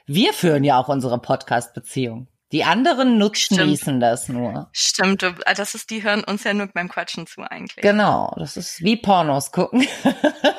Wir 0.06 0.32
führen 0.34 0.64
ja 0.64 0.78
auch 0.78 0.88
unsere 0.88 1.18
Podcast-Beziehung. 1.18 2.28
Die 2.52 2.64
anderen 2.64 3.16
nutzen 3.16 3.98
das 3.98 4.28
nur. 4.28 4.68
Stimmt, 4.72 5.22
äh, 5.22 5.32
das 5.56 5.74
ist, 5.74 5.88
die 5.88 6.02
hören 6.02 6.22
uns 6.22 6.44
ja 6.44 6.52
nur 6.52 6.66
beim 6.66 6.90
Quatschen 6.90 7.26
zu 7.26 7.40
eigentlich. 7.40 7.82
Genau, 7.82 8.34
das 8.36 8.58
ist 8.58 8.82
wie 8.82 8.96
Pornos 8.98 9.52
gucken. 9.52 9.88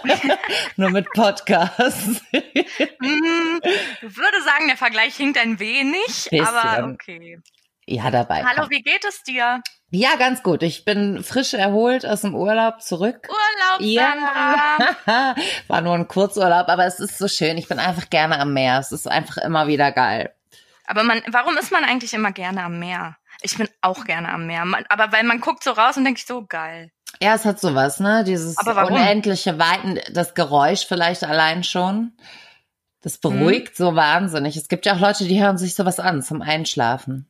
nur 0.75 0.89
mit 0.89 1.07
Podcasts. 1.13 2.21
Ich 2.31 2.41
würde 4.01 4.41
sagen, 4.43 4.67
der 4.67 4.77
Vergleich 4.77 5.15
hinkt 5.15 5.37
ein 5.37 5.59
wenig, 5.59 6.03
Bisschen. 6.07 6.43
aber 6.43 6.91
okay. 6.93 7.39
ja, 7.85 8.09
dabei. 8.09 8.43
Hallo, 8.43 8.71
wie 8.71 8.81
geht 8.81 9.05
es 9.05 9.21
dir? 9.21 9.61
Ja, 9.91 10.15
ganz 10.15 10.41
gut. 10.41 10.63
Ich 10.63 10.85
bin 10.85 11.23
frisch 11.23 11.53
erholt 11.53 12.07
aus 12.07 12.21
dem 12.21 12.33
Urlaub 12.33 12.81
zurück. 12.81 13.29
Urlaub, 13.29 13.95
Sandra. 13.95 14.95
Ja, 15.05 15.35
war 15.67 15.81
nur 15.81 15.93
ein 15.93 16.07
Kurzurlaub, 16.07 16.69
aber 16.69 16.87
es 16.87 16.99
ist 16.99 17.19
so 17.19 17.27
schön. 17.27 17.59
Ich 17.59 17.67
bin 17.67 17.77
einfach 17.77 18.09
gerne 18.09 18.39
am 18.39 18.53
Meer. 18.53 18.79
Es 18.79 18.91
ist 18.91 19.07
einfach 19.07 19.37
immer 19.37 19.67
wieder 19.67 19.91
geil. 19.91 20.33
Aber 20.85 21.03
man, 21.03 21.21
warum 21.27 21.57
ist 21.57 21.71
man 21.71 21.83
eigentlich 21.83 22.13
immer 22.13 22.31
gerne 22.31 22.63
am 22.63 22.79
Meer? 22.79 23.17
Ich 23.41 23.57
bin 23.57 23.67
auch 23.81 24.05
gerne 24.05 24.29
am 24.29 24.47
Meer. 24.47 24.65
Man, 24.65 24.85
aber 24.89 25.11
weil 25.11 25.23
man 25.23 25.39
guckt 25.39 25.63
so 25.63 25.71
raus 25.71 25.97
und 25.97 26.03
denkt 26.05 26.19
sich 26.19 26.27
so 26.27 26.45
geil. 26.45 26.91
Ja, 27.21 27.35
es 27.35 27.45
hat 27.45 27.59
sowas, 27.59 27.99
ne? 27.99 28.23
Dieses 28.23 28.57
unendliche 28.57 29.59
Weiten, 29.59 29.99
das 30.11 30.33
Geräusch 30.33 30.85
vielleicht 30.87 31.23
allein 31.23 31.63
schon. 31.63 32.13
Das 33.01 33.17
beruhigt 33.17 33.77
Mhm. 33.79 33.83
so 33.83 33.95
wahnsinnig. 33.95 34.57
Es 34.57 34.67
gibt 34.67 34.85
ja 34.85 34.95
auch 34.95 34.99
Leute, 34.99 35.25
die 35.25 35.41
hören 35.41 35.57
sich 35.57 35.75
sowas 35.75 35.99
an 35.99 36.21
zum 36.23 36.41
Einschlafen. 36.41 37.29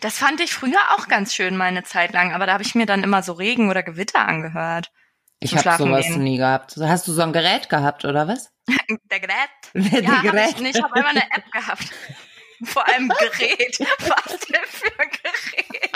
Das 0.00 0.18
fand 0.18 0.40
ich 0.40 0.52
früher 0.52 0.78
auch 0.96 1.08
ganz 1.08 1.34
schön 1.34 1.56
mal 1.56 1.64
eine 1.66 1.82
Zeit 1.82 2.12
lang, 2.12 2.32
aber 2.32 2.46
da 2.46 2.52
habe 2.52 2.62
ich 2.62 2.74
mir 2.74 2.86
dann 2.86 3.02
immer 3.02 3.22
so 3.22 3.32
Regen 3.32 3.68
oder 3.68 3.82
Gewitter 3.82 4.26
angehört. 4.28 4.92
Ich 5.40 5.56
habe 5.56 5.76
sowas 5.76 6.06
gehen. 6.06 6.22
nie 6.22 6.36
gehabt. 6.36 6.76
Hast 6.80 7.08
du 7.08 7.12
so 7.12 7.22
ein 7.22 7.32
Gerät 7.32 7.68
gehabt 7.68 8.04
oder 8.04 8.28
was? 8.28 8.52
Der 9.10 9.18
Gerät. 9.18 9.34
Der 9.74 10.02
Ja, 10.02 10.12
hab 10.16 10.22
Gerät. 10.22 10.50
ich 10.50 10.60
nicht. 10.60 10.76
Ich 10.76 10.82
habe 10.84 10.96
immer 11.00 11.08
eine 11.08 11.22
App 11.22 11.50
gehabt. 11.50 11.84
Vor 12.64 12.86
allem 12.88 13.08
Gerät. 13.08 13.78
Was 13.98 14.38
denn 14.40 14.60
für 14.66 15.00
ein 15.00 15.10
Gerät? 15.10 15.92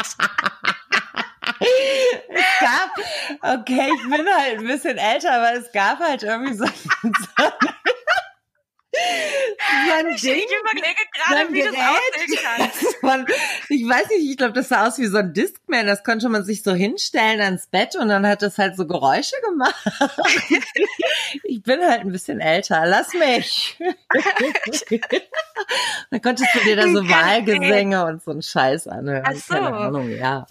Es 2.29 2.61
gab, 2.61 3.61
okay, 3.61 3.91
ich 3.95 4.11
bin 4.11 4.27
halt 4.27 4.59
ein 4.59 4.67
bisschen 4.67 4.99
älter, 4.99 5.33
aber 5.35 5.55
es 5.55 5.71
gab 5.73 5.99
halt 6.01 6.23
irgendwie 6.23 6.55
so, 6.55 6.67
so, 6.67 7.45
ein 9.99 10.15
Ich, 10.15 10.21
Ding. 10.23 10.35
ich 10.35 10.47
überlege 10.61 11.03
gerade, 11.13 11.53
wie 11.53 11.63
das 11.65 11.75
aussehen 11.75 12.39
kann. 13.01 13.27
ich 13.69 13.89
weiß 13.89 14.09
nicht, 14.11 14.31
ich 14.31 14.37
glaube, 14.37 14.53
das 14.53 14.69
sah 14.69 14.87
aus 14.87 14.99
wie 14.99 15.07
so 15.07 15.19
ein 15.19 15.33
Discman. 15.33 15.87
Das 15.87 16.05
konnte 16.05 16.29
man 16.29 16.45
sich 16.45 16.63
so 16.63 16.73
hinstellen 16.75 17.41
ans 17.41 17.67
Bett 17.67 17.97
und 17.97 18.09
dann 18.09 18.27
hat 18.27 18.43
das 18.43 18.59
halt 18.59 18.77
so 18.77 18.87
Geräusche 18.87 19.37
gemacht. 19.45 19.75
Ich 21.43 21.63
bin 21.63 21.81
halt 21.81 22.01
ein 22.01 22.13
bisschen 22.13 22.41
älter. 22.41 22.85
Lass 22.87 23.13
mich. 23.13 23.77
Dann 26.11 26.23
konntest 26.23 26.55
du 26.55 26.61
dir 26.61 26.77
da 26.77 26.83
so 26.89 27.09
Wahlgesänge 27.09 28.05
und 28.07 28.23
so 28.23 28.31
einen 28.31 28.43
Scheiß 28.43 28.87
anhören. 28.89 29.25
Ach 29.27 29.35
so. 29.35 29.55
Keine 29.55 29.75
Ahnung, 29.75 30.11
ja. 30.11 30.47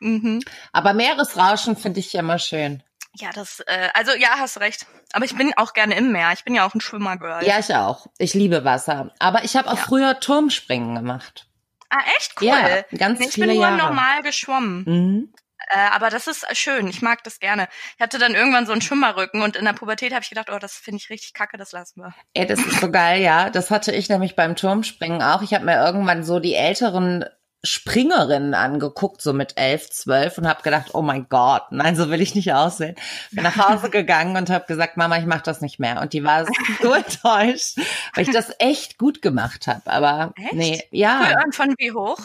Mhm. 0.00 0.40
Aber 0.72 0.94
Meeresrauschen 0.94 1.76
finde 1.76 2.00
ich 2.00 2.14
immer 2.14 2.38
schön. 2.38 2.82
Ja, 3.14 3.30
das, 3.34 3.60
äh, 3.66 3.88
also 3.94 4.12
ja, 4.12 4.38
hast 4.38 4.58
recht. 4.60 4.86
Aber 5.12 5.24
ich 5.24 5.36
bin 5.36 5.52
auch 5.56 5.74
gerne 5.74 5.94
im 5.96 6.12
Meer. 6.12 6.30
Ich 6.32 6.44
bin 6.44 6.54
ja 6.54 6.66
auch 6.66 6.74
ein 6.74 6.80
Schwimmergirl. 6.80 7.44
Ja, 7.44 7.58
ich 7.58 7.74
auch. 7.74 8.06
Ich 8.18 8.32
liebe 8.34 8.64
Wasser. 8.64 9.12
Aber 9.18 9.44
ich 9.44 9.54
habe 9.56 9.68
auch 9.68 9.76
Ja. 9.76 9.82
früher 9.82 10.20
Turmspringen 10.20 10.94
gemacht. 10.94 11.46
Ah, 11.90 11.98
echt 12.16 12.40
cool. 12.40 12.48
Ja, 12.48 12.82
ganz 12.96 13.18
Nee, 13.20 13.26
ich 13.26 13.34
viele 13.34 13.48
bin 13.48 13.56
nur 13.56 13.64
Jahre. 13.66 13.76
normal 13.76 14.22
geschwommen. 14.22 14.84
Mhm. 14.86 15.34
Äh, 15.68 15.78
aber 15.92 16.08
das 16.08 16.26
ist 16.26 16.46
schön. 16.56 16.88
Ich 16.88 17.02
mag 17.02 17.22
das 17.22 17.38
gerne. 17.38 17.68
Ich 17.96 18.02
hatte 18.02 18.18
dann 18.18 18.34
irgendwann 18.34 18.64
so 18.66 18.72
einen 18.72 18.80
Schwimmerrücken 18.80 19.42
und 19.42 19.56
in 19.56 19.64
der 19.66 19.74
Pubertät 19.74 20.12
habe 20.12 20.22
ich 20.22 20.30
gedacht, 20.30 20.48
oh, 20.50 20.58
das 20.58 20.74
finde 20.74 20.96
ich 20.96 21.10
richtig 21.10 21.34
kacke, 21.34 21.58
das 21.58 21.72
lassen 21.72 22.00
wir. 22.00 22.14
Ey, 22.34 22.46
das 22.46 22.58
ist 22.60 22.80
so 22.80 22.90
geil, 22.90 23.20
ja. 23.20 23.50
Das 23.50 23.70
hatte 23.70 23.92
ich 23.92 24.08
nämlich 24.08 24.34
beim 24.36 24.56
Turmspringen 24.56 25.22
auch. 25.22 25.42
Ich 25.42 25.52
habe 25.54 25.64
mir 25.66 25.76
irgendwann 25.84 26.24
so 26.24 26.40
die 26.40 26.54
älteren 26.54 27.26
Springerinnen 27.64 28.54
angeguckt, 28.54 29.22
so 29.22 29.32
mit 29.32 29.56
elf, 29.56 29.88
zwölf 29.90 30.36
und 30.38 30.48
habe 30.48 30.62
gedacht, 30.62 30.94
oh 30.94 31.02
mein 31.02 31.28
Gott, 31.28 31.62
nein, 31.70 31.94
so 31.94 32.10
will 32.10 32.20
ich 32.20 32.34
nicht 32.34 32.52
aussehen. 32.52 32.96
Bin 33.30 33.44
nach 33.44 33.56
Hause 33.56 33.88
gegangen 33.90 34.36
und 34.36 34.50
habe 34.50 34.64
gesagt, 34.66 34.96
Mama, 34.96 35.18
ich 35.18 35.26
mache 35.26 35.42
das 35.44 35.60
nicht 35.60 35.78
mehr. 35.78 36.00
Und 36.00 36.12
die 36.12 36.24
war 36.24 36.44
so 36.82 36.92
enttäuscht, 36.92 37.78
weil 38.14 38.24
ich 38.24 38.30
das 38.30 38.52
echt 38.58 38.98
gut 38.98 39.22
gemacht 39.22 39.66
habe. 39.68 39.90
Aber 39.92 40.32
Echt? 40.36 40.54
nee, 40.54 40.82
ja, 40.90 41.20
Cool. 41.22 41.44
Und 41.44 41.54
von 41.54 41.74
wie 41.78 41.92
hoch? 41.92 42.18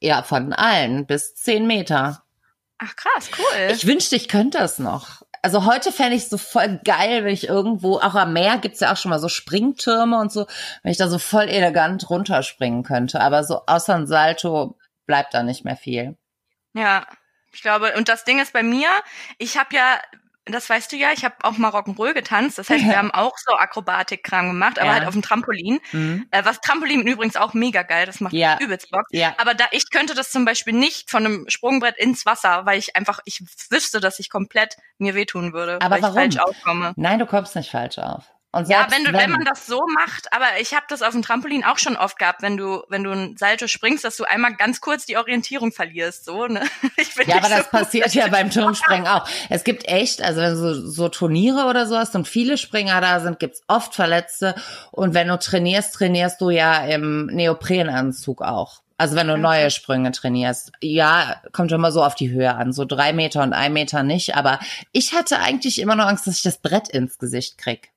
ja, 0.00 0.22
von 0.22 0.52
allen 0.52 1.06
bis 1.06 1.34
zehn 1.34 1.66
Meter. 1.66 2.22
Ach 2.78 2.94
krass, 2.94 3.30
cool. 3.36 3.70
Ich 3.72 3.86
wünschte, 3.86 4.14
ich 4.14 4.28
könnte 4.28 4.58
das 4.58 4.78
noch. 4.78 5.22
Also 5.42 5.64
heute 5.64 5.92
fände 5.92 6.16
ich 6.16 6.28
so 6.28 6.38
voll 6.38 6.80
geil, 6.84 7.24
wenn 7.24 7.32
ich 7.32 7.48
irgendwo, 7.48 7.98
auch 7.98 8.14
am 8.14 8.32
Meer 8.32 8.58
gibt's 8.58 8.80
ja 8.80 8.92
auch 8.92 8.96
schon 8.96 9.10
mal 9.10 9.20
so 9.20 9.28
Springtürme 9.28 10.18
und 10.18 10.32
so, 10.32 10.46
wenn 10.82 10.92
ich 10.92 10.98
da 10.98 11.08
so 11.08 11.18
voll 11.18 11.48
elegant 11.48 12.08
runterspringen 12.10 12.82
könnte. 12.82 13.20
Aber 13.20 13.44
so 13.44 13.62
außer 13.66 13.94
ein 13.94 14.06
Salto 14.06 14.76
bleibt 15.06 15.34
da 15.34 15.42
nicht 15.42 15.64
mehr 15.64 15.76
viel. 15.76 16.16
Ja, 16.74 17.06
ich 17.52 17.62
glaube, 17.62 17.94
und 17.96 18.08
das 18.08 18.24
Ding 18.24 18.40
ist 18.40 18.52
bei 18.52 18.62
mir, 18.62 18.88
ich 19.38 19.56
habe 19.58 19.74
ja, 19.74 20.00
das 20.50 20.68
weißt 20.70 20.90
du 20.92 20.96
ja, 20.96 21.08
ich 21.12 21.24
habe 21.24 21.34
auch 21.42 21.58
mal 21.58 21.70
Rock'n'Roll 21.70 22.14
getanzt. 22.14 22.58
Das 22.58 22.68
heißt, 22.70 22.84
wir 22.86 22.96
haben 22.98 23.10
auch 23.10 23.32
so 23.38 23.54
Akrobatik-Kram 23.56 24.48
gemacht, 24.48 24.78
aber 24.78 24.88
Ja. 24.88 24.94
halt 24.94 25.06
auf 25.06 25.12
dem 25.12 25.22
Trampolin. 25.22 25.80
Mhm. 25.92 26.26
Äh, 26.30 26.44
was 26.44 26.60
Trampolin 26.60 27.06
übrigens 27.06 27.36
auch 27.36 27.54
mega 27.54 27.82
geil, 27.82 28.06
das 28.06 28.20
macht 28.20 28.32
Ja. 28.34 28.58
übelst 28.60 28.90
Bock. 28.90 29.04
Ja. 29.10 29.34
Aber 29.38 29.54
da 29.54 29.64
ich 29.72 29.90
könnte 29.90 30.14
das 30.14 30.30
zum 30.30 30.44
Beispiel 30.44 30.72
nicht 30.74 31.10
von 31.10 31.24
einem 31.24 31.44
Sprungbrett 31.48 31.96
ins 31.98 32.26
Wasser, 32.26 32.66
weil 32.66 32.78
ich 32.78 32.96
einfach, 32.96 33.20
ich 33.24 33.42
wüsste, 33.70 34.00
dass 34.00 34.18
ich 34.18 34.30
komplett 34.30 34.76
mir 34.98 35.14
wehtun 35.14 35.52
würde, 35.52 35.78
Aber 35.80 35.96
weil 35.96 36.02
warum? 36.02 36.16
ich 36.18 36.34
falsch 36.36 36.38
aufkomme. 36.38 36.92
Nein, 36.96 37.18
du 37.18 37.26
kommst 37.26 37.54
nicht 37.56 37.70
falsch 37.70 37.98
auf. 37.98 38.24
Und 38.58 38.68
Ja, 38.68 38.86
wenn 38.90 39.04
du, 39.04 39.12
wenn 39.12 39.30
man 39.30 39.44
das 39.44 39.66
so 39.66 39.80
macht, 39.94 40.32
aber 40.32 40.46
ich 40.60 40.74
habe 40.74 40.84
das 40.88 41.02
auf 41.02 41.12
dem 41.12 41.22
Trampolin 41.22 41.64
auch 41.64 41.78
schon 41.78 41.96
oft 41.96 42.18
gehabt, 42.18 42.42
wenn 42.42 42.56
du, 42.56 42.82
wenn 42.88 43.04
du 43.04 43.10
ein 43.12 43.36
Salto 43.36 43.68
springst, 43.68 44.04
dass 44.04 44.16
du 44.16 44.24
einmal 44.24 44.54
ganz 44.56 44.80
kurz 44.80 45.06
die 45.06 45.16
Orientierung 45.16 45.70
verlierst, 45.72 46.24
so, 46.24 46.46
ne? 46.46 46.62
Ich 46.96 47.14
bin 47.14 47.28
Ja, 47.28 47.36
aber 47.36 47.48
das 47.48 47.64
so 47.66 47.70
passiert 47.70 48.12
ja 48.14 48.26
beim 48.28 48.50
Turmspringen 48.50 49.06
auch. 49.06 49.26
Es 49.48 49.62
gibt 49.64 49.86
echt, 49.88 50.20
also 50.22 50.40
wenn 50.40 50.50
du 50.50 50.56
so, 50.56 50.90
so 50.90 51.08
Turniere 51.08 51.66
oder 51.66 51.86
so 51.86 51.96
hast 51.96 52.14
und 52.16 52.26
viele 52.26 52.58
Springer 52.58 53.00
da 53.00 53.20
sind, 53.20 53.38
gibt's 53.38 53.62
oft 53.68 53.94
Verletzte. 53.94 54.54
Und 54.90 55.14
wenn 55.14 55.28
du 55.28 55.38
trainierst, 55.38 55.94
trainierst 55.94 56.40
du 56.40 56.50
ja 56.50 56.84
im 56.84 57.26
Neoprenanzug 57.26 58.42
auch. 58.42 58.82
Also 58.96 59.14
wenn 59.14 59.28
du 59.28 59.34
Okay. 59.34 59.42
neue 59.42 59.70
Sprünge 59.70 60.10
trainierst. 60.10 60.72
Ja, 60.80 61.40
kommt 61.52 61.70
immer 61.70 61.92
so 61.92 62.02
auf 62.02 62.16
die 62.16 62.30
Höhe 62.30 62.52
an. 62.54 62.72
So 62.72 62.84
drei 62.84 63.12
Meter 63.12 63.44
und 63.44 63.52
ein 63.52 63.72
Meter 63.72 64.02
nicht. 64.02 64.34
Aber 64.34 64.58
ich 64.90 65.14
hatte 65.14 65.38
eigentlich 65.38 65.80
immer 65.80 65.94
nur 65.94 66.06
Angst, 66.08 66.26
dass 66.26 66.38
ich 66.38 66.42
das 66.42 66.58
Brett 66.58 66.88
ins 66.88 67.18
Gesicht 67.18 67.58
krieg. 67.58 67.90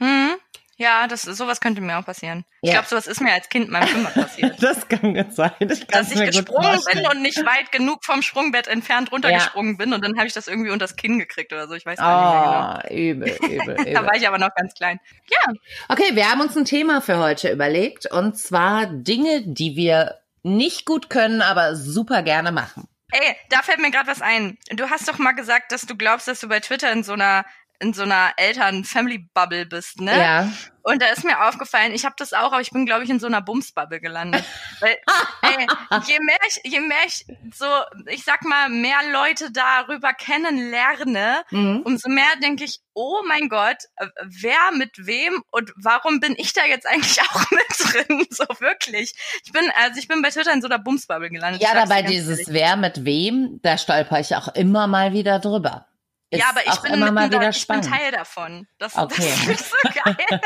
Hm? 0.00 0.34
Ja, 0.80 1.08
das, 1.08 1.22
sowas 1.22 1.60
könnte 1.60 1.80
mir 1.80 1.98
auch 1.98 2.04
passieren. 2.04 2.44
Ich 2.62 2.68
Ja. 2.68 2.74
glaube, 2.74 2.88
sowas 2.88 3.08
ist 3.08 3.20
mir 3.20 3.32
als 3.32 3.48
Kind 3.48 3.68
beim 3.72 3.84
Schwimmbad 3.84 4.14
passiert. 4.14 4.56
Das 4.62 4.86
kann 4.88 5.12
gut 5.12 5.34
sein. 5.34 5.50
Ich 5.58 5.84
Dass 5.88 6.12
ich 6.12 6.24
gesprungen 6.24 6.78
bin 6.92 7.04
und 7.04 7.20
nicht 7.20 7.44
weit 7.44 7.72
genug 7.72 8.04
vom 8.04 8.22
Sprungbett 8.22 8.68
entfernt 8.68 9.10
runtergesprungen 9.10 9.76
bin 9.76 9.92
und 9.92 10.04
dann 10.04 10.16
habe 10.16 10.28
ich 10.28 10.34
das 10.34 10.46
irgendwie 10.46 10.70
unters 10.70 10.94
Kinn 10.94 11.18
gekriegt 11.18 11.52
oder 11.52 11.66
so. 11.66 11.74
Ich 11.74 11.84
weiß 11.84 11.98
gar 11.98 12.80
Oh, 12.88 12.94
übel, 12.94 13.36
übel, 13.40 13.48
nicht 13.48 13.66
mehr 13.66 13.74
genau. 13.76 13.76
Da 13.84 13.90
übel. 13.90 14.06
war 14.06 14.14
ich 14.14 14.28
aber 14.28 14.38
noch 14.38 14.54
ganz 14.54 14.72
klein. 14.74 15.00
Ja, 15.28 15.52
Okay, 15.88 16.14
wir 16.14 16.30
haben 16.30 16.40
uns 16.42 16.56
ein 16.56 16.64
Thema 16.64 17.00
für 17.00 17.18
heute 17.18 17.50
überlegt. 17.50 18.06
Und 18.12 18.38
zwar 18.38 18.86
Dinge, 18.86 19.42
die 19.44 19.74
wir 19.74 20.20
nicht 20.44 20.86
gut 20.86 21.10
können, 21.10 21.42
aber 21.42 21.74
super 21.74 22.22
gerne 22.22 22.52
machen. 22.52 22.86
ey, 23.10 23.34
da 23.50 23.62
fällt 23.62 23.80
mir 23.80 23.90
gerade 23.90 24.06
was 24.06 24.22
ein. 24.22 24.58
Du 24.70 24.88
hast 24.90 25.08
doch 25.08 25.18
mal 25.18 25.32
gesagt, 25.32 25.72
dass 25.72 25.86
du 25.86 25.96
glaubst, 25.96 26.28
dass 26.28 26.38
du 26.38 26.46
bei 26.48 26.60
Twitter 26.60 26.92
in 26.92 27.02
so 27.02 27.14
einer 27.14 27.44
in 27.80 27.92
so 27.92 28.02
einer 28.02 28.32
Eltern-Family-Bubble 28.36 29.66
bist, 29.66 30.00
ne? 30.00 30.18
Ja. 30.18 30.52
Und 30.82 31.02
da 31.02 31.06
ist 31.08 31.22
mir 31.24 31.46
aufgefallen, 31.46 31.92
ich 31.92 32.06
habe 32.06 32.14
das 32.16 32.32
auch, 32.32 32.52
aber 32.52 32.62
ich 32.62 32.70
bin, 32.70 32.86
glaube 32.86 33.04
ich, 33.04 33.10
in 33.10 33.20
so 33.20 33.26
einer 33.26 33.42
Bums-Bubble 33.42 34.00
gelandet. 34.00 34.42
Weil, 34.80 34.96
ey, 35.42 35.66
je 36.06 36.18
mehr 36.20 36.38
ich, 36.48 36.72
je 36.72 36.80
mehr 36.80 36.96
ich 37.06 37.26
so, 37.54 37.66
ich 38.06 38.24
sag 38.24 38.42
mal, 38.44 38.70
mehr 38.70 38.96
Leute 39.12 39.50
darüber 39.52 40.12
kennenlerne, 40.14 41.42
Mhm. 41.50 41.82
umso 41.84 42.08
mehr 42.08 42.30
denke 42.42 42.64
ich, 42.64 42.80
oh 42.94 43.20
mein 43.28 43.48
Gott, 43.50 43.76
wer 44.22 44.72
mit 44.76 45.06
wem 45.06 45.42
und 45.50 45.72
warum 45.76 46.20
bin 46.20 46.34
ich 46.38 46.54
da 46.54 46.64
jetzt 46.64 46.86
eigentlich 46.86 47.20
auch 47.30 47.44
mit 47.50 48.08
drin? 48.08 48.26
So 48.30 48.44
wirklich. 48.60 49.14
Ich 49.44 49.52
bin, 49.52 49.70
also 49.76 49.98
ich 49.98 50.08
bin 50.08 50.22
bei 50.22 50.30
Twitter 50.30 50.52
in 50.54 50.62
so 50.62 50.68
einer 50.68 50.78
Bumsbubble 50.78 51.28
gelandet. 51.30 51.60
Ja, 51.62 51.74
dabei 51.74 52.02
dieses 52.02 52.38
ehrlich. 52.38 52.54
Wer 52.54 52.76
mit 52.76 53.04
wem, 53.04 53.60
da 53.62 53.76
stolper 53.76 54.20
ich 54.20 54.34
auch 54.36 54.48
immer 54.54 54.86
mal 54.86 55.12
wieder 55.12 55.38
drüber. 55.38 55.87
Ist 56.30 56.40
ja, 56.40 56.50
aber 56.50 56.60
ich 56.66 56.76
bin, 56.82 56.92
immer 56.92 57.10
mal 57.10 57.26
wieder 57.28 57.40
ich 57.40 57.46
bin 57.66 57.82
spannend. 57.82 57.86
Teil 57.88 58.12
davon. 58.12 58.66
Das, 58.78 58.94
Okay. 58.96 59.32
das 59.46 59.60
ist 59.60 59.70
so 59.70 59.76
geil. 60.04 60.16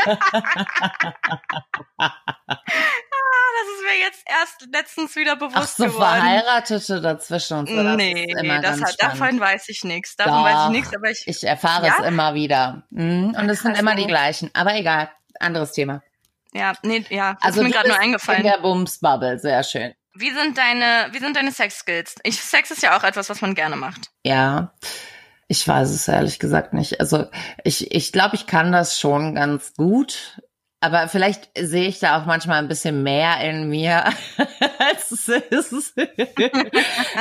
ah, 1.98 2.12
das 3.58 3.68
ist 3.68 3.82
mir 3.84 3.98
jetzt 4.00 4.22
erst 4.26 4.68
letztens 4.72 5.16
wieder 5.16 5.36
bewusst 5.36 5.56
Ach 5.56 5.66
so, 5.66 5.84
geworden. 5.86 6.20
Verheiratete 6.20 7.00
dazwischen 7.00 7.58
und 7.58 7.68
so. 7.68 7.82
Das 7.82 7.96
nee, 7.96 8.24
ist 8.24 8.38
immer 8.40 8.56
nee, 8.56 8.62
das 8.62 8.80
hat, 8.80 8.92
spannend. 8.94 9.20
davon 9.20 9.40
weiß 9.40 9.68
ich 9.68 9.84
nichts. 9.84 10.16
Davon 10.16 10.44
weiß 10.44 10.52
ich 10.52 10.62
Doch. 10.64 10.70
nichts, 10.70 10.94
aber 10.94 11.10
ich, 11.10 11.26
Ich 11.26 11.44
erfahre 11.44 11.86
Ja? 11.88 11.96
es 11.98 12.06
immer 12.06 12.34
wieder. 12.34 12.84
Mhm. 12.90 13.34
Und 13.36 13.48
es 13.50 13.60
sind 13.62 13.76
immer 13.78 13.94
die 13.94 14.06
gleichen. 14.06 14.50
Aber 14.54 14.74
egal, 14.74 15.10
anderes 15.40 15.72
Thema. 15.72 16.02
ja, 16.52 16.74
nee, 16.82 17.04
ja, 17.08 17.34
das 17.34 17.42
Also 17.44 17.60
ist 17.60 17.66
mir 17.66 17.72
gerade 17.72 17.88
nur 17.88 17.98
eingefallen. 17.98 18.42
in 18.42 18.46
der 18.46 18.58
Bums-Bubble, 18.58 19.38
sehr 19.38 19.62
schön. 19.64 19.94
Wie 20.14 20.30
sind 20.30 20.58
deine, 20.58 21.08
wie 21.12 21.18
sind 21.18 21.34
deine 21.36 21.50
Sex-Skills? 21.52 22.16
Ich, 22.22 22.40
Sex 22.40 22.70
ist 22.70 22.82
ja 22.82 22.96
auch 22.96 23.02
etwas, 23.02 23.30
was 23.30 23.40
man 23.40 23.54
gerne 23.54 23.76
macht. 23.76 24.10
Ja, 24.22 24.72
ich 25.52 25.68
weiß 25.68 25.90
es 25.90 26.08
ehrlich 26.08 26.38
gesagt 26.38 26.72
nicht. 26.72 26.98
Also 26.98 27.26
ich, 27.62 27.94
ich 27.94 28.10
glaube, 28.10 28.36
ich 28.36 28.46
kann 28.46 28.72
das 28.72 28.98
schon 28.98 29.34
ganz 29.34 29.74
gut. 29.74 30.40
Aber 30.80 31.08
vielleicht 31.08 31.50
sehe 31.56 31.86
ich 31.86 31.98
da 31.98 32.18
auch 32.18 32.24
manchmal 32.26 32.58
ein 32.58 32.68
bisschen 32.68 33.02
mehr 33.02 33.38
in 33.42 33.68
mir, 33.68 34.02
als 34.78 35.10
es 35.10 35.28
ist. 35.28 35.92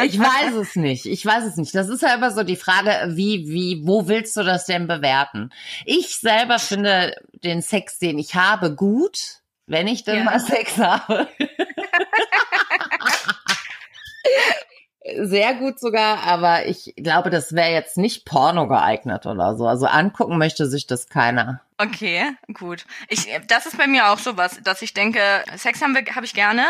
Ich 0.04 0.17
weiß 0.17 0.54
es 0.62 0.76
nicht. 0.78 1.06
Ich 1.06 1.26
weiß 1.26 1.44
es 1.44 1.58
nicht. 1.58 1.76
Das 1.76 1.89
ist 1.89 2.02
ja 2.04 2.13
immer 2.15 2.32
so 2.32 2.44
die 2.44 2.56
Frage, 2.56 3.15
wie, 3.17 3.50
wie, 3.50 3.82
wo 3.86 4.08
willst 4.08 4.38
du 4.38 4.44
das 4.44 4.65
denn 4.65 4.88
bewerten? 4.88 5.50
Ich 5.86 6.15
selber 6.15 6.58
finde 6.58 7.13
den 7.44 7.62
Sex, 7.62 8.00
den 8.00 8.17
ich 8.17 8.36
habe, 8.36 8.76
gut, 8.76 9.41
wenn 9.67 9.88
ich 9.88 10.06
denn 10.06 10.20
Ja. 10.20 10.24
mal 10.24 10.39
Sex 10.39 10.78
habe. 10.78 11.28
Sehr 15.04 15.56
gut 15.56 15.80
sogar, 15.80 16.24
aber 16.24 16.68
ich 16.68 16.94
glaube, 16.96 17.32
das 17.32 17.54
wäre 17.54 17.72
jetzt 17.72 17.98
nicht 17.98 18.24
Porno 18.24 18.68
geeignet 18.68 19.26
oder 19.26 19.58
so. 19.58 19.66
Also 19.66 19.88
angucken 19.88 20.38
möchte 20.38 20.68
sich 20.68 20.86
das 20.86 21.08
keiner. 21.08 21.62
Okay, 21.80 22.32
gut. 22.54 22.86
Ich, 23.08 23.28
das 23.48 23.66
ist 23.66 23.78
bei 23.78 23.88
mir 23.88 24.12
auch 24.12 24.20
sowas, 24.20 24.60
dass 24.64 24.84
ich 24.84 24.94
denke, 24.94 25.20
Sex 25.58 25.82
haben 25.82 25.96
wir, 25.96 26.04
habe 26.16 26.26
ich 26.26 26.36
gerne. 26.36 26.66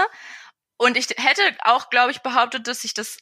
Und 0.77 0.95
ich 0.95 1.09
hätte 1.09 1.41
auch, 1.65 1.89
glaube 1.89 2.11
ich, 2.11 2.21
behauptet, 2.21 2.67
dass 2.67 2.85
ich 2.85 2.93
das 2.93 3.17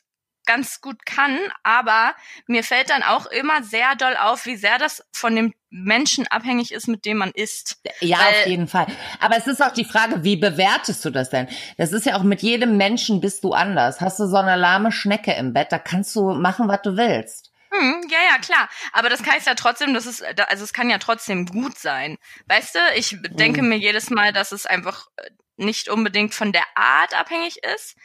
ganz 0.49 0.81
gut 0.81 1.05
kann, 1.05 1.37
aber 1.61 2.15
mir 2.47 2.63
fällt 2.63 2.89
dann 2.89 3.03
auch 3.03 3.27
immer 3.27 3.61
sehr 3.61 3.95
doll 3.95 4.17
auf, 4.17 4.47
wie 4.47 4.55
sehr 4.55 4.79
das 4.79 5.03
von 5.13 5.35
dem 5.35 5.53
Menschen 5.69 6.25
abhängig 6.25 6.71
ist, 6.71 6.87
mit 6.87 7.05
dem 7.05 7.17
man 7.17 7.29
isst. 7.29 7.77
Ja, 7.99 8.17
Weil- 8.17 8.41
auf 8.41 8.47
jeden 8.47 8.67
Fall. 8.67 8.87
Aber 9.19 9.37
es 9.37 9.45
ist 9.45 9.61
auch 9.61 9.73
die 9.73 9.85
Frage, 9.85 10.23
wie 10.23 10.37
bewertest 10.37 11.05
du 11.05 11.11
das 11.11 11.29
denn? 11.29 11.47
Das 11.77 11.91
ist 11.91 12.07
ja 12.07 12.15
auch 12.17 12.23
mit 12.23 12.41
jedem 12.41 12.77
Menschen 12.77 13.21
bist 13.21 13.43
du 13.43 13.53
anders. 13.53 14.01
Hast 14.01 14.19
du 14.19 14.25
so 14.25 14.37
eine 14.37 14.55
lahme 14.55 14.91
Schnecke 14.91 15.33
im 15.33 15.53
Bett, 15.53 15.71
da 15.71 15.77
kannst 15.77 16.15
du 16.15 16.31
machen, 16.31 16.67
was 16.67 16.81
du 16.81 16.97
willst. 16.97 17.51
Hm, 17.71 18.01
ja, 18.09 18.17
ja, 18.31 18.39
klar. 18.39 18.67
Aber 18.91 19.09
das 19.09 19.23
heißt 19.23 19.45
ja 19.45 19.53
trotzdem, 19.53 19.93
dass 19.93 20.07
es, 20.07 20.23
also 20.23 20.63
es 20.63 20.73
kann 20.73 20.89
ja 20.89 20.97
trotzdem 20.97 21.45
gut 21.45 21.77
sein. 21.77 22.17
Weißt 22.47 22.73
du, 22.73 22.79
ich 22.95 23.15
denke 23.29 23.61
mir 23.61 23.77
jedes 23.77 24.09
Mal, 24.09 24.33
dass 24.33 24.51
es 24.51 24.65
einfach 24.65 25.05
äh, 25.17 25.29
nicht 25.59 25.89
unbedingt 25.89 26.33
von 26.33 26.51
der 26.51 26.65
Art 26.75 27.19
abhängig 27.19 27.63
ist. 27.63 27.95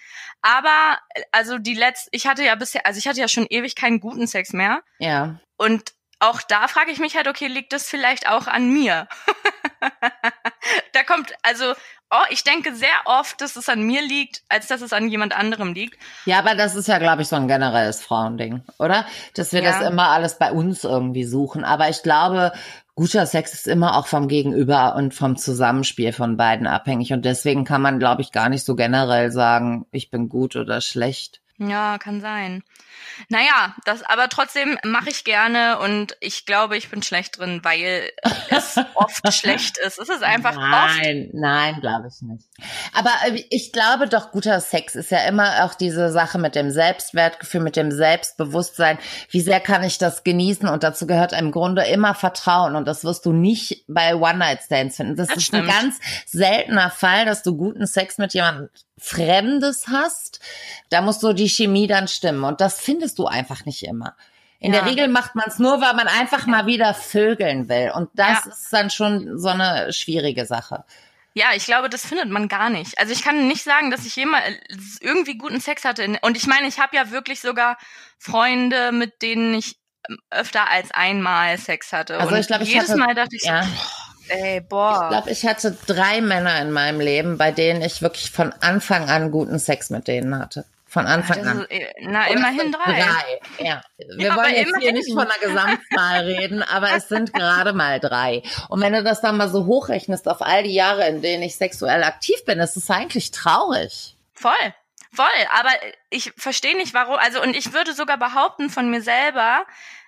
Aber, 0.42 0.98
also 1.32 1.58
die 1.58 1.74
letzte, 1.74 2.10
ich 2.12 2.26
hatte 2.26 2.44
ja 2.44 2.54
bisher, 2.54 2.86
also 2.86 2.98
ich 2.98 3.08
hatte 3.08 3.20
ja 3.20 3.28
schon 3.28 3.46
ewig 3.48 3.76
keinen 3.76 4.00
guten 4.00 4.26
Sex 4.26 4.52
mehr. 4.52 4.82
Ja. 4.98 5.38
Und 5.56 5.92
auch 6.20 6.40
da 6.42 6.68
frage 6.68 6.90
ich 6.90 6.98
mich 6.98 7.16
halt, 7.16 7.28
okay, 7.28 7.46
liegt 7.48 7.72
das 7.72 7.88
vielleicht 7.88 8.28
auch 8.28 8.46
an 8.46 8.70
mir? 8.70 9.08
da 10.92 11.02
kommt, 11.02 11.32
also, 11.42 11.72
oh, 12.10 12.24
ich 12.30 12.44
denke 12.44 12.74
sehr 12.74 12.88
oft, 13.04 13.40
dass 13.40 13.56
es 13.56 13.68
an 13.68 13.82
mir 13.82 14.02
liegt, 14.02 14.42
als 14.48 14.66
dass 14.66 14.80
es 14.80 14.92
an 14.92 15.08
jemand 15.08 15.36
anderem 15.36 15.74
liegt. 15.74 15.98
Ja, 16.24 16.38
aber 16.38 16.54
das 16.54 16.74
ist 16.76 16.88
ja, 16.88 16.98
glaube 16.98 17.22
ich, 17.22 17.28
so 17.28 17.36
ein 17.36 17.48
generelles 17.48 18.02
Frauending, 18.02 18.62
oder? 18.78 19.06
Dass 19.34 19.52
wir 19.52 19.62
Ja. 19.62 19.72
das 19.78 19.88
immer 19.88 20.08
alles 20.10 20.38
bei 20.38 20.52
uns 20.52 20.84
irgendwie 20.84 21.24
suchen. 21.24 21.64
Aber 21.64 21.88
ich 21.88 22.02
glaube, 22.02 22.52
guter 22.94 23.26
Sex 23.26 23.54
ist 23.54 23.68
immer 23.68 23.96
auch 23.96 24.06
vom 24.06 24.28
Gegenüber 24.28 24.94
und 24.96 25.14
vom 25.14 25.36
Zusammenspiel 25.36 26.12
von 26.12 26.36
beiden 26.36 26.66
abhängig. 26.66 27.12
Und 27.12 27.24
deswegen 27.24 27.64
kann 27.64 27.82
man, 27.82 27.98
glaube 27.98 28.22
ich, 28.22 28.32
gar 28.32 28.48
nicht 28.48 28.64
so 28.64 28.76
generell 28.76 29.30
sagen, 29.32 29.86
ich 29.90 30.10
bin 30.10 30.28
gut 30.28 30.56
oder 30.56 30.80
schlecht. 30.80 31.43
Ja, 31.58 31.98
kann 31.98 32.20
sein. 32.20 32.64
Naja, 33.28 33.76
das 33.84 34.02
aber 34.02 34.28
trotzdem 34.28 34.76
mache 34.84 35.08
ich 35.10 35.22
gerne 35.22 35.78
und 35.78 36.16
ich 36.18 36.46
glaube, 36.46 36.76
ich 36.76 36.90
bin 36.90 37.02
schlecht 37.02 37.38
drin, 37.38 37.60
weil 37.62 38.10
es 38.50 38.76
oft 38.94 39.32
schlecht 39.32 39.78
ist. 39.78 39.98
Es 40.00 40.08
ist 40.08 40.24
einfach 40.24 40.56
oft. 40.56 40.58
Nein, 40.58 41.30
nein, 41.32 41.80
glaube 41.80 42.08
ich 42.08 42.20
nicht. 42.22 42.44
Aber 42.92 43.10
äh, 43.26 43.44
ich 43.50 43.72
glaube 43.72 44.08
doch, 44.08 44.32
guter 44.32 44.60
Sex 44.60 44.96
ist 44.96 45.12
ja 45.12 45.28
immer 45.28 45.64
auch 45.64 45.74
diese 45.74 46.10
Sache 46.10 46.38
mit 46.38 46.56
dem 46.56 46.70
Selbstwertgefühl, 46.70 47.60
mit 47.60 47.76
dem 47.76 47.92
Selbstbewusstsein. 47.92 48.98
Wie 49.30 49.40
sehr 49.40 49.60
kann 49.60 49.84
ich 49.84 49.98
das 49.98 50.24
genießen? 50.24 50.68
Und 50.68 50.82
dazu 50.82 51.06
gehört 51.06 51.32
im 51.32 51.52
Grunde 51.52 51.82
immer 51.84 52.14
Vertrauen. 52.16 52.74
Und 52.74 52.86
das 52.88 53.04
wirst 53.04 53.26
du 53.26 53.32
nicht 53.32 53.84
bei 53.86 54.16
One-Night-Stands 54.16 54.96
finden. 54.96 55.14
Das, 55.16 55.28
Das 55.28 55.36
ist 55.36 55.44
stimmt. 55.44 55.68
ein 55.68 55.82
ganz 55.82 56.00
seltener 56.26 56.90
Fall, 56.90 57.26
dass 57.26 57.44
du 57.44 57.56
guten 57.56 57.86
Sex 57.86 58.18
mit 58.18 58.34
jemandem 58.34 58.70
Fremdes 58.98 59.86
hast. 59.88 60.40
Da 60.90 61.00
muss 61.02 61.20
so 61.20 61.32
die 61.32 61.48
Chemie 61.48 61.86
dann 61.86 62.08
stimmen. 62.08 62.44
Und 62.44 62.60
das 62.60 62.80
findest 62.80 63.18
du 63.18 63.26
einfach 63.26 63.64
nicht 63.64 63.82
immer. 63.82 64.16
In 64.60 64.72
Ja. 64.72 64.80
der 64.80 64.90
Regel 64.90 65.08
macht 65.08 65.34
man 65.34 65.44
es 65.46 65.58
nur, 65.58 65.80
weil 65.80 65.94
man 65.94 66.08
einfach 66.08 66.46
mal 66.46 66.66
wieder 66.66 66.94
vögeln 66.94 67.68
will. 67.68 67.92
Und 67.94 68.08
das 68.14 68.44
Ja. 68.44 68.50
ist 68.50 68.72
dann 68.72 68.90
schon 68.90 69.38
so 69.38 69.48
eine 69.48 69.92
schwierige 69.92 70.46
Sache. 70.46 70.84
Ja, 71.34 71.46
ich 71.54 71.64
glaube, 71.66 71.90
das 71.90 72.06
findet 72.06 72.30
man 72.30 72.46
gar 72.48 72.70
nicht. 72.70 72.96
Also 72.98 73.12
ich 73.12 73.22
kann 73.22 73.48
nicht 73.48 73.64
sagen, 73.64 73.90
dass 73.90 74.06
ich 74.06 74.14
jemals 74.14 74.54
irgendwie 75.00 75.36
guten 75.36 75.60
Sex 75.60 75.84
hatte. 75.84 76.06
Und 76.22 76.36
ich 76.36 76.46
meine, 76.46 76.68
ich 76.68 76.78
habe 76.78 76.94
ja 76.96 77.10
wirklich 77.10 77.40
sogar 77.40 77.76
Freunde, 78.18 78.92
mit 78.92 79.20
denen 79.20 79.52
ich 79.54 79.76
ähm, 80.08 80.18
öfter 80.30 80.70
als 80.70 80.92
einmal 80.92 81.58
Sex 81.58 81.92
hatte. 81.92 82.18
Also 82.20 82.34
und 82.34 82.40
ich 82.40 82.46
glaube, 82.46 82.62
ich 82.62 82.70
jedes 82.72 82.90
hatte- 82.90 82.98
Mal 83.00 83.14
dachte 83.14 83.34
ich 83.36 83.42
so, 83.42 83.50
Ey, 84.28 84.58
Ich 84.58 84.68
boah. 84.68 85.08
glaube, 85.10 85.30
ich 85.30 85.46
hatte 85.46 85.76
drei 85.86 86.20
Männer 86.20 86.60
in 86.60 86.70
meinem 86.70 87.00
Leben, 87.00 87.38
bei 87.38 87.52
denen 87.52 87.82
ich 87.82 88.02
wirklich 88.02 88.30
von 88.30 88.52
Anfang 88.60 89.08
an 89.10 89.30
guten 89.30 89.58
Sex 89.58 89.90
mit 89.90 90.08
denen 90.08 90.38
hatte. 90.38 90.64
Von 90.86 91.06
Anfang 91.06 91.38
das 91.38 91.46
an. 91.48 91.60
ist, 91.62 91.70
äh, 91.72 91.92
na, 92.02 92.26
es 92.28 92.34
immerhin 92.36 92.58
sind 92.60 92.76
drei. 92.76 92.98
Ja. 93.58 93.82
Wir 94.16 94.28
Ja, 94.28 94.36
wollen 94.36 94.54
jetzt 94.54 94.76
hier 94.78 94.92
nicht 94.92 95.10
von 95.12 95.22
einer 95.28 95.38
Gesamtzahl 95.40 96.24
reden, 96.24 96.62
aber 96.62 96.92
es 96.94 97.08
sind 97.08 97.32
gerade 97.32 97.72
mal 97.72 97.98
drei. 97.98 98.42
Und 98.68 98.80
wenn 98.80 98.92
du 98.92 99.02
das 99.02 99.20
dann 99.20 99.36
mal 99.36 99.48
so 99.48 99.66
hochrechnest 99.66 100.28
auf 100.28 100.40
all 100.40 100.62
die 100.62 100.72
Jahre, 100.74 101.08
in 101.08 101.20
denen 101.20 101.42
ich 101.42 101.56
sexuell 101.56 102.04
aktiv 102.04 102.36
bin, 102.46 102.60
ist 102.60 102.76
es 102.76 102.88
eigentlich 102.90 103.32
traurig. 103.32 104.16
Voll. 104.34 104.52
Voll, 105.12 105.26
aber 105.58 105.70
ich 106.10 106.32
verstehe 106.36 106.76
nicht 106.76 106.92
warum, 106.94 107.16
also 107.16 107.40
und 107.42 107.54
ich 107.56 107.72
würde 107.72 107.92
sogar 107.92 108.16
behaupten 108.18 108.68
von 108.70 108.90
mir 108.90 109.00
selber, 109.00 109.64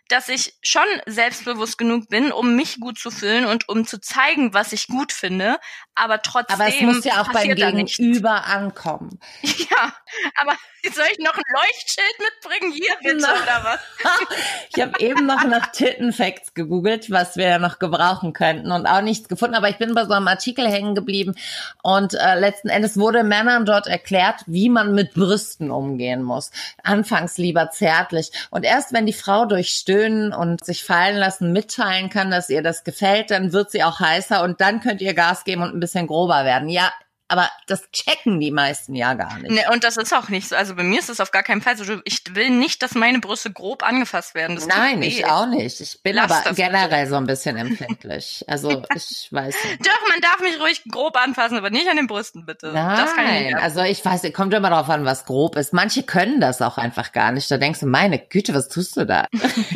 dass 0.08 0.28
ich 0.28 0.54
schon 0.62 0.84
selbstbewusst 1.06 1.78
genug 1.78 2.08
bin, 2.08 2.32
um 2.32 2.54
mich 2.54 2.78
gut 2.80 2.98
zu 2.98 3.10
fühlen 3.10 3.44
und 3.44 3.68
um 3.68 3.86
zu 3.86 4.00
zeigen, 4.00 4.54
was 4.54 4.72
ich 4.72 4.86
gut 4.86 5.12
finde, 5.12 5.58
aber 5.94 6.22
trotzdem 6.22 6.60
Aber 6.60 6.68
es 6.68 6.80
muss 6.80 7.04
ja 7.04 7.22
auch 7.22 7.32
beim. 7.32 7.54
Gegenüber 7.56 8.44
ankommen. 8.44 9.18
Ja, 9.68 9.92
aber 10.36 10.54
soll 10.94 11.04
ich 11.10 11.18
noch 11.18 11.34
ein 11.34 11.42
Leuchtschild 11.54 12.14
mitbringen? 12.18 12.72
Hier 12.72 12.94
bitte, 13.02 13.18
Na. 13.20 13.42
oder 13.42 13.64
was? 13.64 14.28
Ich 14.74 14.82
habe 14.82 15.00
eben 15.00 15.26
noch 15.26 15.44
nach 15.44 15.72
Tittenfacts 15.72 16.54
gegoogelt, 16.54 17.10
was 17.10 17.36
wir 17.36 17.48
ja 17.48 17.58
noch 17.58 17.78
gebrauchen 17.78 18.32
könnten 18.32 18.70
und 18.70 18.86
auch 18.86 19.00
nichts 19.00 19.28
gefunden. 19.28 19.54
Aber 19.54 19.68
ich 19.68 19.78
bin 19.78 19.94
bei 19.94 20.04
so 20.04 20.12
einem 20.12 20.28
Artikel 20.28 20.68
hängen 20.68 20.94
geblieben 20.94 21.34
und 21.82 22.14
äh, 22.14 22.38
letzten 22.38 22.68
Endes 22.68 22.98
wurde 22.98 23.24
Männern 23.24 23.64
dort 23.64 23.86
erklärt, 23.86 24.42
wie 24.46 24.68
man 24.68 24.94
mit 24.94 25.14
Brüsten 25.14 25.70
umgehen 25.70 26.22
muss. 26.22 26.50
Anfangs 26.82 27.38
lieber 27.38 27.70
zärtlich 27.70 28.30
und 28.50 28.64
erst 28.64 28.92
wenn 28.92 29.06
die 29.06 29.12
Frau 29.12 29.46
durch 29.46 29.72
Stöhnen 29.96 30.32
und 30.32 30.64
sich 30.64 30.84
fallen 30.84 31.16
lassen 31.16 31.52
mitteilen 31.52 32.10
kann, 32.10 32.30
dass 32.30 32.50
ihr 32.50 32.62
das 32.62 32.84
gefällt, 32.84 33.30
dann 33.30 33.52
wird 33.52 33.70
sie 33.70 33.82
auch 33.82 33.98
heißer 33.98 34.42
und 34.42 34.60
dann 34.60 34.80
könnt 34.80 35.00
ihr 35.00 35.14
Gas 35.14 35.44
geben 35.44 35.62
und 35.62 35.74
ein 35.74 35.80
bisschen 35.80 36.06
grober 36.06 36.44
werden. 36.44 36.68
Ja, 36.68 36.92
aber 37.28 37.50
das 37.66 37.90
checken 37.90 38.38
die 38.38 38.52
meisten 38.52 38.94
ja 38.94 39.14
gar 39.14 39.38
nicht. 39.38 39.50
Ne, 39.50 39.62
und 39.72 39.82
das 39.82 39.96
ist 39.96 40.14
auch 40.14 40.28
nicht 40.28 40.48
so. 40.48 40.56
Also 40.56 40.76
bei 40.76 40.84
mir 40.84 41.00
ist 41.00 41.10
es 41.10 41.18
auf 41.18 41.32
gar 41.32 41.42
keinen 41.42 41.60
Fall 41.60 41.76
so. 41.76 41.84
Ich 42.04 42.22
will 42.34 42.50
nicht, 42.50 42.82
dass 42.82 42.94
meine 42.94 43.18
Brüste 43.18 43.52
grob 43.52 43.82
angefasst 43.82 44.34
werden. 44.34 44.54
Das 44.54 44.66
Nein, 44.66 45.02
ich 45.02 45.26
auch 45.26 45.46
nicht. 45.46 45.80
Ich 45.80 46.02
bin 46.02 46.14
Lass 46.14 46.30
aber 46.30 46.54
generell 46.54 47.08
so 47.08 47.16
ein 47.16 47.26
bisschen 47.26 47.56
empfindlich. 47.56 48.44
Also 48.46 48.84
ich 48.94 49.28
weiß 49.32 49.54
nicht. 49.64 49.86
Doch, 49.86 50.08
man 50.08 50.20
darf 50.20 50.40
mich 50.40 50.60
ruhig 50.60 50.82
grob 50.88 51.16
anfassen, 51.16 51.58
aber 51.58 51.70
nicht 51.70 51.88
an 51.88 51.96
den 51.96 52.06
Brüsten, 52.06 52.46
bitte. 52.46 52.72
das 52.72 53.14
kann 53.14 53.24
ich 53.24 53.30
Nein, 53.30 53.44
nicht. 53.44 53.56
ab. 53.56 53.62
also 53.62 53.82
ich 53.82 54.04
weiß, 54.04 54.22
kommt 54.32 54.54
immer 54.54 54.70
darauf 54.70 54.88
an, 54.88 55.04
was 55.04 55.24
grob 55.24 55.56
ist. 55.56 55.72
Manche 55.72 56.04
können 56.04 56.40
das 56.40 56.62
auch 56.62 56.78
einfach 56.78 57.12
gar 57.12 57.32
nicht. 57.32 57.50
Da 57.50 57.58
denkst 57.58 57.80
du, 57.80 57.86
meine 57.86 58.18
Güte, 58.18 58.54
was 58.54 58.68
tust 58.68 58.96
du 58.96 59.04
da? 59.04 59.26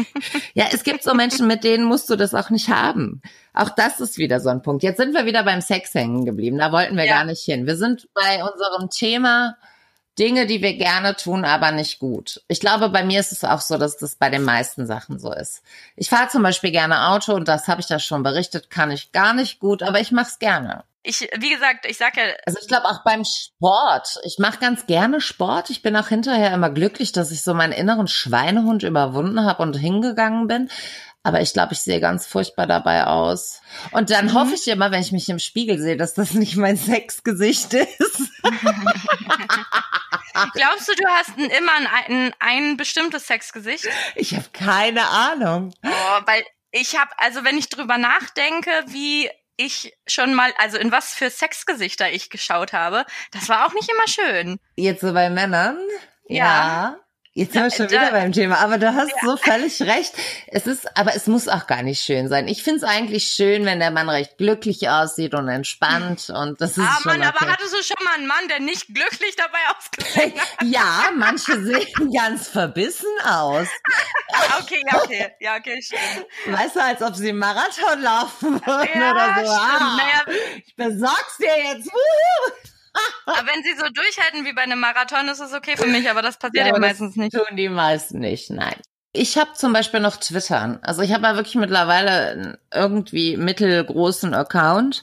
ja, 0.55 0.67
es 0.73 0.85
gibt 0.85 1.03
so 1.03 1.15
Menschen, 1.15 1.49
mit 1.49 1.65
denen 1.65 1.85
musst 1.85 2.11
du 2.11 2.17
das 2.17 2.35
auch 2.35 2.51
nicht 2.51 2.69
haben. 2.69 3.23
Auch 3.55 3.71
das 3.71 4.01
ist 4.01 4.19
wieder 4.19 4.41
so 4.41 4.49
ein 4.49 4.63
Punkt. 4.63 4.83
Jetzt 4.83 4.99
sind 4.99 5.15
wir 5.15 5.27
wieder 5.27 5.43
beim 5.43 5.61
Sex 5.61 5.95
hängen 5.95 6.25
geblieben. 6.25 6.59
Da 6.59 6.73
wollten 6.73 6.97
wir 6.97 7.05
Ja. 7.05 7.17
gar 7.17 7.25
nicht 7.25 7.43
hin. 7.43 7.67
Wir 7.67 7.77
sind 7.77 8.09
bei 8.15 8.43
unserem 8.45 8.91
Thema 8.91 9.57
Dinge, 10.19 10.47
die 10.47 10.61
wir 10.61 10.75
gerne 10.77 11.17
tun, 11.17 11.45
aber 11.45 11.71
nicht 11.73 11.99
gut. 11.99 12.43
Ich 12.49 12.61
glaube, 12.61 12.91
bei 12.91 13.05
mir 13.05 13.21
ist 13.21 13.33
es 13.33 13.43
auch 13.45 13.61
so, 13.61 13.79
dass 13.79 13.97
das 13.97 14.17
bei 14.17 14.29
den 14.29 14.43
meisten 14.43 14.87
Sachen 14.87 15.19
so 15.19 15.33
ist. 15.33 15.63
Ich 15.97 16.11
fahre 16.11 16.29
zum 16.29 16.43
Beispiel 16.43 16.73
gerne 16.73 17.09
Auto 17.09 17.33
und 17.33 17.49
das 17.49 17.69
habe 17.69 17.81
ich 17.81 17.87
da 17.87 17.99
schon 17.99 18.23
berichtet, 18.23 18.71
kann 18.71 18.91
ich 18.91 19.13
gar 19.13 19.33
nicht 19.33 19.61
gut, 19.61 19.83
aber 19.83 20.01
ich 20.01 20.13
mache 20.13 20.29
es 20.29 20.39
gerne. 20.39 20.85
Ich, 21.03 21.21
wie 21.39 21.49
gesagt, 21.49 21.87
ich 21.89 21.97
sag 21.97 22.19
ja, 22.19 22.25
Also 22.45 22.59
ich 22.61 22.69
glaube 22.69 22.85
auch 22.87 23.03
beim 23.03 23.25
Sport. 23.25 24.19
Ich 24.25 24.39
mache 24.39 24.59
ganz 24.59 24.85
gerne 24.87 25.23
Sport. 25.23 25.71
Ich 25.71 25.81
bin 25.81 25.97
auch 25.97 26.09
hinterher 26.09 26.53
immer 26.53 26.69
glücklich, 26.69 27.13
dass 27.13 27.31
ich 27.31 27.41
so 27.43 27.55
meinen 27.55 27.73
inneren 27.73 28.07
Schweinehund 28.07 28.83
überwunden 28.83 29.47
habe 29.47 29.63
und 29.63 29.75
hingegangen 29.79 30.47
bin. 30.47 30.69
Aber 31.23 31.43
ich 31.43 31.53
glaube, 31.53 31.75
ich 31.75 31.81
sehe 31.81 32.01
ganz 32.01 32.27
furchtbar 32.27 32.67
dabei 32.67 33.07
aus. 33.07 33.61
Und 33.91 34.09
dann 34.11 34.27
Mhm. 34.27 34.35
hoffe 34.35 34.55
ich 34.55 34.67
immer, 34.69 34.91
wenn 34.91 35.03
ich 35.03 35.13
mich 35.13 35.29
im 35.29 35.39
Spiegel 35.39 35.79
sehe, 35.79 35.97
dass 35.99 36.15
das 36.15 36.33
nicht 36.33 36.57
mein 36.57 36.77
Sexgesicht 36.79 37.75
ist. 37.75 38.31
glaubst 40.55 40.89
du, 40.89 40.95
du 40.95 41.07
hast 41.09 41.37
ein, 41.37 41.51
immer 41.51 41.73
ein, 41.77 41.87
ein, 41.87 42.35
ein 42.39 42.77
bestimmtes 42.77 43.27
Sexgesicht? 43.27 43.87
Ich 44.15 44.35
habe 44.35 44.47
keine 44.53 45.07
Ahnung. 45.09 45.75
Oh, 45.85 46.21
weil 46.27 46.45
ich 46.71 46.99
habe, 46.99 47.11
also 47.19 47.45
wenn 47.45 47.59
ich 47.59 47.69
drüber 47.69 47.99
nachdenke, 47.99 48.71
wie 48.87 49.29
ich 49.57 49.93
schon 50.07 50.33
mal, 50.35 50.53
also 50.57 50.79
in 50.79 50.91
was 50.91 51.13
für 51.13 51.29
Sexgesichter 51.29 52.11
ich 52.11 52.31
geschaut 52.31 52.73
habe, 52.73 53.05
das 53.33 53.49
war 53.51 53.67
auch 53.67 53.75
nicht 53.75 53.91
immer 53.91 54.09
schön. 54.09 54.59
Jetzt 54.77 55.03
so 55.03 55.13
bei 55.13 55.29
Männern? 55.29 55.79
Ja. 56.29 56.97
Jetzt 57.33 57.53
sind 57.53 57.63
wir 57.63 57.71
schon 57.71 57.91
wieder 57.91 58.11
beim 58.11 58.33
Thema. 58.33 58.59
Aber 58.59 58.77
du 58.77 58.93
hast 58.93 59.13
so 59.25 59.37
völlig 59.37 59.81
recht. 59.83 60.13
Es 60.49 60.67
ist, 60.67 60.97
aber 60.97 61.15
es 61.15 61.29
muss 61.29 61.47
auch 61.47 61.69
gar 61.69 61.83
nicht 61.85 62.03
schön 62.03 62.29
sein. 62.29 62.49
Ich 62.49 62.65
finde 62.65 62.79
es 62.79 62.83
eigentlich 62.85 63.29
schön, 63.29 63.65
wenn 63.65 63.79
der 63.79 63.93
Mann 63.93 64.09
recht 64.09 64.37
glücklich 64.37 64.89
aussieht 64.89 65.35
und 65.35 65.49
entspannt. 65.49 66.29
Und 66.31 66.61
das 66.61 66.73
ist 66.77 66.81
Ah, 66.81 66.99
schon 67.01 67.13
Mann, 67.13 67.23
aber 67.23 67.37
okay. 67.43 67.53
hattest 67.53 67.73
du 67.73 67.83
schon 67.85 68.05
mal 68.05 68.15
einen 68.15 68.27
Mann, 68.27 68.49
der 68.49 68.59
nicht 68.59 68.87
glücklich 68.89 69.37
dabei 69.37 69.59
ausgesehen 69.77 70.41
hat? 70.41 70.49
Ja, 70.65 71.11
manche 71.15 71.63
sehen 71.63 72.11
ganz 72.17 72.49
verbissen 72.49 73.07
aus. 73.25 73.69
Ah, 74.33 74.59
Okay, 74.63 74.83
ja, 74.91 74.99
okay, 75.03 75.31
ja, 75.39 75.57
okay, 75.57 75.81
stimmt. 75.83 76.27
Weißt 76.47 76.75
du, 76.77 76.83
als 76.83 77.01
ob 77.01 77.15
sie 77.15 77.29
einen 77.29 77.39
Marathon 77.39 78.03
laufen 78.03 78.55
würden 78.67 78.89
Ja, 79.01 79.11
oder 79.13 79.45
so. 79.47 79.53
Ah, 79.53 79.97
Naja, 79.97 80.41
ich 80.67 80.75
besorg's 80.75 81.37
dir 81.39 81.47
jetzt. 81.75 81.87
Wuhu. 81.87 82.53
Aber 83.27 83.47
wenn 83.47 83.63
sie 83.63 83.75
so 83.79 83.87
durchhalten 83.93 84.45
wie 84.45 84.53
bei 84.53 84.63
einem 84.63 84.81
Marathon, 84.81 85.29
ist 85.29 85.41
es 85.41 85.53
okay 85.53 85.77
für 85.77 85.87
mich, 85.87 86.09
aber 86.11 86.23
das 86.23 86.39
passiert 86.39 86.67
ja, 86.67 86.73
aber 86.73 86.81
meistens 86.81 87.17
nicht. 87.17 87.35
Das 87.35 87.47
tun 87.47 87.57
die 87.57 87.69
meisten 87.69 88.19
nicht, 88.21 88.51
nein. 88.51 88.77
Ich 89.13 89.37
habe 89.39 89.53
zum 89.55 89.73
Beispiel 89.73 90.01
noch 90.01 90.17
Twittern. 90.19 90.79
Also 90.83 91.03
ich 91.03 91.13
habe 91.13 91.25
ja 91.27 91.35
wirklich 91.35 91.57
mittlerweile 91.57 92.11
einen 92.31 92.59
irgendwie 92.73 93.37
mittelgroßen 93.37 94.35
Account. 94.35 95.03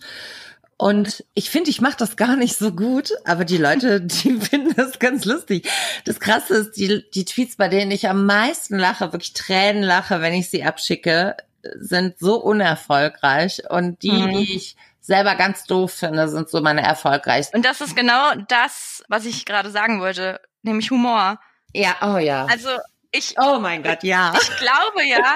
Und 0.77 1.25
ich 1.33 1.49
finde, 1.49 1.71
ich 1.71 1.81
mache 1.81 1.97
das 1.97 2.15
gar 2.17 2.35
nicht 2.35 2.55
so 2.55 2.71
gut, 2.71 3.11
aber 3.25 3.45
die 3.45 3.57
Leute, 3.57 3.99
die 4.01 4.39
finden 4.39 4.73
das 4.75 4.99
ganz 4.99 5.25
lustig. 5.25 5.67
Das 6.05 6.19
Krasse 6.19 6.53
ist, 6.55 6.71
die, 6.77 7.03
die 7.13 7.25
Tweets, 7.25 7.57
bei 7.57 7.67
denen 7.67 7.91
ich 7.91 8.07
am 8.07 8.25
meisten 8.25 8.77
lache, 8.77 9.11
wirklich 9.11 9.33
Tränen 9.33 9.83
lache, 9.83 10.21
wenn 10.21 10.33
ich 10.33 10.49
sie 10.49 10.63
abschicke, 10.63 11.35
sind 11.79 12.17
so 12.19 12.41
unerfolgreich. 12.41 13.69
Und 13.69 14.03
die, 14.03 14.11
Mhm. 14.11 14.37
die 14.37 14.55
ich 14.55 14.75
selber 15.07 15.35
ganz 15.35 15.63
doof 15.63 15.93
finde, 15.93 16.27
sind 16.27 16.49
so 16.49 16.61
meine 16.61 16.81
erfolgreichsten. 16.81 17.57
Und 17.57 17.65
das 17.65 17.81
ist 17.81 17.95
genau 17.95 18.35
das, 18.49 19.03
was 19.07 19.25
ich 19.25 19.45
gerade 19.45 19.71
sagen 19.71 20.01
wollte, 20.01 20.39
nämlich 20.61 20.91
Humor. 20.91 21.39
Ja, 21.73 21.95
oh 22.01 22.17
ja. 22.17 22.45
Also 22.45 22.69
ich, 23.11 23.35
Oh 23.39 23.57
mein 23.59 23.83
Gott, 23.83 24.03
ja. 24.03 24.33
ich 24.39 24.57
glaube 24.57 25.05
ja, 25.05 25.35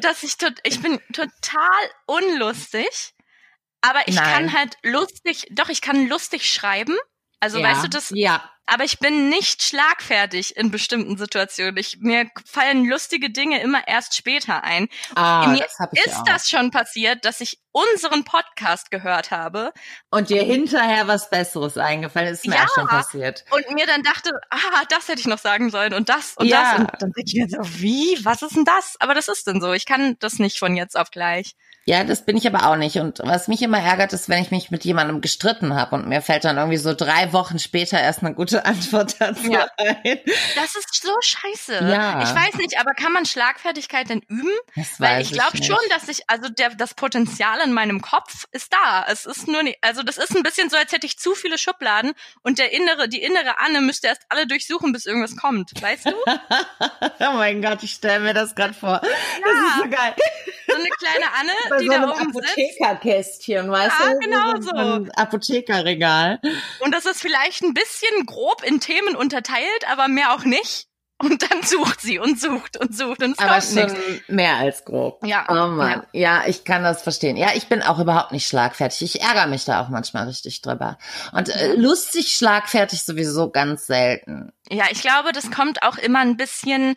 dass 0.00 0.22
ich 0.22 0.38
tot, 0.38 0.54
ich 0.62 0.80
bin 0.80 1.00
total 1.12 1.82
unlustig, 2.06 3.14
aber 3.80 4.06
ich 4.06 4.14
Nein. 4.14 4.24
kann 4.24 4.52
halt 4.52 4.78
lustig, 4.84 5.48
doch 5.50 5.68
ich 5.68 5.82
kann 5.82 6.08
lustig 6.08 6.50
schreiben. 6.50 6.96
Also 7.40 7.58
ja. 7.58 7.68
weißt 7.68 7.84
du 7.84 7.88
das, 7.88 8.10
Ja, 8.14 8.50
aber 8.66 8.84
ich 8.84 8.98
bin 8.98 9.28
nicht 9.30 9.62
schlagfertig 9.62 10.56
in 10.56 10.70
bestimmten 10.70 11.16
Situationen. 11.16 11.76
Ich, 11.78 11.98
mir 12.00 12.28
fallen 12.44 12.84
lustige 12.84 13.30
Dinge 13.30 13.60
immer 13.62 13.86
erst 13.86 14.14
später 14.16 14.62
ein. 14.64 14.88
ah, 15.14 15.46
mir 15.48 15.60
das 15.62 15.78
hab 15.78 15.92
ich 15.94 16.04
ist 16.04 16.16
auch. 16.16 16.24
das 16.24 16.48
schon 16.50 16.70
passiert, 16.70 17.24
dass 17.24 17.40
ich 17.40 17.58
unseren 17.72 18.24
Podcast 18.24 18.90
gehört 18.90 19.30
habe 19.30 19.72
Und 20.10 20.30
dir 20.30 20.42
hinterher 20.42 21.06
was 21.08 21.30
Besseres 21.30 21.78
eingefallen 21.78 22.28
ist, 22.28 22.44
mir 22.46 22.56
Ja. 22.56 22.64
auch 22.64 22.74
schon 22.74 22.88
passiert. 22.88 23.44
und 23.50 23.70
mir 23.72 23.86
dann 23.86 24.02
dachte, 24.02 24.32
ah, 24.50 24.82
das 24.90 25.06
hätte 25.08 25.20
ich 25.20 25.26
noch 25.28 25.38
sagen 25.38 25.70
sollen 25.70 25.94
und 25.94 26.08
das 26.08 26.34
und 26.36 26.46
Ja. 26.46 26.72
das. 26.72 26.80
Und 26.80 26.90
dann 27.00 27.12
denke 27.12 27.30
ich 27.32 27.34
mir 27.34 27.48
so, 27.48 27.58
wie? 27.80 28.18
Was 28.24 28.42
ist 28.42 28.56
denn 28.56 28.64
das? 28.64 28.96
Aber 28.98 29.14
das 29.14 29.28
ist 29.28 29.46
denn 29.46 29.60
so. 29.60 29.72
Ich 29.72 29.86
kann 29.86 30.16
das 30.18 30.40
nicht 30.40 30.58
von 30.58 30.76
jetzt 30.76 30.98
auf 30.98 31.10
gleich. 31.10 31.54
Ja, 31.88 32.04
das 32.04 32.20
bin 32.26 32.36
ich 32.36 32.46
aber 32.46 32.66
auch 32.66 32.76
nicht. 32.76 32.98
Und 32.98 33.20
was 33.24 33.48
mich 33.48 33.62
immer 33.62 33.80
ärgert, 33.80 34.12
ist, 34.12 34.28
wenn 34.28 34.42
ich 34.42 34.50
mich 34.50 34.70
mit 34.70 34.84
jemandem 34.84 35.22
gestritten 35.22 35.74
habe 35.74 35.96
und 35.96 36.06
mir 36.06 36.20
fällt 36.20 36.44
dann 36.44 36.58
irgendwie 36.58 36.76
so 36.76 36.92
drei 36.92 37.32
Wochen 37.32 37.58
später 37.58 37.98
erst 37.98 38.22
eine 38.22 38.34
gute 38.34 38.66
Antwort 38.66 39.16
dazu 39.20 39.50
Ja. 39.50 39.66
ein. 39.78 40.18
Das 40.54 40.74
ist 40.76 41.02
so 41.02 41.14
scheiße. 41.18 41.88
Ja. 41.88 42.22
Ich 42.22 42.34
weiß 42.34 42.56
nicht, 42.56 42.78
aber 42.78 42.92
kann 42.92 43.14
man 43.14 43.24
Schlagfertigkeit 43.24 44.10
denn 44.10 44.20
üben? 44.28 44.50
Das 44.76 45.00
Weil 45.00 45.22
ich 45.22 45.32
glaube 45.32 45.64
schon, 45.64 45.78
dass 45.88 46.06
ich, 46.08 46.28
also 46.28 46.50
der, 46.50 46.74
das 46.74 46.92
Potenzial 46.92 47.58
in 47.64 47.72
meinem 47.72 48.02
Kopf 48.02 48.44
ist 48.52 48.70
da. 48.70 49.06
Es 49.08 49.24
ist 49.24 49.48
nur 49.48 49.62
nicht, 49.62 49.78
also 49.80 50.02
das 50.02 50.18
ist 50.18 50.36
ein 50.36 50.42
bisschen 50.42 50.68
so, 50.68 50.76
als 50.76 50.92
hätte 50.92 51.06
ich 51.06 51.18
zu 51.18 51.34
viele 51.34 51.56
Schubladen 51.56 52.12
und 52.42 52.58
der 52.58 52.70
innere, 52.70 53.08
die 53.08 53.22
innere 53.22 53.60
Anne 53.60 53.80
müsste 53.80 54.08
erst 54.08 54.26
alle 54.28 54.46
durchsuchen, 54.46 54.92
bis 54.92 55.06
irgendwas 55.06 55.38
kommt. 55.38 55.72
Weißt 55.80 56.04
du? 56.04 56.12
oh 57.20 57.32
mein 57.32 57.62
Gott, 57.62 57.82
ich 57.82 57.92
stelle 57.92 58.20
mir 58.20 58.34
das 58.34 58.54
gerade 58.54 58.74
vor. 58.74 59.00
Das 59.00 59.10
ist 59.10 59.76
so 59.78 59.88
geil. 59.88 60.14
So 60.68 60.74
eine 60.74 60.90
kleine 60.90 61.32
Anne, 61.40 61.52
Die 61.80 61.86
so 61.86 61.92
einem. 61.92 62.10
Apothekerkästchen, 62.10 63.70
weißt 63.70 63.94
Ja, 64.00 64.12
du? 64.12 64.18
genau 64.18 64.60
so. 64.60 64.70
Ein 64.70 65.10
Apothekerregal. 65.12 66.40
Und 66.80 66.94
das 66.94 67.06
ist 67.06 67.20
vielleicht 67.20 67.62
ein 67.62 67.74
bisschen 67.74 68.26
grob 68.26 68.62
in 68.64 68.80
Themen 68.80 69.16
unterteilt, 69.16 69.66
aber 69.90 70.08
mehr 70.08 70.34
auch 70.34 70.44
nicht. 70.44 70.86
Und 71.20 71.42
dann 71.50 71.64
sucht 71.64 72.00
sie 72.00 72.20
und 72.20 72.40
sucht 72.40 72.76
und 72.76 72.96
sucht 72.96 73.24
und 73.24 73.32
es 73.32 73.38
Aber 73.40 73.58
kommt 73.58 73.74
nichts. 73.74 74.28
mehr 74.28 74.54
als 74.54 74.84
grob. 74.84 75.18
Ja. 75.26 75.46
Oh 75.48 75.66
Mann. 75.66 76.06
Ja. 76.12 76.44
ich 76.46 76.62
kann 76.62 76.84
das 76.84 77.02
verstehen. 77.02 77.36
Ja, 77.36 77.48
ich 77.56 77.66
bin 77.66 77.82
auch 77.82 77.98
überhaupt 77.98 78.30
nicht 78.30 78.46
schlagfertig. 78.46 79.02
Ich 79.16 79.20
ärgere 79.22 79.48
mich 79.48 79.64
da 79.64 79.82
auch 79.82 79.88
manchmal 79.88 80.28
richtig 80.28 80.62
drüber. 80.62 80.96
Und 81.32 81.48
äh, 81.48 81.74
lustig 81.74 82.28
schlagfertig 82.36 83.02
sowieso 83.02 83.50
ganz 83.50 83.88
selten. 83.88 84.52
Ja, 84.70 84.84
ich 84.92 85.00
glaube, 85.00 85.32
das 85.32 85.50
kommt 85.50 85.82
auch 85.82 85.98
immer 85.98 86.20
ein 86.20 86.36
bisschen 86.36 86.94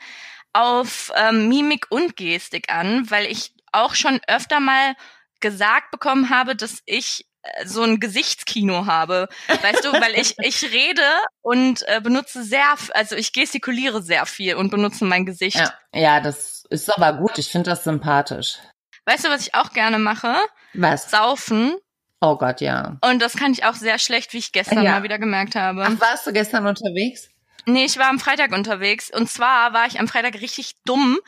auf 0.53 1.11
ähm, 1.15 1.47
Mimik 1.49 1.87
und 1.89 2.15
Gestik 2.15 2.71
an, 2.71 3.09
weil 3.09 3.25
ich 3.25 3.53
auch 3.71 3.95
schon 3.95 4.19
öfter 4.27 4.59
mal 4.59 4.95
gesagt 5.39 5.91
bekommen 5.91 6.29
habe, 6.29 6.55
dass 6.55 6.79
ich 6.85 7.25
äh, 7.41 7.65
so 7.65 7.83
ein 7.83 7.99
Gesichtskino 7.99 8.85
habe. 8.85 9.27
Weißt 9.47 9.83
du, 9.83 9.91
weil 10.01 10.15
ich, 10.15 10.35
ich 10.39 10.63
rede 10.71 11.03
und 11.41 11.87
äh, 11.87 11.99
benutze 12.01 12.43
sehr, 12.43 12.75
also 12.93 13.15
ich 13.15 13.33
gestikuliere 13.33 14.01
sehr 14.01 14.25
viel 14.25 14.55
und 14.55 14.69
benutze 14.69 15.05
mein 15.05 15.25
Gesicht. 15.25 15.57
Ja, 15.57 15.73
ja 15.93 16.19
das 16.19 16.65
ist 16.69 16.93
aber 16.95 17.13
gut. 17.13 17.37
Ich 17.37 17.49
finde 17.49 17.71
das 17.71 17.83
sympathisch. 17.83 18.57
Weißt 19.05 19.25
du, 19.25 19.29
was 19.29 19.41
ich 19.41 19.55
auch 19.55 19.73
gerne 19.73 19.97
mache? 19.99 20.35
Was? 20.73 21.09
Saufen. 21.09 21.75
Oh 22.21 22.37
Gott, 22.37 22.61
ja. 22.61 22.97
Und 23.01 23.19
das 23.19 23.35
kann 23.35 23.51
ich 23.51 23.65
auch 23.65 23.73
sehr 23.73 23.97
schlecht, 23.97 24.33
wie 24.33 24.37
ich 24.37 24.51
gestern 24.51 24.83
Ja. 24.83 24.91
mal 24.91 25.03
wieder 25.03 25.17
gemerkt 25.17 25.55
habe. 25.55 25.83
Ach, 25.87 25.99
warst 25.99 26.27
du 26.27 26.31
gestern 26.31 26.67
unterwegs? 26.67 27.29
Nee, 27.65 27.85
ich 27.85 27.97
war 27.97 28.09
am 28.09 28.19
Freitag 28.19 28.51
unterwegs. 28.51 29.09
Und 29.11 29.29
zwar 29.29 29.73
war 29.73 29.87
ich 29.87 29.99
am 29.99 30.07
Freitag 30.07 30.35
richtig 30.35 30.73
dumm. 30.85 31.19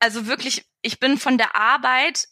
Also 0.00 0.26
wirklich, 0.26 0.66
ich 0.82 0.98
bin 0.98 1.18
von 1.18 1.38
der 1.38 1.54
Arbeit 1.54 2.28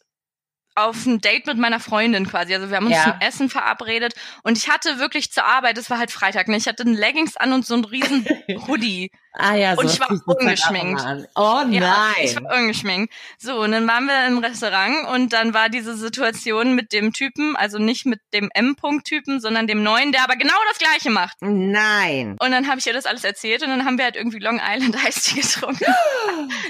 auf 0.87 1.05
ein 1.05 1.21
Date 1.21 1.45
mit 1.47 1.57
meiner 1.57 1.79
Freundin 1.79 2.27
quasi. 2.27 2.53
Also 2.53 2.69
wir 2.69 2.77
haben 2.77 2.87
uns 2.87 2.95
Ja. 2.95 3.03
zum 3.03 3.13
Essen 3.21 3.49
verabredet 3.49 4.13
und 4.43 4.57
ich 4.57 4.69
hatte 4.69 4.99
wirklich 4.99 5.31
zur 5.31 5.45
Arbeit, 5.45 5.77
es 5.77 5.89
war 5.89 5.97
halt 5.99 6.11
Freitag, 6.11 6.47
ne? 6.47 6.57
Ich 6.57 6.67
hatte 6.67 6.83
ein 6.83 6.93
Leggings 6.93 7.37
an 7.37 7.53
und 7.53 7.65
so 7.65 7.73
einen 7.75 7.85
riesen 7.85 8.25
Hoodie. 8.67 9.11
Ah 9.33 9.53
ja, 9.53 9.75
so 9.75 9.81
Und 9.81 9.91
ich 9.91 9.99
war 9.99 10.09
ungeschminkt. 10.25 11.01
Oh 11.35 11.61
nein. 11.63 11.73
Ja, 11.73 12.07
ich 12.21 12.35
war 12.41 12.57
ungeschminkt. 12.57 13.13
So, 13.37 13.61
und 13.61 13.71
dann 13.71 13.87
waren 13.87 14.05
wir 14.07 14.25
im 14.25 14.39
Restaurant 14.39 15.07
und 15.13 15.33
dann 15.33 15.53
war 15.53 15.69
diese 15.69 15.95
Situation 15.95 16.73
mit 16.73 16.91
dem 16.93 17.13
Typen, 17.13 17.55
also 17.55 17.77
nicht 17.77 18.07
mit 18.07 18.19
dem 18.33 18.49
M-Punkt-Typen, 18.53 19.39
sondern 19.39 19.67
dem 19.67 19.83
neuen, 19.83 20.11
der 20.11 20.23
aber 20.23 20.35
genau 20.35 20.55
das 20.69 20.79
gleiche 20.79 21.11
macht. 21.11 21.37
Nein. 21.41 22.37
Und 22.39 22.51
dann 22.51 22.67
habe 22.67 22.79
ich 22.79 22.87
ihr 22.87 22.93
das 22.93 23.05
alles 23.05 23.23
erzählt 23.23 23.61
und 23.61 23.69
dann 23.69 23.85
haben 23.85 23.99
wir 23.99 24.05
halt 24.05 24.15
irgendwie 24.15 24.39
Long 24.39 24.59
Island 24.67 24.95
Tea 25.23 25.39
getrunken. 25.41 25.85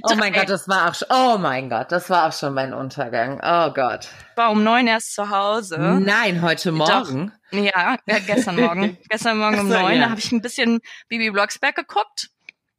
Oh 0.03 0.15
mein. 0.15 0.33
Gott, 0.33 0.49
das 0.49 0.67
war 0.67 0.89
auch 0.89 0.95
schon, 0.95 1.07
oh 1.11 1.37
mein 1.37 1.69
Gott, 1.69 1.91
das 1.91 2.09
war 2.09 2.27
auch 2.27 2.33
schon 2.33 2.53
mein 2.53 2.73
Untergang. 2.73 3.39
Oh 3.43 3.71
Gott. 3.73 3.98
War 4.35 4.51
um 4.51 4.63
neun 4.63 4.87
erst 4.87 5.13
zu 5.13 5.29
Hause. 5.29 5.79
Nein, 5.79 6.41
heute 6.41 6.71
Morgen. 6.71 7.31
Ja, 7.51 7.97
ja 8.05 8.19
gestern 8.25 8.55
Morgen. 8.57 8.97
gestern 9.09 9.37
Morgen 9.37 9.59
um 9.59 9.69
neun, 9.69 9.95
ja. 9.95 10.03
da 10.03 10.09
habe 10.11 10.19
ich 10.19 10.31
ein 10.31 10.41
bisschen 10.41 10.79
Bibi 11.07 11.31
Blocksberg 11.31 11.75
geguckt. 11.75 12.29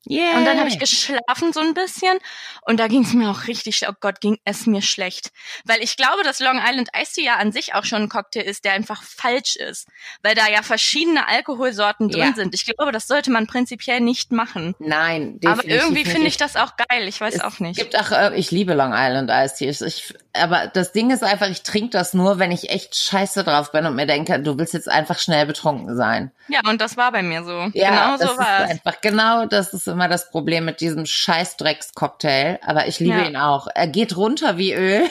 Yeah. 0.08 0.38
Und 0.38 0.46
dann 0.46 0.58
habe 0.58 0.68
ich 0.68 0.78
geschlafen 0.78 1.52
so 1.52 1.60
ein 1.60 1.74
bisschen 1.74 2.18
und 2.62 2.80
da 2.80 2.88
ging 2.88 3.02
es 3.02 3.12
mir 3.12 3.28
auch 3.30 3.46
richtig, 3.48 3.86
oh 3.86 3.92
Gott, 4.00 4.20
ging 4.22 4.38
es 4.44 4.66
mir 4.66 4.80
schlecht. 4.80 5.30
Weil 5.66 5.82
ich 5.82 5.96
glaube, 5.96 6.22
dass 6.24 6.40
Long 6.40 6.58
Island 6.58 6.88
Iced 6.98 7.16
Tea 7.16 7.24
ja 7.24 7.34
an 7.36 7.52
sich 7.52 7.74
auch 7.74 7.84
schon 7.84 8.02
ein 8.04 8.08
Cocktail 8.08 8.40
ist, 8.42 8.64
der 8.64 8.72
einfach 8.72 9.02
falsch 9.02 9.56
ist. 9.56 9.88
Weil 10.22 10.34
da 10.34 10.48
ja 10.48 10.62
verschiedene 10.62 11.28
Alkoholsorten 11.28 12.08
drin 12.08 12.28
Ja. 12.28 12.32
sind. 12.34 12.54
Ich 12.54 12.64
glaube, 12.64 12.92
das 12.92 13.06
sollte 13.08 13.30
man 13.30 13.46
prinzipiell 13.46 14.00
nicht 14.00 14.32
machen. 14.32 14.74
Nein, 14.78 15.38
Aber 15.44 15.56
definitiv 15.62 15.82
irgendwie 15.82 16.02
nicht. 16.04 16.12
finde 16.12 16.26
ich 16.28 16.36
das 16.38 16.56
auch 16.56 16.72
geil. 16.76 17.06
Ich 17.06 17.20
weiß 17.20 17.34
Es 17.34 17.40
auch 17.42 17.58
nicht. 17.60 17.78
gibt 17.78 17.98
auch, 17.98 18.10
äh, 18.10 18.34
ich 18.36 18.50
liebe 18.50 18.72
Long 18.72 18.92
Island 18.94 19.30
Iced 19.30 19.58
Tea. 19.58 19.68
Ich, 19.86 20.14
aber 20.32 20.68
das 20.68 20.92
Ding 20.92 21.10
ist 21.10 21.22
einfach, 21.22 21.48
ich 21.50 21.62
trinke 21.62 21.90
das 21.90 22.14
nur, 22.14 22.38
wenn 22.38 22.52
ich 22.52 22.70
echt 22.70 22.94
scheiße 22.96 23.44
drauf 23.44 23.70
bin 23.72 23.84
und 23.84 23.96
mir 23.96 24.06
denke, 24.06 24.40
du 24.40 24.56
willst 24.56 24.72
jetzt 24.72 24.88
einfach 24.88 25.18
schnell 25.18 25.44
betrunken 25.44 25.94
sein. 25.96 26.30
Ja, 26.48 26.60
und 26.68 26.80
das 26.80 26.96
war 26.96 27.12
bei 27.12 27.22
mir 27.22 27.44
so. 27.44 27.68
Ja, 27.74 27.90
genau 27.90 28.16
das 28.16 28.30
so 28.30 28.38
war 28.38 28.64
es. 28.64 28.70
einfach, 28.70 29.00
genau 29.02 29.44
das 29.46 29.74
ist 29.74 29.89
immer 29.90 30.08
das 30.08 30.30
Problem 30.30 30.64
mit 30.64 30.80
diesem 30.80 31.04
Scheißdrecks-Cocktail. 31.06 32.58
Aber 32.64 32.86
ich 32.88 32.98
liebe 33.00 33.18
Ja. 33.18 33.24
ihn 33.26 33.36
auch. 33.36 33.68
Er 33.74 33.86
geht 33.86 34.16
runter 34.16 34.56
wie 34.56 34.72
Öl 34.72 35.02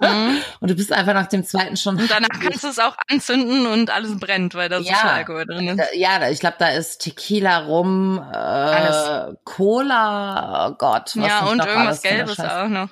Mhm. 0.00 0.38
und 0.60 0.68
du 0.68 0.74
bist 0.74 0.92
einfach 0.92 1.14
nach 1.14 1.28
dem 1.28 1.44
zweiten 1.44 1.76
schon. 1.76 1.96
Und 1.96 2.10
danach 2.10 2.28
kannst 2.42 2.64
du 2.64 2.68
es 2.68 2.80
auch 2.80 2.96
anzünden 3.08 3.66
und 3.66 3.88
alles 3.90 4.18
brennt, 4.18 4.54
weil 4.56 4.68
da 4.68 4.78
so 4.82 4.88
Ja. 4.90 4.96
viel 4.96 5.10
Alkohol 5.10 5.46
drin 5.46 5.68
ist. 5.68 5.78
Äh, 5.78 5.96
Ja, 5.98 6.28
ich 6.28 6.40
glaube, 6.40 6.56
da 6.58 6.68
ist 6.70 6.98
Tequila 7.02 7.58
rum, 7.66 8.18
äh, 8.18 8.36
Alles. 8.36 9.36
Cola, 9.44 10.68
oh 10.70 10.74
Gott. 10.76 11.12
was 11.14 11.28
Ja, 11.28 11.44
und 11.46 11.64
irgendwas 11.64 12.02
Gelbes 12.02 12.40
auch 12.40 12.68
noch. 12.68 12.88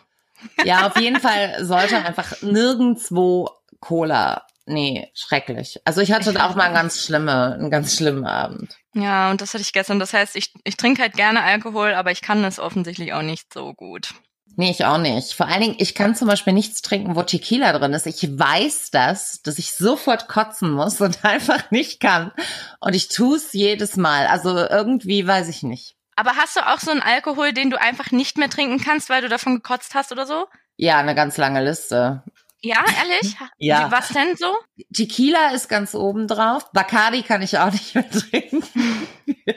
Ja, 0.65 0.87
auf 0.87 0.99
jeden 1.01 1.19
Fall 1.21 1.65
sollte 1.65 1.97
einfach 1.97 2.41
nirgendwo 2.43 3.51
Cola. 3.81 4.47
Nee, 4.67 5.11
schrecklich. 5.15 5.81
Also 5.85 6.01
ich 6.03 6.13
hatte 6.13 6.33
da 6.33 6.47
auch 6.49 6.55
mal 6.55 6.65
einen 6.67 6.75
ganz 6.75 7.03
schlimme, 7.05 7.55
einen 7.55 7.71
ganz 7.71 7.97
schlimmen 7.97 8.25
Abend. 8.25 8.77
Ja, 8.95 9.31
und 9.31 9.41
das 9.41 9.55
hatte 9.55 9.63
ich 9.63 9.73
gestern. 9.73 10.01
Das 10.01 10.13
heißt, 10.13 10.37
ich, 10.37 10.53
ich 10.65 10.77
trinke 10.77 11.03
halt 11.03 11.15
gerne 11.15 11.43
Alkohol, 11.43 11.95
aber 11.95 12.11
ich 12.11 12.23
kann 12.23 12.45
es 12.45 12.59
offensichtlich 12.59 13.13
auch 13.13 13.23
nicht 13.23 13.53
so 13.53 13.73
gut. 13.75 14.11
Nee, 14.57 14.71
ich 14.71 14.85
auch 14.85 14.99
nicht. 14.99 15.33
Vor 15.33 15.47
allen 15.47 15.61
Dingen, 15.61 15.77
ich 15.79 15.95
kann 15.95 16.17
zum 16.17 16.27
Beispiel 16.27 16.53
nichts 16.53 16.83
trinken, 16.83 17.15
wo 17.15 17.23
Tequila 17.23 17.73
drin 17.73 17.93
ist. 17.93 18.07
Ich 18.07 18.39
weiß 18.39 18.91
das, 18.91 19.43
dass 19.43 19.59
ich 19.59 19.73
sofort 19.73 20.29
kotzen 20.29 20.73
muss 20.73 21.01
und 21.01 21.25
einfach 21.25 21.71
nicht 21.71 22.01
kann. 22.01 22.33
Und 22.81 22.95
ich 22.95 23.09
tue 23.09 23.37
es 23.37 23.53
jedes 23.53 23.97
Mal. 23.97 24.27
Also 24.27 24.57
irgendwie 24.57 25.27
weiß 25.27 25.49
ich 25.49 25.63
nicht. 25.63 25.95
Aber 26.17 26.33
hast 26.37 26.57
du 26.57 26.67
auch 26.67 26.81
so 26.81 26.91
einen 26.91 27.01
Alkohol, 27.01 27.53
den 27.53 27.71
du 27.71 27.81
einfach 27.81 28.11
nicht 28.11 28.37
mehr 28.37 28.51
trinken 28.51 28.79
kannst, 28.79 29.09
weil 29.09 29.23
du 29.23 29.29
davon 29.29 29.55
gekotzt 29.55 29.95
hast 29.95 30.13
oder 30.13 30.27
so? 30.27 30.47
Ja, 30.77 30.99
eine 30.99 31.15
ganz 31.15 31.37
lange 31.37 31.65
Liste. 31.65 32.23
Ja, 32.63 32.85
ehrlich? 32.99 33.37
Ja. 33.59 33.91
Was 33.91 34.09
denn 34.09 34.37
so? 34.37 34.55
Tequila 34.95 35.51
ist 35.55 35.69
ganz 35.69 35.95
oben 35.95 36.29
drauf. 36.29 36.71
Bacardi 36.73 37.23
kann 37.23 37.41
ich 37.43 37.59
auch 37.59 37.71
nicht 37.73 37.95
mehr 37.95 38.11
trinken. 38.11 38.63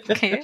Okay. 0.10 0.41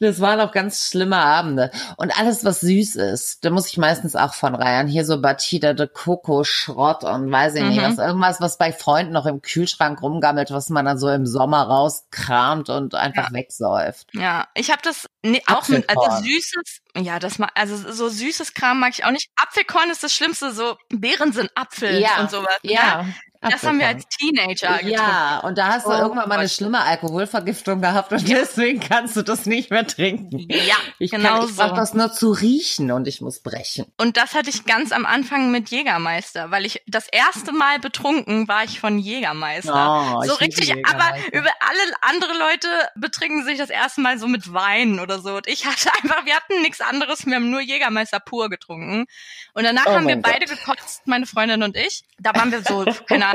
Das 0.00 0.20
waren 0.20 0.40
auch 0.40 0.50
ganz 0.52 0.88
schlimme 0.88 1.16
Abende. 1.18 1.70
Und 1.96 2.18
alles, 2.18 2.44
was 2.44 2.60
süß 2.60 2.96
ist, 2.96 3.44
da 3.44 3.50
muss 3.50 3.68
ich 3.68 3.78
meistens 3.78 4.16
auch 4.16 4.34
von 4.34 4.54
reiern. 4.54 4.88
Hier 4.88 5.04
so 5.04 5.20
Batida 5.20 5.72
de 5.72 5.86
Coco, 5.86 6.42
Schrott 6.44 7.04
und 7.04 7.30
weiß 7.30 7.54
ich 7.54 7.62
nicht 7.62 7.80
Mhm. 7.80 7.84
was. 7.84 7.98
Irgendwas, 7.98 8.40
was 8.40 8.58
bei 8.58 8.72
Freunden 8.72 9.12
noch 9.12 9.26
im 9.26 9.40
Kühlschrank 9.42 10.02
rumgammelt, 10.02 10.50
was 10.50 10.70
man 10.70 10.84
dann 10.84 10.98
so 10.98 11.08
im 11.08 11.26
Sommer 11.26 11.62
rauskramt 11.62 12.70
und 12.70 12.94
einfach 12.94 13.32
wegsäuft. 13.32 14.08
Ja, 14.14 14.48
ich 14.54 14.70
habe 14.70 14.80
das 14.82 15.06
nee, 15.24 15.42
auch 15.46 15.68
mit, 15.68 15.88
also 15.90 16.22
süßes, 16.22 16.80
ja, 16.96 17.18
das 17.18 17.38
mag, 17.38 17.50
also 17.54 17.76
so 17.92 18.08
süßes 18.08 18.54
Kram 18.54 18.78
mag 18.80 18.92
ich 18.94 19.04
auch 19.04 19.10
nicht. 19.10 19.30
Apfelkorn 19.36 19.90
ist 19.90 20.02
das 20.02 20.14
Schlimmste, 20.14 20.52
so 20.52 20.76
Beeren 20.90 21.32
sind 21.32 21.50
Apfel 21.56 21.98
Ja, 22.00 22.20
und 22.20 22.30
sowas. 22.30 22.58
ne? 22.62 23.14
Ja. 23.44 23.50
Das 23.50 23.62
haben 23.62 23.78
wir 23.78 23.86
als 23.88 24.04
Teenager 24.08 24.78
getrunken. 24.78 24.88
Ja, 24.88 25.40
und 25.40 25.58
da 25.58 25.68
hast 25.68 25.86
du 25.86 25.90
Oh 25.90 25.94
irgendwann 25.98 26.28
mal 26.28 26.38
eine 26.38 26.48
schlimme 26.48 26.80
Alkoholvergiftung 26.80 27.80
gehabt 27.80 28.12
und 28.12 28.28
deswegen 28.28 28.80
kannst 28.80 29.16
du 29.16 29.22
das 29.22 29.46
nicht 29.46 29.70
mehr 29.70 29.86
trinken. 29.86 30.38
Ja, 30.50 30.76
Ich, 30.98 31.10
genau 31.10 31.40
kann, 31.40 31.48
ich 31.48 31.54
so. 31.54 31.68
das 31.68 31.94
nur 31.94 32.12
zu 32.12 32.32
riechen 32.32 32.90
und 32.90 33.06
ich 33.06 33.20
muss 33.20 33.40
brechen. 33.40 33.86
Und 33.98 34.16
das 34.16 34.34
hatte 34.34 34.50
ich 34.50 34.64
ganz 34.64 34.92
am 34.92 35.04
Anfang 35.06 35.50
mit 35.50 35.68
Jägermeister, 35.70 36.50
weil 36.50 36.64
ich 36.64 36.82
das 36.86 37.06
erste 37.08 37.52
Mal 37.52 37.78
betrunken 37.78 38.48
war 38.48 38.64
ich 38.64 38.80
von 38.80 38.98
Jägermeister. 38.98 40.14
Oh, 40.16 40.22
so 40.24 40.34
richtig, 40.34 40.68
Jägermeister. 40.68 40.98
aber 40.98 41.18
über 41.32 41.50
alle 41.60 41.94
andere 42.00 42.38
Leute 42.38 42.68
betrinken 42.96 43.44
sich 43.44 43.58
das 43.58 43.70
erste 43.70 44.00
Mal 44.00 44.18
so 44.18 44.26
mit 44.26 44.52
Wein 44.52 45.00
oder 45.00 45.18
so. 45.20 45.36
Und 45.36 45.46
ich 45.48 45.66
hatte 45.66 45.90
einfach, 46.02 46.24
wir 46.24 46.34
hatten 46.34 46.62
nichts 46.62 46.80
anderes, 46.80 47.26
wir 47.26 47.34
haben 47.36 47.50
nur 47.50 47.60
Jägermeister 47.60 48.20
pur 48.20 48.48
getrunken. 48.48 49.06
Und 49.52 49.64
danach 49.64 49.86
Oh 49.86 49.90
haben 49.92 50.08
wir 50.08 50.16
beide 50.16 50.46
gekotzt, 50.46 51.06
meine 51.06 51.26
Freundin 51.26 51.62
und 51.62 51.76
ich. 51.76 52.04
Da 52.18 52.34
waren 52.34 52.50
wir 52.52 52.62
so, 52.62 52.84
keine 53.06 53.26
Ahnung, 53.26 53.33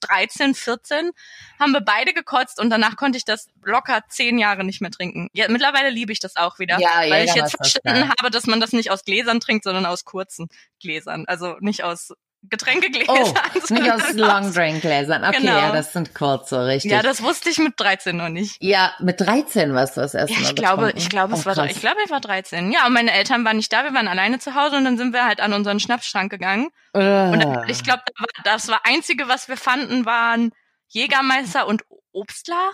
13, 0.00 0.54
14, 0.54 1.10
haben 1.58 1.72
wir 1.72 1.80
beide 1.80 2.12
gekotzt 2.12 2.60
und 2.60 2.70
danach 2.70 2.96
konnte 2.96 3.18
ich 3.18 3.24
das 3.24 3.48
locker 3.62 4.02
zehn 4.08 4.38
Jahre 4.38 4.64
nicht 4.64 4.80
mehr 4.80 4.90
trinken. 4.90 5.28
Ja, 5.32 5.48
mittlerweile 5.48 5.90
liebe 5.90 6.12
ich 6.12 6.20
das 6.20 6.36
auch 6.36 6.58
wieder, 6.58 6.78
Ja, 6.78 7.00
weil 7.08 7.24
ich 7.24 7.34
jetzt 7.34 7.56
verstanden 7.56 8.08
habe, 8.08 8.30
dass 8.30 8.46
man 8.46 8.60
das 8.60 8.72
nicht 8.72 8.90
aus 8.90 9.04
Gläsern 9.04 9.40
trinkt, 9.40 9.64
sondern 9.64 9.86
aus 9.86 10.04
kurzen 10.04 10.48
Gläsern. 10.80 11.24
Also 11.26 11.56
nicht 11.60 11.84
aus 11.84 12.12
Getränkegläsern. 12.50 13.06
Oh, 13.08 13.34
nicht 13.74 13.90
aus 13.90 14.12
Long 14.14 14.52
Drink 14.52 14.80
Gläsern. 14.82 15.24
Okay, 15.24 15.38
Genau. 15.40 15.56
ja, 15.58 15.72
das 15.72 15.92
sind 15.92 16.14
kurze, 16.14 16.66
richtig. 16.66 16.90
Ja, 16.90 17.02
das 17.02 17.22
wusste 17.22 17.48
ich 17.50 17.58
mit 17.58 17.74
13 17.78 18.16
noch 18.16 18.28
nicht. 18.28 18.56
ja, 18.60 18.92
mit 19.00 19.20
13 19.20 19.72
warst 19.74 19.96
du 19.96 20.00
das 20.00 20.14
erste 20.14 20.34
Ja, 20.34 20.40
Mal 20.40 20.48
ich 20.48 20.54
glaube, 20.56 20.76
betrunken. 20.86 20.98
ich 20.98 21.08
glaube, 21.08 21.34
es 21.34 21.40
Oh, 21.42 21.44
war, 21.46 21.54
krass. 21.54 21.70
ich 21.70 21.80
glaube, 21.80 21.96
ich 22.04 22.10
war 22.10 22.20
13. 22.20 22.72
Ja, 22.72 22.86
und 22.86 22.92
meine 22.92 23.12
Eltern 23.12 23.44
waren 23.44 23.56
nicht 23.56 23.72
da, 23.72 23.84
wir 23.84 23.94
waren 23.94 24.08
alleine 24.08 24.38
zu 24.38 24.54
Hause 24.54 24.76
und 24.76 24.84
dann 24.84 24.98
sind 24.98 25.12
wir 25.12 25.24
halt 25.24 25.40
an 25.40 25.52
unseren 25.52 25.80
Schnapsschrank 25.80 26.30
gegangen. 26.30 26.68
Und 26.92 27.02
Äh. 27.02 27.70
ich 27.70 27.82
glaube, 27.84 28.02
da 28.06 28.12
war- 28.20 28.44
das 28.44 28.68
war 28.68 28.80
einzige, 28.84 29.28
was 29.28 29.48
wir 29.48 29.56
fanden, 29.56 30.04
waren 30.04 30.50
Jägermeister 30.88 31.66
und 31.66 31.82
Obstler. 32.12 32.70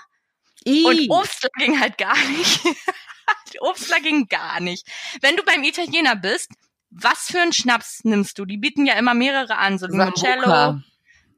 Ih. 0.64 0.85
Und 0.87 1.11
Obstler 1.11 1.51
ging 1.59 1.79
halt 1.81 1.99
gar 1.99 2.16
nicht. 2.16 2.61
Obstler 3.61 4.01
ging 4.01 4.27
gar 4.29 4.61
nicht. 4.61 4.87
Wenn 5.21 5.37
du 5.37 5.43
beim 5.45 5.62
Italiener 5.62 6.16
bist, 6.16 6.51
was 6.91 7.26
für 7.30 7.41
einen 7.41 7.53
Schnaps 7.53 8.01
nimmst 8.05 8.39
du? 8.39 8.45
Die 8.45 8.57
bieten 8.59 8.86
ja 8.86 8.95
immer 8.95 9.14
mehrere 9.14 9.59
an, 9.59 9.78
so 9.78 9.86
Limoncello, 9.86 10.80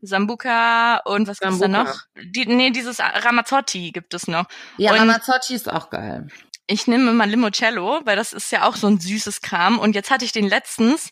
Sambuca. 0.02 0.98
Und 1.04 1.28
was 1.28 1.40
gibt's 1.40 1.58
da 1.58 1.68
noch? 1.68 1.94
Die, 2.22 2.46
nee, 2.46 2.70
dieses 2.70 3.00
Ramazzotti 3.00 3.90
gibt 3.92 4.14
es 4.14 4.28
noch. 4.28 4.46
Ja, 4.76 4.92
Und- 4.92 4.98
Ramazzotti 5.00 5.54
ist 5.54 5.70
auch 5.70 5.90
geil. 5.90 6.28
Ich 6.66 6.86
nehme 6.86 7.12
mal 7.12 7.28
Limoncello, 7.28 8.02
weil 8.04 8.14
das 8.16 8.32
ist 8.32 8.52
ja 8.52 8.62
auch 8.64 8.76
so 8.76 8.86
ein 8.86 9.00
süßes 9.00 9.40
Kram. 9.42 9.78
Und 9.78 9.94
jetzt 9.96 10.10
hatte 10.10 10.24
ich 10.24 10.30
den 10.32 10.48
letztens 10.48 11.10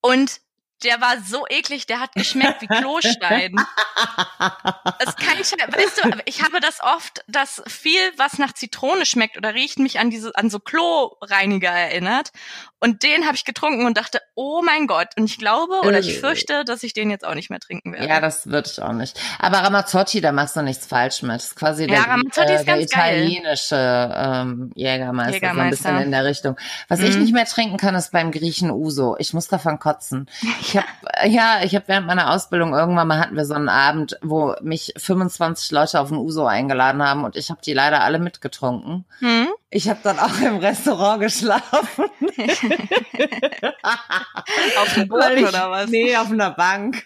und 0.00 0.40
der 0.82 1.00
war 1.00 1.16
so 1.24 1.46
eklig, 1.48 1.86
der 1.86 2.00
hat 2.00 2.12
geschmeckt 2.14 2.60
wie 2.62 2.66
Klostein. 2.66 3.54
Das 4.98 5.16
kann 5.16 5.38
ich, 5.40 5.50
weißt 5.52 6.04
du, 6.04 6.10
ich 6.26 6.42
habe 6.42 6.60
das 6.60 6.80
oft, 6.82 7.24
dass 7.28 7.62
viel, 7.66 8.00
was 8.16 8.38
nach 8.38 8.52
Zitrone 8.52 9.06
schmeckt 9.06 9.36
oder 9.36 9.54
riecht, 9.54 9.78
mich 9.78 9.98
an 9.98 10.10
diese, 10.10 10.34
an 10.36 10.50
so 10.50 10.58
Kloreiniger 10.58 11.70
erinnert. 11.70 12.30
Und 12.80 13.02
den 13.02 13.24
habe 13.24 13.34
ich 13.34 13.46
getrunken 13.46 13.86
und 13.86 13.96
dachte, 13.96 14.20
oh 14.34 14.60
mein 14.62 14.86
Gott. 14.86 15.08
Und 15.16 15.24
ich 15.24 15.38
glaube 15.38 15.80
oder 15.86 16.00
ich 16.00 16.08
Äh. 16.16 16.20
fürchte, 16.20 16.64
dass 16.66 16.82
ich 16.82 16.92
den 16.92 17.08
jetzt 17.10 17.24
auch 17.24 17.34
nicht 17.34 17.48
mehr 17.48 17.60
trinken 17.60 17.94
werde. 17.94 18.06
Ja, 18.06 18.20
das 18.20 18.46
würde 18.46 18.68
ich 18.70 18.82
auch 18.82 18.92
nicht. 18.92 19.18
Aber 19.38 19.58
Ramazzotti, 19.60 20.20
da 20.20 20.32
machst 20.32 20.54
du 20.56 20.60
nichts 20.62 20.84
falsch 20.86 21.22
mit. 21.22 21.30
Das 21.36 21.44
ist 21.46 21.56
quasi 21.56 21.84
Ja, 21.88 22.04
der, 22.36 22.46
äh, 22.50 22.54
ist 22.56 22.66
der 22.66 22.80
italienische 22.80 24.12
ähm, 24.14 24.70
Jägermeister, 24.74 25.30
so 25.32 25.36
ein 25.36 25.42
Jägermeister. 25.42 25.70
bisschen 25.70 25.98
in 26.02 26.10
der 26.10 26.24
Richtung. 26.26 26.56
Was 26.88 27.00
ich 27.00 27.14
Mhm. 27.14 27.22
nicht 27.22 27.32
mehr 27.32 27.46
trinken 27.46 27.78
kann, 27.78 27.94
ist 27.94 28.12
beim 28.12 28.30
Griechen 28.32 28.70
Uso. 28.70 29.16
Ich 29.18 29.32
muss 29.32 29.48
davon 29.48 29.78
kotzen. 29.78 30.28
Ich 30.66 30.78
hab, 30.78 30.86
ja, 31.26 31.60
ich 31.62 31.74
habe 31.74 31.88
während 31.88 32.06
meiner 32.06 32.32
Ausbildung 32.32 32.72
irgendwann 32.72 33.06
mal 33.06 33.18
hatten 33.18 33.36
wir 33.36 33.44
so 33.44 33.52
einen 33.52 33.68
Abend, 33.68 34.18
wo 34.22 34.54
mich 34.62 34.94
25 34.96 35.70
Leute 35.72 36.00
auf 36.00 36.08
den 36.08 36.16
Uso 36.16 36.46
eingeladen 36.46 37.02
haben 37.02 37.24
und 37.24 37.36
ich 37.36 37.50
habe 37.50 37.60
die 37.62 37.74
leider 37.74 38.02
alle 38.02 38.18
mitgetrunken. 38.18 39.04
Hm? 39.18 39.48
Ich 39.70 39.88
habe 39.88 39.98
dann 40.04 40.20
auch 40.20 40.40
im 40.40 40.58
Restaurant 40.58 41.20
geschlafen. 41.20 42.04
auf 44.78 44.94
dem 44.94 45.08
Boden 45.08 45.44
oder 45.44 45.70
was? 45.70 45.90
Nee, 45.90 46.16
auf 46.16 46.30
einer 46.30 46.52
Bank. 46.52 47.04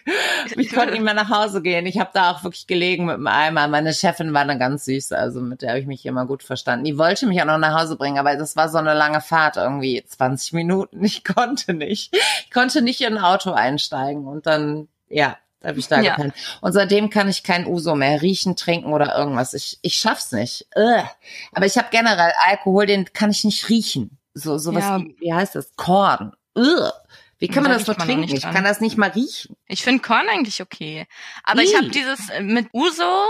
Ich 0.55 0.71
konnte 0.71 0.91
nicht 0.91 1.01
mehr 1.01 1.15
nach 1.15 1.29
Hause 1.29 1.63
gehen. 1.63 1.87
Ich 1.87 1.99
habe 1.99 2.11
da 2.13 2.31
auch 2.31 2.43
wirklich 2.43 2.67
gelegen 2.67 3.05
mit 3.05 3.15
dem 3.15 3.25
Eimer. 3.25 3.67
Meine 3.67 3.91
Chefin 3.93 4.33
war 4.33 4.45
dann 4.45 4.59
ganz 4.59 4.85
süß, 4.85 5.13
also 5.13 5.41
mit 5.41 5.63
der 5.63 5.69
habe 5.69 5.79
ich 5.79 5.87
mich 5.87 6.05
immer 6.05 6.27
gut 6.27 6.43
verstanden. 6.43 6.85
Die 6.85 6.97
wollte 6.97 7.25
mich 7.25 7.41
auch 7.41 7.45
noch 7.45 7.57
nach 7.57 7.79
Hause 7.81 7.95
bringen, 7.95 8.19
aber 8.19 8.35
das 8.35 8.55
war 8.55 8.69
so 8.69 8.77
eine 8.77 8.93
lange 8.93 9.21
Fahrt, 9.21 9.57
irgendwie 9.57 10.03
20 10.05 10.53
Minuten. 10.53 11.03
Ich 11.03 11.23
konnte 11.23 11.73
nicht. 11.73 12.15
Ich 12.43 12.51
konnte 12.51 12.83
nicht 12.83 13.01
in 13.01 13.17
ein 13.17 13.23
Auto 13.23 13.51
einsteigen 13.51 14.27
und 14.27 14.45
dann, 14.45 14.87
ja, 15.07 15.37
habe 15.63 15.79
ich 15.79 15.87
da 15.87 16.01
ja. 16.01 16.15
gepennt. 16.15 16.33
Und 16.61 16.71
seitdem 16.73 17.09
kann 17.09 17.27
ich 17.27 17.43
kein 17.43 17.65
Uso 17.65 17.95
mehr 17.95 18.21
riechen, 18.21 18.55
trinken 18.55 18.93
oder 18.93 19.17
irgendwas. 19.17 19.53
Ich, 19.53 19.79
ich 19.81 19.95
schaff's 19.95 20.31
nicht. 20.31 20.67
Ugh. 20.75 21.03
Aber 21.53 21.65
ich 21.65 21.77
habe 21.77 21.89
generell 21.91 22.31
Alkohol, 22.45 22.85
den 22.85 23.11
kann 23.11 23.31
ich 23.31 23.43
nicht 23.43 23.69
riechen. 23.69 24.17
So 24.33 24.57
sowas 24.57 24.83
ja. 24.83 24.99
wie, 24.99 25.15
wie 25.19 25.33
heißt 25.33 25.55
das? 25.55 25.75
Korn. 25.75 26.33
Ugh. 26.55 26.91
Wie 27.39 27.47
kann 27.47 27.63
man 27.63 27.71
das 27.71 27.85
so 27.85 27.93
trinken? 27.93 28.35
Ich 28.35 28.41
kann 28.41 28.63
das 28.63 28.81
nicht 28.81 28.97
mal 28.97 29.09
riechen. 29.09 29.55
Ich 29.67 29.83
finde 29.83 30.01
Korn 30.01 30.27
eigentlich 30.29 30.61
okay. 30.61 31.07
Aber 31.43 31.61
I. 31.61 31.65
ich 31.65 31.75
habe 31.75 31.89
dieses 31.89 32.29
äh, 32.29 32.41
mit 32.41 32.67
Uso, 32.73 33.23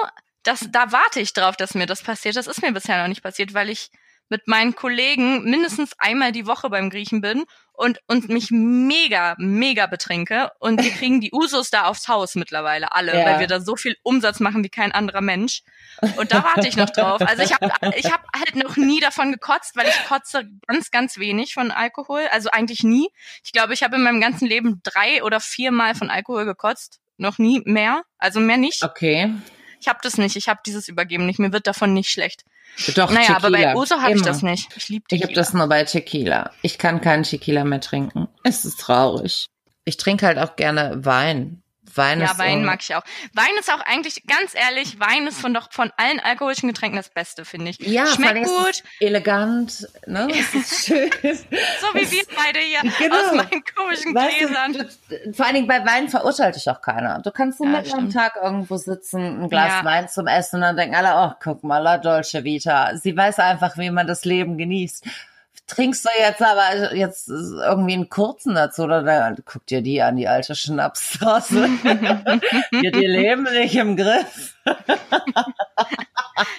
das, 0.44 0.68
da 0.72 0.92
warte 0.92 1.20
ich 1.20 1.34
drauf, 1.34 1.56
dass 1.56 1.76
mir 1.76 1.86
das 1.86 2.02
passiert. 2.02 2.36
Das 2.36 2.48
ist 2.48 2.62
mir 2.62 2.72
bisher 2.72 3.02
noch 3.02 3.08
nicht 3.08 3.22
passiert, 3.22 3.54
weil 3.54 3.70
ich 3.70 3.92
mit 4.30 4.48
meinen 4.48 4.76
Kollegen 4.76 5.44
mindestens 5.44 5.94
einmal 5.98 6.32
die 6.32 6.46
Woche 6.46 6.70
beim 6.70 6.90
Griechen 6.90 7.22
bin 7.22 7.46
und, 7.74 8.00
und 8.08 8.30
mich 8.30 8.52
mega, 8.52 9.36
mega 9.38 9.88
betrinke. 9.88 10.52
Und 10.60 10.84
wir 10.84 10.92
kriegen 10.92 11.22
die 11.22 11.32
Usos 11.34 11.70
da 11.70 11.86
aufs 11.86 12.08
Haus 12.08 12.36
mittlerweile 12.36 12.92
alle, 12.92 13.18
ja. 13.18 13.26
weil 13.26 13.40
wir 13.40 13.48
da 13.48 13.60
so 13.60 13.76
viel 13.76 13.96
Umsatz 14.04 14.40
machen 14.40 14.64
wie 14.64 14.70
kein 14.70 14.92
anderer 14.92 15.22
Mensch. 15.22 15.64
Und 16.18 16.34
da 16.34 16.44
warte 16.44 16.68
ich 16.68 16.76
noch 16.76 16.90
drauf. 16.90 17.22
Also 17.22 17.44
ich 17.44 17.54
habe 17.54 17.72
ich 17.96 18.12
hab 18.12 18.26
halt 18.36 18.56
noch 18.56 18.78
nie 18.78 19.00
davon 19.00 19.32
gekotzt, 19.32 19.76
weil 19.76 19.88
ich 19.88 20.08
kotze 20.08 20.50
ganz, 20.68 20.92
ganz 20.92 21.18
wenig 21.18 21.54
von 21.54 21.72
Alkohol. 21.72 22.22
Also 22.32 22.50
eigentlich 22.52 22.84
nie. 22.84 23.10
Ich 23.44 23.52
glaube, 23.52 23.74
ich 23.74 23.82
habe 23.84 23.96
in 23.96 24.04
meinem 24.04 24.22
ganzen 24.22 24.48
Leben 24.48 24.82
drei 24.84 25.24
oder 25.24 25.40
vier 25.40 25.72
Mal 25.72 25.96
von 25.96 26.10
Alkohol 26.10 26.46
gekotzt. 26.46 27.00
Noch 27.18 27.38
nie 27.38 27.62
mehr. 27.66 28.04
Also 28.18 28.40
mehr 28.40 28.58
nicht. 28.58 28.84
Okay. 28.84 29.34
Ich 29.80 29.88
habe 29.88 30.00
das 30.02 30.18
nicht. 30.18 30.36
Ich 30.36 30.50
habe 30.50 30.60
dieses 30.66 30.88
Übergeben 30.88 31.26
nicht. 31.26 31.40
Mir 31.40 31.54
wird 31.54 31.68
davon 31.68 31.94
nicht 31.94 32.10
schlecht. 32.10 32.44
Doch, 32.96 33.12
naja, 33.12 33.36
Tequila. 33.36 33.38
aber 33.38 33.52
bei 33.52 33.76
Uso 33.76 34.02
habe 34.02 34.16
ich 34.16 34.22
das 34.22 34.42
nicht. 34.42 34.70
Ich 34.76 34.90
liebe 34.90 35.06
Tequila. 35.08 35.18
Ich 35.18 35.24
habe 35.24 35.34
das 35.34 35.54
nur 35.54 35.68
bei 35.68 35.84
Tequila. 35.84 36.52
Ich 36.62 36.78
kann 36.78 37.02
keinen 37.02 37.24
Tequila 37.24 37.64
mehr 37.64 37.82
trinken. 37.82 38.28
Es 38.44 38.66
ist 38.66 38.80
traurig. 38.80 39.48
Ich 39.86 39.98
trinke 39.98 40.26
halt 40.26 40.38
auch 40.38 40.56
gerne 40.56 41.04
Wein. 41.04 41.64
Wein 41.96 42.20
ja, 42.20 42.26
ist 42.26 42.40
Wein 42.40 42.64
mag 42.64 42.80
ich 42.82 42.96
auch. 42.96 43.04
Wein 43.34 43.52
ist 43.60 43.72
auch 43.72 43.82
eigentlich, 43.82 44.24
ganz 44.28 44.54
ehrlich, 44.54 45.00
Wein 45.00 45.28
ist 45.28 45.40
von 45.40 45.54
doch 45.54 45.72
von 45.72 45.92
allen 45.98 46.20
alkoholischen 46.20 46.68
Getränken 46.70 46.98
das 46.98 47.10
Beste, 47.10 47.46
finde 47.46 47.72
ich. 47.72 47.80
Ja, 47.80 48.06
schmeckt 48.08 48.46
gut. 48.46 48.84
elegant, 49.00 49.88
ne? 50.06 50.28
Es 50.32 50.54
ist 50.54 50.86
schön. 50.86 51.10
so 51.22 51.88
wie 51.94 52.12
wir 52.12 52.24
beide 52.36 52.60
hier 52.60 52.82
genau. 52.98 53.16
aus 53.16 53.34
meinen 53.34 53.64
komischen 53.76 54.16
weißt 54.16 54.38
Gläsern. 54.38 54.74
Du, 54.74 55.34
vor 55.34 55.46
allen 55.46 55.56
Dingen 55.56 55.68
bei 55.68 55.86
Wein 55.86 56.10
verurteilt 56.10 56.56
dich 56.56 56.70
auch 56.70 56.82
keiner. 56.82 57.20
Du 57.20 57.32
kannst 57.32 57.58
so 57.58 57.66
ja, 57.66 57.72
mitten 57.72 57.94
am 57.94 58.12
Tag 58.12 58.38
irgendwo 58.42 58.78
sitzen, 58.78 59.44
ein 59.44 59.50
Glas 59.50 59.74
ja. 59.80 59.86
Wein 59.86 60.10
zum 60.10 60.28
Essen 60.28 60.58
und 60.58 60.62
dann 60.62 60.78
denken 60.78 60.96
alle, 60.96 61.14
oh, 61.16 61.36
guck 61.42 61.64
mal, 61.64 61.80
la 61.80 61.98
Dolce 61.98 62.44
Vita. 62.44 62.96
Sie 62.98 63.16
weiß 63.16 63.40
einfach, 63.40 63.78
wie 63.78 63.92
man 63.92 64.08
das 64.08 64.26
Leben 64.26 64.58
genießt 64.58 65.06
trinkst 65.70 66.06
du 66.06 66.10
jetzt 66.20 66.42
aber 66.42 66.96
jetzt 66.96 67.30
irgendwie 67.30 67.94
einen 67.94 68.10
kurzen 68.10 68.56
dazu 68.56 68.84
oder 68.84 69.04
da, 69.04 69.36
guck 69.46 69.66
dir 69.68 69.82
die 69.82 70.02
an, 70.02 70.18
die 70.18 70.28
alte 70.28 70.56
Schnapsstraße. 70.56 71.70
die 72.72 72.86
ihr 72.86 73.10
Leben 73.10 73.44
nicht 73.44 73.76
im 73.76 73.96
Griff. 73.96 74.56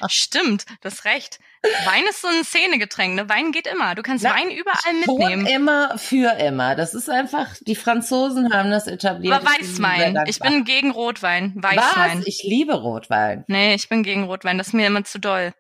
Stimmt, 0.09 0.65
das 0.81 1.05
recht. 1.05 1.39
Wein 1.85 2.05
ist 2.09 2.23
so 2.23 2.29
ein 2.29 2.43
Szenegetränk, 2.43 3.17
ne? 3.17 3.29
Wein 3.29 3.53
geht 3.53 3.67
immer. 3.67 3.95
Du 3.95 4.03
kannst 4.03 4.25
Na, 4.25 4.35
Wein 4.35 4.51
überall 4.51 4.95
mitnehmen. 4.95 5.47
immer 5.47 5.99
für 5.99 6.33
immer. 6.39 6.75
Das 6.75 6.95
ist 6.95 7.11
einfach, 7.11 7.49
die 7.61 7.77
Franzosen 7.77 8.53
haben 8.53 8.71
das 8.71 8.87
etabliert. 8.87 9.35
Aber 9.35 9.45
Weißwein. 9.47 10.25
Ich 10.27 10.39
bin 10.39 10.65
gegen 10.65 10.91
Rotwein. 10.91 11.53
Weißwein. 11.57 12.19
Was? 12.21 12.27
Ich 12.27 12.43
liebe 12.45 12.75
Rotwein. 12.75 13.45
Nee, 13.49 13.75
ich 13.75 13.89
bin 13.89 14.03
gegen 14.03 14.25
Rotwein. 14.25 14.57
Das 14.57 14.69
ist 14.69 14.73
mir 14.73 14.87
immer 14.87 15.05
zu 15.05 15.19
doll. 15.19 15.53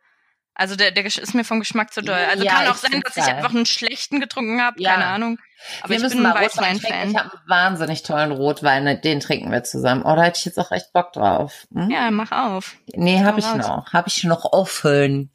Also 0.60 0.76
der, 0.76 0.90
der 0.90 1.06
ist 1.06 1.34
mir 1.34 1.42
vom 1.42 1.58
Geschmack 1.58 1.90
zu 1.90 2.02
doll. 2.02 2.20
Also 2.30 2.44
ja, 2.44 2.52
kann 2.52 2.66
auch 2.68 2.76
sein, 2.76 3.00
dass 3.00 3.16
ich 3.16 3.24
einfach 3.24 3.54
einen 3.54 3.64
schlechten 3.64 4.20
getrunken 4.20 4.60
habe, 4.60 4.78
ja. 4.78 4.92
keine 4.92 5.06
Ahnung. 5.06 5.38
Aber 5.80 5.88
wir 5.88 6.04
ich 6.04 6.12
bin 6.12 6.26
ein 6.26 6.34
Weißwein-Fan. 6.34 7.12
Ich 7.12 7.16
habe 7.16 7.30
einen 7.32 7.48
wahnsinnig 7.48 8.02
tollen 8.02 8.30
Rotwein, 8.30 9.00
den 9.00 9.20
trinken 9.20 9.50
wir 9.50 9.64
zusammen. 9.64 10.02
Oh, 10.02 10.14
da 10.14 10.24
hätte 10.24 10.36
ich 10.38 10.44
jetzt 10.44 10.58
auch 10.58 10.70
echt 10.70 10.92
Bock 10.92 11.14
drauf. 11.14 11.66
Hm? 11.72 11.90
Ja, 11.90 12.10
mach 12.10 12.30
auf. 12.30 12.76
Nee, 12.94 13.24
habe 13.24 13.40
ich 13.40 13.46
raus. 13.46 13.56
noch. 13.56 13.90
Habe 13.94 14.08
ich 14.08 14.22
noch 14.24 14.52
offen. 14.52 15.30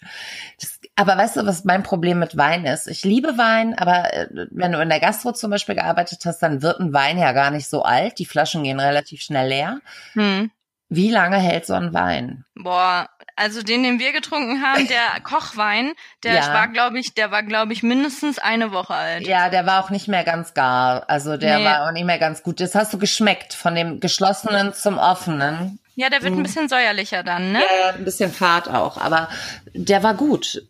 Das, 0.62 0.80
aber 0.96 1.18
weißt 1.18 1.38
du, 1.38 1.46
was 1.48 1.64
mein 1.64 1.82
Problem 1.82 2.20
mit 2.20 2.38
Wein 2.38 2.66
ist? 2.66 2.86
Ich 2.86 3.04
liebe 3.04 3.36
Wein, 3.36 3.76
aber 3.76 4.14
äh, 4.14 4.28
wenn 4.52 4.74
du 4.74 4.80
in 4.80 4.90
der 4.90 5.00
Gastro 5.00 5.32
zum 5.32 5.50
Beispiel 5.50 5.74
gearbeitet 5.74 6.20
hast, 6.26 6.38
dann 6.44 6.62
wird 6.62 6.80
ein 6.80 6.94
Wein 6.94 7.18
ja 7.18 7.32
gar 7.32 7.50
nicht 7.50 7.68
so 7.68 7.82
alt. 7.82 8.20
Die 8.20 8.28
Flaschen 8.28 8.62
gehen 8.62 8.80
relativ 8.80 9.24
schnell 9.24 9.50
leer. 9.50 9.80
Hm. 10.14 10.52
Wie 10.88 11.10
lange 11.10 11.38
hält 11.38 11.66
so 11.66 11.74
ein 11.74 11.96
Wein? 11.96 12.46
Boah, 12.54 13.10
also 13.36 13.62
den, 13.62 13.84
den 13.84 14.00
wir 14.00 14.12
getrunken 14.12 14.64
haben, 14.64 14.88
der 14.88 15.20
Kochwein, 15.24 15.94
der 16.24 16.36
ja. 16.36 16.54
war, 16.54 16.68
glaube 16.68 17.00
ich, 17.00 17.14
der 17.14 17.32
war, 17.32 17.44
glaube 17.44 17.74
ich, 17.74 17.84
mindestens 17.84 18.40
eine 18.40 18.72
Woche 18.72 18.94
alt. 18.94 19.28
Ja, 19.28 19.50
der 19.50 19.66
war 19.66 19.84
auch 19.84 19.90
nicht 19.90 20.08
mehr 20.08 20.24
ganz 20.24 20.54
gar. 20.54 21.10
Also 21.10 21.38
der 21.38 21.60
nee. 21.60 21.66
war 21.66 21.88
auch 21.88 21.92
nicht 21.92 22.06
mehr 22.06 22.20
ganz 22.20 22.44
gut. 22.44 22.60
Das 22.60 22.76
hast 22.76 22.94
du 22.94 22.98
geschmeckt, 22.98 23.54
von 23.54 23.76
dem 23.76 24.00
geschlossenen 24.00 24.74
zum 24.74 24.98
offenen. 24.98 25.80
Ja, 25.96 26.10
der 26.10 26.22
wird 26.22 26.34
ein 26.34 26.40
mhm. 26.40 26.44
bisschen 26.44 26.70
säuerlicher 26.70 27.24
dann, 27.24 27.54
ne? 27.54 27.60
Ja, 27.60 27.92
ein 27.92 28.04
bisschen 28.04 28.32
fad 28.32 28.68
auch, 28.68 28.98
aber 28.98 29.30
der 29.74 30.04
war 30.04 30.14
gut. 30.14 30.62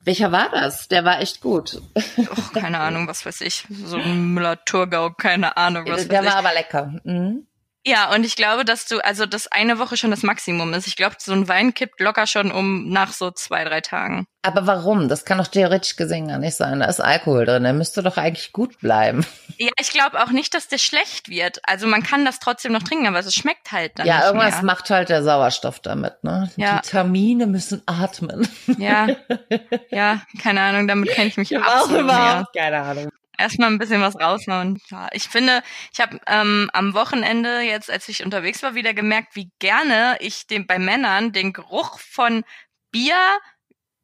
Welcher 0.00 0.30
war 0.30 0.48
das? 0.50 0.86
Der 0.88 1.04
war 1.04 1.20
echt 1.20 1.40
gut. 1.40 1.82
Och, 2.30 2.52
keine 2.52 2.78
Ahnung, 2.78 3.08
was 3.08 3.26
weiß 3.26 3.40
ich. 3.40 3.64
So 3.68 3.96
ein 3.96 4.34
Müller-Thurgau, 4.34 5.10
keine 5.10 5.56
Ahnung, 5.56 5.84
was 5.86 5.86
der 5.86 5.94
weiß 5.96 6.02
ich. 6.02 6.08
Der 6.08 6.24
war 6.24 6.36
aber 6.36 6.54
lecker. 6.54 6.94
Mhm. 7.02 7.46
Ja, 7.86 8.12
und 8.12 8.26
ich 8.26 8.34
glaube, 8.34 8.64
dass 8.64 8.86
du, 8.86 8.98
also 9.04 9.26
dass 9.26 9.46
eine 9.46 9.78
Woche 9.78 9.96
schon 9.96 10.10
das 10.10 10.24
Maximum 10.24 10.74
ist. 10.74 10.88
Ich 10.88 10.96
glaube, 10.96 11.14
so 11.20 11.32
ein 11.32 11.46
Wein 11.46 11.72
kippt 11.72 12.00
locker 12.00 12.26
schon 12.26 12.50
um 12.50 12.88
nach 12.88 13.12
so 13.12 13.30
zwei, 13.30 13.62
drei 13.62 13.80
Tagen. 13.80 14.26
Aber 14.42 14.66
warum? 14.66 15.08
Das 15.08 15.24
kann 15.24 15.38
doch 15.38 15.46
theoretisch 15.46 15.94
gesehen 15.94 16.26
gar 16.26 16.38
nicht 16.38 16.56
sein. 16.56 16.80
Da 16.80 16.86
ist 16.86 16.98
Alkohol 16.98 17.46
drin. 17.46 17.62
Der 17.62 17.72
müsste 17.72 18.02
doch 18.02 18.16
eigentlich 18.16 18.52
gut 18.52 18.78
bleiben. 18.80 19.24
Ja, 19.58 19.70
ich 19.80 19.88
glaube 19.88 20.22
auch 20.22 20.32
nicht, 20.32 20.52
dass 20.52 20.68
der 20.68 20.76
schlecht 20.76 21.30
wird. 21.30 21.60
Also 21.66 21.86
man 21.86 22.02
kann 22.02 22.26
das 22.26 22.40
trotzdem 22.40 22.72
noch 22.72 22.82
trinken, 22.82 23.06
aber 23.06 23.20
es 23.20 23.34
schmeckt 23.34 23.72
halt 23.72 23.92
dann. 23.98 24.06
Ja, 24.06 24.26
irgendwas 24.26 24.56
mehr. 24.56 24.64
macht 24.64 24.90
halt 24.90 25.08
der 25.08 25.22
Sauerstoff 25.22 25.80
damit, 25.80 26.22
ne? 26.22 26.50
Ja. 26.56 26.82
Die 26.82 26.90
Termine 26.90 27.46
müssen 27.46 27.80
atmen. 27.86 28.46
Ja, 28.76 29.06
ja, 29.90 30.20
keine 30.42 30.60
Ahnung, 30.60 30.88
damit 30.88 31.08
kenne 31.08 31.28
ich 31.28 31.38
mich 31.38 31.52
ich 31.52 31.58
absolut 31.58 32.02
überhaupt 32.02 32.54
keine 32.54 32.82
Ahnung 32.82 33.08
erstmal 33.38 33.70
ein 33.70 33.78
bisschen 33.78 34.00
was 34.00 34.18
raushauen. 34.18 34.80
Ja, 34.90 35.08
ich 35.12 35.28
finde, 35.28 35.62
ich 35.92 36.00
habe 36.00 36.18
ähm, 36.26 36.70
am 36.72 36.94
Wochenende 36.94 37.60
jetzt, 37.60 37.90
als 37.90 38.08
ich 38.08 38.24
unterwegs 38.24 38.62
war, 38.62 38.74
wieder 38.74 38.94
gemerkt, 38.94 39.36
wie 39.36 39.50
gerne 39.58 40.16
ich 40.20 40.46
den 40.46 40.66
bei 40.66 40.78
Männern 40.78 41.32
den 41.32 41.52
Geruch 41.52 41.98
von 41.98 42.44
Bier 42.90 43.16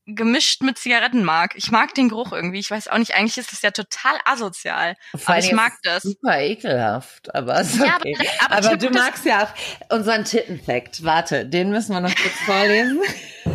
gemischt 0.07 0.63
mit 0.63 0.79
Zigaretten 0.79 1.23
mag. 1.23 1.53
Ich 1.55 1.71
mag 1.71 1.95
den 1.95 2.09
Geruch 2.09 2.33
irgendwie. 2.33 2.59
Ich 2.59 2.71
weiß 2.71 2.89
auch 2.89 2.99
nicht, 2.99 3.15
eigentlich 3.15 3.39
ist 3.39 3.53
das 3.53 3.63
ja 3.63 3.71
total 3.71 4.17
asozial. 4.25 4.97
aber 5.13 5.39
ich 5.39 5.53
mag 5.53 5.73
das. 5.85 6.03
Super 6.03 6.41
ekelhaft, 6.41 7.35
aber 7.35 7.61
okay. 7.61 8.17
Ja, 8.19 8.31
aber, 8.41 8.57
aber, 8.57 8.67
aber 8.69 8.77
du 8.77 8.91
magst 8.91 9.25
ja 9.25 9.45
auch 9.45 9.95
unseren 9.95 10.25
Tittenfact. 10.25 11.05
Warte, 11.05 11.47
den 11.47 11.71
müssen 11.71 11.93
wir 11.93 12.01
noch 12.01 12.15
kurz 12.15 12.35
vorlesen. 12.45 13.01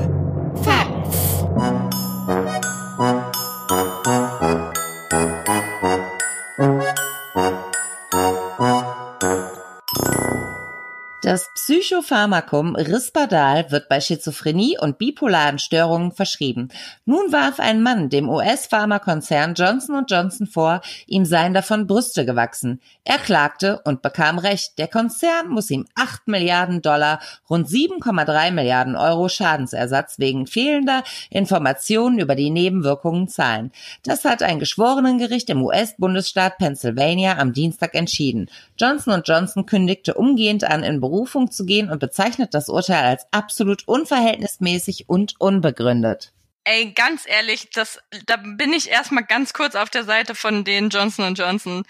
Das 11.27 11.49
Psychopharmakum 11.55 12.77
Risperdal 12.77 13.69
wird 13.69 13.89
bei 13.89 13.99
Schizophrenie 13.99 14.77
und 14.79 14.97
bipolaren 14.97 15.59
Störungen 15.59 16.13
verschrieben. 16.13 16.69
Nun 17.03 17.33
warf 17.33 17.59
ein 17.59 17.83
Mann 17.83 18.07
dem 18.07 18.29
US-Pharmakonzern 18.29 19.53
Johnson 19.53 20.05
Johnson 20.07 20.47
vor, 20.47 20.79
ihm 21.05 21.25
seien 21.25 21.53
davon 21.53 21.85
Brüste 21.85 22.25
gewachsen. 22.25 22.79
Er 23.03 23.17
klagte 23.17 23.81
und 23.83 24.01
bekam 24.01 24.39
Recht. 24.39 24.77
Der 24.77 24.87
Konzern 24.87 25.49
muss 25.49 25.69
ihm 25.69 25.85
8 25.95 26.29
Milliarden 26.29 26.81
Dollar, 26.81 27.19
rund 27.49 27.67
7,3 27.67 28.51
Milliarden 28.51 28.95
Euro 28.95 29.27
Schadensersatz 29.27 30.19
wegen 30.19 30.47
fehlender 30.47 31.03
Informationen 31.29 32.19
über 32.19 32.35
die 32.35 32.51
Nebenwirkungen 32.51 33.27
zahlen. 33.27 33.73
Das 34.05 34.23
hat 34.23 34.43
ein 34.43 34.59
Geschworenengericht 34.59 35.49
im 35.49 35.61
US-Bundesstaat 35.61 36.57
Pennsylvania 36.57 37.37
am 37.37 37.51
Dienstag 37.51 37.95
entschieden. 37.95 38.49
Johnson 38.79 39.21
Johnson 39.25 39.65
kündigte 39.65 40.13
umgehend 40.13 40.63
an, 40.63 40.83
in 40.83 41.01
Beruf 41.01 41.16
Berufung 41.17 41.49
zu 41.49 41.65
gehen 41.65 41.89
und 41.89 41.97
bezeichnet 41.97 42.53
das 42.53 42.69
Urteil 42.69 43.03
als 43.03 43.25
absolut 43.31 43.87
unverhältnismäßig 43.87 45.09
und 45.09 45.33
unbegründet. 45.39 46.31
Ey, 46.63 46.91
ganz 46.91 47.23
ehrlich, 47.25 47.71
das, 47.71 47.99
da 48.27 48.35
bin 48.37 48.71
ich 48.71 48.91
erstmal 48.91 49.23
ganz 49.23 49.53
kurz 49.53 49.73
auf 49.73 49.89
der 49.89 50.03
Seite 50.03 50.35
von 50.35 50.63
den 50.63 50.89
Johnson 50.89 51.33
Johnson. 51.33 51.85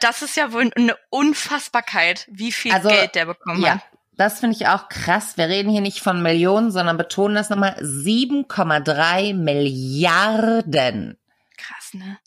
Das 0.00 0.20
ist 0.20 0.36
ja 0.36 0.52
wohl 0.52 0.70
eine 0.76 0.94
Unfassbarkeit, 1.08 2.26
wie 2.30 2.52
viel 2.52 2.72
also, 2.72 2.90
Geld 2.90 3.14
der 3.14 3.24
bekommen 3.24 3.62
ja, 3.62 3.76
hat. 3.76 3.80
das 4.18 4.40
finde 4.40 4.56
ich 4.56 4.66
auch 4.66 4.90
krass. 4.90 5.38
Wir 5.38 5.48
reden 5.48 5.70
hier 5.70 5.80
nicht 5.80 6.00
von 6.00 6.22
Millionen, 6.22 6.70
sondern 6.70 6.98
betonen 6.98 7.34
das 7.34 7.48
nochmal 7.48 7.76
7,3 7.80 9.32
Milliarden. 9.32 11.16
Krass, 11.56 11.94
ne? 11.94 12.18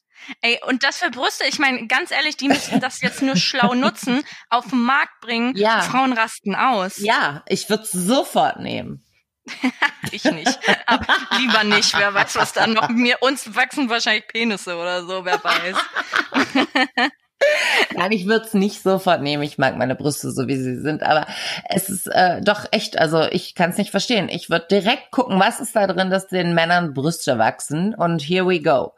Ey, 0.42 0.60
und 0.68 0.84
das 0.84 1.00
für 1.00 1.10
Brüste, 1.10 1.46
ich 1.46 1.60
meine, 1.60 1.88
ganz 1.88 2.12
ehrlich, 2.12 2.38
die 2.38 2.48
müssen 2.48 2.80
das 2.80 3.02
jetzt 3.02 3.22
nur 3.22 3.36
schlau 3.36 3.74
nutzen, 3.74 4.24
auf 4.50 4.68
den 4.70 4.82
Markt 4.84 5.20
bringen. 5.22 5.56
Ja. 5.56 5.82
Frauen 5.82 6.14
rasten 6.14 6.56
aus. 6.56 6.98
Ja, 6.98 7.44
ich 7.48 7.70
würde 7.70 7.84
es 7.84 7.92
sofort 7.92 8.60
nehmen. 8.60 9.06
ich 10.12 10.24
nicht. 10.26 10.60
Aber 10.86 11.08
lieber 11.38 11.64
nicht. 11.64 11.98
Wer 11.98 12.14
weiß, 12.14 12.36
was 12.36 12.54
da 12.54 12.68
noch 12.68 12.90
mir 12.90 13.18
uns 13.22 13.56
wachsen 13.56 13.90
wahrscheinlich 13.90 14.28
Penisse 14.28 14.76
oder 14.76 15.04
so, 15.06 15.26
wer 15.26 15.44
weiß. 15.44 15.76
Nein, 17.96 18.12
ich 18.12 18.26
würde 18.26 18.46
es 18.46 18.54
nicht 18.54 18.84
sofort 18.84 19.22
nehmen. 19.22 19.44
Ich 19.44 19.58
mag 19.58 19.78
meine 19.78 19.96
Brüste 19.96 20.32
so, 20.32 20.48
wie 20.48 20.58
sie 20.58 20.76
sind. 20.82 21.04
Aber 21.04 21.26
es 21.70 21.90
ist 21.90 22.08
äh, 22.08 22.42
doch 22.42 22.66
echt, 22.72 23.00
also 23.00 23.24
ich 23.24 23.56
kann 23.56 23.72
es 23.72 23.78
nicht 23.78 23.92
verstehen. 23.92 24.30
Ich 24.30 24.50
würde 24.50 24.68
direkt 24.70 25.12
gucken, 25.12 25.40
was 25.40 25.60
ist 25.60 25.76
da 25.76 25.88
drin, 25.88 26.10
dass 26.10 26.28
den 26.28 26.54
Männern 26.54 26.94
Brüste 26.94 27.38
wachsen. 27.38 27.96
Und 27.96 28.22
here 28.22 28.48
we 28.48 28.62
go. 28.62 28.94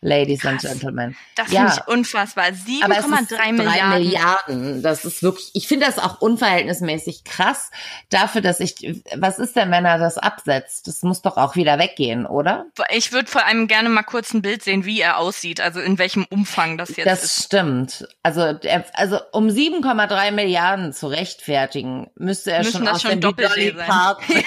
Ladies 0.00 0.42
Krass. 0.42 0.52
and 0.52 0.60
Gentlemen. 0.60 1.16
Das 1.34 1.50
ja. 1.50 1.66
finde 1.66 1.82
ich 1.82 1.92
unfassbar. 1.92 2.44
7,3 2.46 3.52
Milliarden. 3.52 3.88
Milliarden. 3.98 4.82
Das 4.82 5.04
ist 5.04 5.24
wirklich, 5.24 5.50
ich 5.54 5.66
finde 5.66 5.86
das 5.86 5.98
auch 5.98 6.20
unverhältnismäßig 6.20 7.24
krass 7.24 7.72
dafür, 8.08 8.40
dass 8.40 8.60
ich, 8.60 9.02
was 9.16 9.40
ist 9.40 9.56
denn, 9.56 9.72
wenn 9.72 9.84
er 9.84 9.98
das 9.98 10.16
absetzt? 10.16 10.86
Das 10.86 11.02
muss 11.02 11.22
doch 11.22 11.36
auch 11.36 11.56
wieder 11.56 11.80
weggehen, 11.80 12.26
oder? 12.26 12.66
Ich 12.90 13.12
würde 13.12 13.28
vor 13.28 13.44
allem 13.44 13.66
gerne 13.66 13.88
mal 13.88 14.04
kurz 14.04 14.32
ein 14.32 14.42
Bild 14.42 14.62
sehen, 14.62 14.84
wie 14.84 15.00
er 15.00 15.18
aussieht, 15.18 15.60
also 15.60 15.80
in 15.80 15.98
welchem 15.98 16.24
Umfang 16.30 16.78
das 16.78 16.90
jetzt 16.96 17.06
das 17.06 17.24
ist. 17.24 17.36
Das 17.38 17.44
stimmt. 17.46 18.08
Also, 18.22 18.56
also 18.94 19.18
um 19.32 19.48
7,3 19.48 20.30
Milliarden 20.30 20.92
zu 20.92 21.08
rechtfertigen, 21.08 22.08
müsste 22.14 22.52
er 22.52 22.58
Müssen 22.58 22.72
schon 22.72 22.84
das 22.84 22.94
aus 22.96 23.02
schon 23.02 23.10
dem 23.12 23.20
Doppel-T 23.20 23.74
sein. 23.76 23.88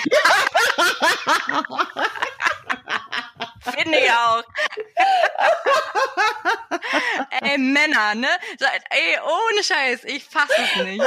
Finde 3.61 3.97
ich 3.97 4.11
auch. 4.11 4.43
ey, 7.41 7.57
Männer, 7.57 8.15
ne? 8.15 8.27
Ey, 8.89 9.17
ohne 9.23 9.63
Scheiß, 9.63 10.03
ich 10.05 10.23
fasse 10.23 10.53
es 10.57 10.83
nicht. 10.83 11.01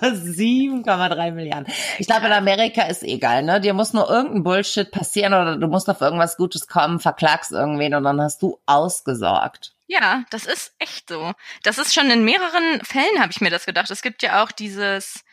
7,3 0.00 1.32
Milliarden. 1.32 1.72
Ich 1.98 2.06
glaube, 2.06 2.26
in 2.26 2.32
Amerika 2.32 2.82
ist 2.82 3.02
egal, 3.02 3.42
ne? 3.42 3.60
Dir 3.60 3.72
muss 3.72 3.92
nur 3.92 4.10
irgendein 4.10 4.42
Bullshit 4.42 4.90
passieren 4.90 5.32
oder 5.32 5.56
du 5.56 5.66
musst 5.68 5.88
auf 5.88 6.00
irgendwas 6.00 6.36
Gutes 6.36 6.66
kommen, 6.66 7.00
verklagst 7.00 7.52
irgendwen 7.52 7.94
und 7.94 8.04
dann 8.04 8.20
hast 8.20 8.42
du 8.42 8.60
ausgesorgt. 8.66 9.72
Ja, 9.86 10.24
das 10.30 10.46
ist 10.46 10.74
echt 10.78 11.08
so. 11.08 11.32
Das 11.62 11.78
ist 11.78 11.94
schon 11.94 12.10
in 12.10 12.24
mehreren 12.24 12.80
Fällen, 12.82 13.20
habe 13.20 13.30
ich 13.30 13.40
mir 13.40 13.50
das 13.50 13.66
gedacht. 13.66 13.90
Es 13.90 14.02
gibt 14.02 14.22
ja 14.22 14.42
auch 14.42 14.50
dieses 14.50 15.24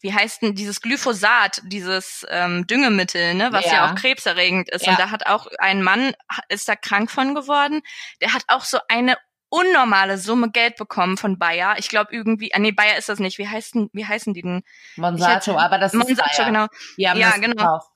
wie 0.00 0.14
heißt 0.14 0.42
denn 0.42 0.54
dieses 0.54 0.80
Glyphosat, 0.80 1.60
dieses 1.64 2.26
ähm, 2.30 2.66
Düngemittel, 2.66 3.34
ne, 3.34 3.52
was 3.52 3.66
ja. 3.66 3.72
ja 3.72 3.90
auch 3.90 3.94
krebserregend 3.94 4.70
ist. 4.70 4.86
Ja. 4.86 4.92
Und 4.92 5.00
da 5.00 5.10
hat 5.10 5.26
auch 5.26 5.46
ein 5.58 5.82
Mann, 5.82 6.12
ist 6.48 6.68
da 6.68 6.76
krank 6.76 7.10
von 7.10 7.34
geworden, 7.34 7.82
der 8.20 8.32
hat 8.32 8.44
auch 8.48 8.64
so 8.64 8.78
eine 8.88 9.16
unnormale 9.50 10.16
Summe 10.16 10.50
Geld 10.50 10.76
bekommen 10.76 11.16
von 11.16 11.38
Bayer. 11.38 11.74
Ich 11.78 11.88
glaube 11.88 12.14
irgendwie, 12.14 12.54
ah, 12.54 12.58
nee, 12.58 12.72
Bayer 12.72 12.96
ist 12.96 13.08
das 13.08 13.18
nicht. 13.18 13.38
Wie 13.38 13.48
heißen, 13.48 13.90
wie 13.92 14.06
heißen 14.06 14.32
die 14.32 14.42
denn? 14.42 14.62
Monsanto, 14.96 15.58
aber 15.58 15.78
das 15.78 15.92
Monsanto, 15.92 16.22
ist 16.22 16.36
Bayer. 16.36 16.46
genau. 16.46 16.66
Ja, 16.96 17.14
genau. 17.36 17.56
Gekauft. 17.56 17.90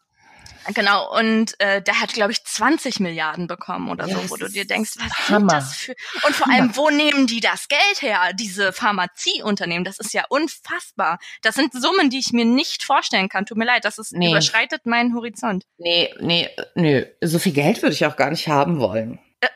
Genau, 0.73 1.17
und 1.19 1.59
äh, 1.61 1.83
der 1.83 2.01
hat, 2.01 2.13
glaube 2.13 2.33
ich, 2.33 2.45
20 2.45 3.01
Milliarden 3.01 3.47
bekommen 3.47 3.91
oder 3.91 4.07
ja, 4.07 4.17
so, 4.17 4.31
wo 4.31 4.37
du 4.37 4.49
dir 4.49 4.67
denkst, 4.67 4.93
was 4.97 5.29
Hammer. 5.29 5.39
sind 5.39 5.53
das 5.53 5.77
für. 5.77 5.95
Und 6.27 6.35
vor 6.35 6.51
allem, 6.51 6.77
wo 6.77 6.91
nehmen 6.91 7.27
die 7.27 7.41
das 7.41 7.69
Geld 7.69 8.01
her, 8.01 8.33
diese 8.35 8.73
Pharmazieunternehmen? 8.73 9.85
Das 9.85 9.99
ist 9.99 10.15
ja 10.15 10.25
unfassbar. 10.29 11.19
Das 11.43 11.55
sind 11.55 11.73
Summen, 11.75 12.11
die 12.11 12.19
ich 12.19 12.33
mir 12.33 12.45
nicht 12.45 12.85
vorstellen 12.85 13.29
kann. 13.29 13.47
Tut 13.47 13.59
mir 13.59 13.67
leid, 13.67 13.85
das 13.85 13.99
ist, 13.99 14.13
nee. 14.13 14.31
überschreitet 14.31 14.87
meinen 14.87 15.15
Horizont. 15.15 15.65
Nee, 15.79 16.15
nee, 16.21 16.49
nö. 16.75 17.05
So 17.21 17.39
viel 17.39 17.53
Geld 17.53 17.83
würde 17.83 17.95
ich 17.95 18.07
auch 18.07 18.17
gar 18.17 18.31
nicht 18.31 18.49
haben 18.49 18.79
wollen. 18.79 19.19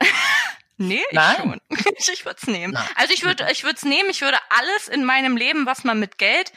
Nee, 0.81 1.03
Nein. 1.11 1.61
ich 1.71 2.05
schon. 2.05 2.15
ich 2.15 2.25
würde 2.25 2.39
es 2.41 2.47
nehmen. 2.47 2.73
Nein. 2.73 2.89
Also 2.95 3.13
ich 3.13 3.25
würde 3.25 3.49
ich 3.51 3.65
würde 3.65 3.77
es 3.77 3.85
nehmen, 3.85 4.11
ich 4.11 4.21
würde 4.21 4.39
alles 4.49 4.87
in 4.87 5.05
meinem 5.05 5.37
Leben, 5.37 5.67
was 5.67 5.83
man 5.83 5.99
mit 5.99 6.19
Geld 6.19 6.53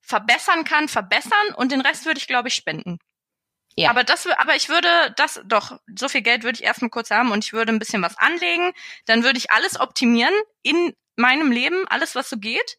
verbessern 0.00 0.62
kann, 0.62 0.86
verbessern 0.86 1.54
und 1.56 1.72
den 1.72 1.80
Rest 1.80 2.06
würde 2.06 2.18
ich 2.18 2.28
glaube 2.28 2.48
ich 2.48 2.54
spenden. 2.54 3.00
Ja. 3.76 3.90
Aber 3.90 4.04
das, 4.04 4.26
aber 4.38 4.54
ich 4.54 4.68
würde 4.68 4.88
das 5.16 5.40
doch, 5.44 5.78
so 5.94 6.08
viel 6.08 6.22
Geld 6.22 6.44
würde 6.44 6.58
ich 6.58 6.64
erstmal 6.64 6.90
kurz 6.90 7.10
haben 7.10 7.32
und 7.32 7.44
ich 7.44 7.52
würde 7.52 7.72
ein 7.72 7.78
bisschen 7.78 8.02
was 8.02 8.16
anlegen. 8.18 8.72
Dann 9.06 9.24
würde 9.24 9.38
ich 9.38 9.50
alles 9.50 9.80
optimieren 9.80 10.34
in 10.62 10.94
meinem 11.16 11.50
Leben, 11.50 11.86
alles 11.88 12.14
was 12.14 12.30
so 12.30 12.36
geht. 12.36 12.78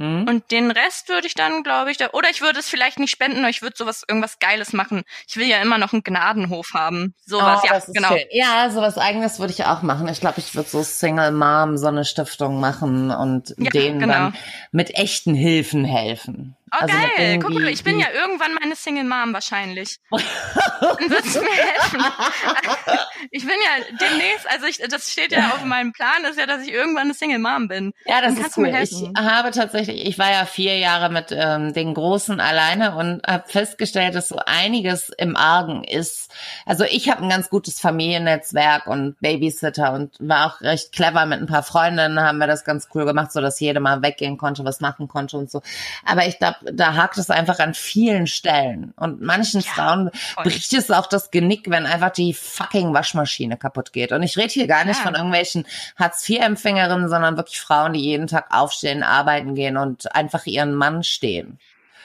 Mhm. 0.00 0.26
Und 0.26 0.50
den 0.50 0.70
Rest 0.70 1.10
würde 1.10 1.26
ich 1.26 1.34
dann, 1.34 1.62
glaube 1.62 1.90
ich, 1.90 1.98
da, 1.98 2.08
oder 2.14 2.30
ich 2.30 2.40
würde 2.40 2.58
es 2.58 2.70
vielleicht 2.70 2.98
nicht 2.98 3.10
spenden, 3.10 3.40
aber 3.40 3.50
ich 3.50 3.60
würde 3.60 3.76
sowas, 3.76 4.02
irgendwas 4.08 4.38
Geiles 4.38 4.72
machen. 4.72 5.02
Ich 5.28 5.36
will 5.36 5.46
ja 5.46 5.60
immer 5.60 5.76
noch 5.76 5.92
einen 5.92 6.02
Gnadenhof 6.02 6.70
haben. 6.72 7.14
Sowas, 7.26 7.60
oh, 7.62 7.66
ja, 7.66 7.82
genau. 7.92 8.08
Schön. 8.08 8.24
Ja, 8.30 8.70
sowas 8.70 8.96
eigenes 8.96 9.38
würde 9.40 9.52
ich 9.52 9.66
auch 9.66 9.82
machen. 9.82 10.08
Ich 10.08 10.20
glaube, 10.20 10.38
ich 10.38 10.54
würde 10.54 10.70
so 10.70 10.82
Single 10.82 11.32
Mom, 11.32 11.76
so 11.76 11.88
eine 11.88 12.06
Stiftung 12.06 12.60
machen 12.60 13.10
und 13.10 13.54
ja, 13.58 13.68
denen 13.68 14.00
genau. 14.00 14.12
dann 14.14 14.36
mit 14.72 14.94
echten 14.94 15.34
Hilfen 15.34 15.84
helfen. 15.84 16.56
Oh, 16.72 16.78
also 16.82 16.94
geil. 16.94 17.38
Guck 17.40 17.50
mal, 17.52 17.68
ich 17.68 17.82
bin 17.82 17.98
ja 17.98 18.06
irgendwann 18.12 18.54
meine 18.54 18.76
Single 18.76 19.04
Mom 19.04 19.32
wahrscheinlich. 19.32 19.98
Dann 20.10 21.10
würdest 21.10 21.36
du 21.36 21.40
mir 21.40 21.50
helfen. 21.50 22.00
ich 23.30 23.42
bin 23.44 23.54
ja 23.64 23.96
demnächst, 24.00 24.48
also 24.48 24.66
ich, 24.66 24.78
das 24.78 25.10
steht 25.10 25.32
ja 25.32 25.48
auf 25.48 25.64
meinem 25.64 25.92
Plan, 25.92 26.24
ist 26.28 26.38
ja, 26.38 26.46
dass 26.46 26.62
ich 26.62 26.72
irgendwann 26.72 27.04
eine 27.04 27.14
Single 27.14 27.40
Mom 27.40 27.68
bin. 27.68 27.92
Ja, 28.06 28.20
das 28.20 28.38
ist 28.38 28.56
cool. 28.56 28.68
Ich 28.68 29.10
habe 29.18 29.50
tatsächlich, 29.50 30.06
ich 30.06 30.18
war 30.18 30.30
ja 30.30 30.44
vier 30.44 30.78
Jahre 30.78 31.10
mit 31.10 31.26
ähm, 31.30 31.72
den 31.72 31.94
Großen 31.94 32.38
alleine 32.40 32.94
und 32.94 33.26
habe 33.26 33.48
festgestellt, 33.48 34.14
dass 34.14 34.28
so 34.28 34.40
einiges 34.46 35.10
im 35.18 35.36
Argen 35.36 35.82
ist. 35.84 36.30
Also 36.66 36.84
ich 36.84 37.10
habe 37.10 37.22
ein 37.22 37.28
ganz 37.28 37.50
gutes 37.50 37.80
Familiennetzwerk 37.80 38.86
und 38.86 39.18
Babysitter 39.20 39.92
und 39.92 40.14
war 40.20 40.46
auch 40.46 40.60
recht 40.60 40.92
clever 40.92 41.26
mit 41.26 41.40
ein 41.40 41.46
paar 41.46 41.62
Freundinnen, 41.62 42.20
haben 42.20 42.38
wir 42.38 42.46
das 42.46 42.64
ganz 42.64 42.88
cool 42.94 43.04
gemacht, 43.04 43.32
so 43.32 43.40
dass 43.40 43.58
jede 43.60 43.80
mal 43.80 44.02
weggehen 44.02 44.38
konnte, 44.38 44.64
was 44.64 44.80
machen 44.80 45.08
konnte 45.08 45.36
und 45.36 45.50
so. 45.50 45.62
Aber 46.04 46.26
ich 46.26 46.38
glaube, 46.38 46.56
da 46.62 46.94
hakt 46.94 47.18
es 47.18 47.30
einfach 47.30 47.58
an 47.58 47.74
vielen 47.74 48.26
Stellen. 48.26 48.92
Und 48.96 49.20
manchen 49.20 49.60
ja, 49.60 49.70
Frauen 49.70 50.10
voll. 50.12 50.44
bricht 50.44 50.72
es 50.72 50.90
auch 50.90 51.06
das 51.06 51.30
Genick, 51.30 51.70
wenn 51.70 51.86
einfach 51.86 52.10
die 52.10 52.34
fucking 52.34 52.92
Waschmaschine 52.92 53.56
kaputt 53.56 53.92
geht. 53.92 54.12
Und 54.12 54.22
ich 54.22 54.36
rede 54.36 54.52
hier 54.52 54.66
gar 54.66 54.84
nicht 54.84 54.98
ja. 54.98 55.04
von 55.04 55.14
irgendwelchen 55.14 55.66
Hartz-IV-Empfängerinnen, 55.96 57.08
sondern 57.08 57.36
wirklich 57.36 57.60
Frauen, 57.60 57.92
die 57.92 58.00
jeden 58.00 58.26
Tag 58.26 58.46
aufstehen, 58.50 59.02
arbeiten 59.02 59.54
gehen 59.54 59.76
und 59.76 60.14
einfach 60.14 60.46
ihren 60.46 60.74
Mann 60.74 61.02
stehen. 61.02 61.58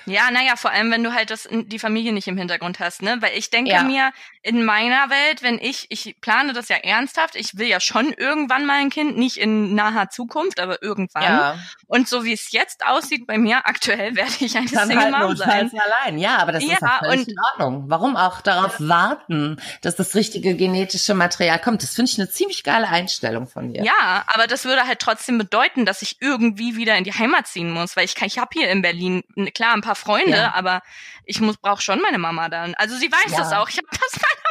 Ja, 0.06 0.32
naja, 0.32 0.56
vor 0.56 0.72
allem, 0.72 0.92
wenn 0.92 1.04
du 1.04 1.14
halt 1.14 1.30
das, 1.32 1.48
die 1.52 1.80
Familie 1.80 2.14
nicht 2.14 2.28
im 2.28 2.38
Hintergrund 2.38 2.80
hast, 2.80 3.02
ne? 3.02 3.18
Weil 3.22 3.38
ich 3.38 3.50
denke 3.50 3.72
ja. 3.72 3.84
mir, 3.84 4.12
in 4.42 4.64
meiner 4.64 5.10
Welt, 5.10 5.42
wenn 5.42 5.60
ich, 5.60 5.88
ich 5.90 6.16
plane 6.22 6.54
das 6.54 6.70
ja 6.70 6.76
ernsthaft, 6.78 7.36
ich 7.36 7.58
will 7.58 7.68
ja 7.68 7.80
schon 7.80 8.14
irgendwann 8.14 8.66
mal 8.66 8.80
ein 8.80 8.92
Kind, 8.92 9.18
nicht 9.18 9.38
in 9.38 9.74
naher 9.74 10.10
Zukunft, 10.10 10.60
aber 10.60 10.84
irgendwann. 10.84 11.24
Ja. 11.24 11.60
Und 11.88 12.08
so 12.08 12.24
wie 12.24 12.34
es 12.34 12.52
jetzt 12.52 12.86
aussieht 12.86 13.26
bei 13.26 13.40
mir, 13.40 13.66
aktuell 13.66 14.16
werde 14.16 14.34
ich 14.40 14.56
eine 14.56 14.70
Dann 14.70 14.88
Single 14.88 15.14
halt 15.14 15.28
Mom 15.28 15.36
sein. 15.36 15.72
allein, 15.80 16.20
ja, 16.20 16.38
aber 16.38 16.52
das 16.52 16.64
ja, 16.64 16.74
ist 16.74 16.82
ja 16.82 17.00
völlig 17.04 17.28
in 17.28 17.36
Ordnung. 17.52 17.86
Warum 17.88 18.16
auch 18.16 18.42
darauf 18.42 18.80
ja. 18.80 18.88
warten, 18.88 19.60
dass 19.82 19.96
das 19.96 20.14
richtige 20.14 20.56
genetische 20.56 21.16
Material 21.16 21.60
kommt? 21.60 21.82
Das 21.82 21.96
finde 21.96 22.12
ich 22.12 22.20
eine 22.20 22.30
ziemlich 22.30 22.64
geile 22.64 22.88
Einstellung 22.88 23.48
von 23.48 23.74
dir. 23.74 23.84
Ja, 23.84 24.24
aber 24.28 24.46
das 24.46 24.66
würde 24.66 24.86
halt 24.86 25.00
trotzdem 25.00 25.40
bedeuten, 25.40 25.86
dass 25.86 26.04
ich 26.04 26.18
irgendwie 26.22 26.76
wieder 26.76 26.96
in 26.98 27.04
die 27.04 27.14
Heimat 27.14 27.48
ziehen 27.48 27.72
muss, 27.72 27.96
weil 27.96 28.06
ich 28.06 28.14
kann, 28.14 28.28
ich 28.28 28.38
habe 28.38 28.50
hier 28.54 28.70
in 28.70 28.84
Berlin, 28.84 29.24
klar, 29.56 29.74
ein 29.74 29.82
paar 29.82 29.95
Freunde, 29.96 30.38
ja. 30.38 30.54
aber 30.54 30.82
ich 31.26 31.42
muss 31.42 31.58
brauche 31.58 31.82
schon 31.82 32.02
meine 32.02 32.18
Mama 32.18 32.50
dann. 32.50 32.76
Also 32.76 32.96
sie 32.96 33.12
weiß 33.12 33.32
ja. 33.32 33.38
das 33.38 33.54
auch. 33.54 33.70
Ich 33.70 33.78
habe 33.78 33.88
das 33.92 34.22
meiner 34.22 34.45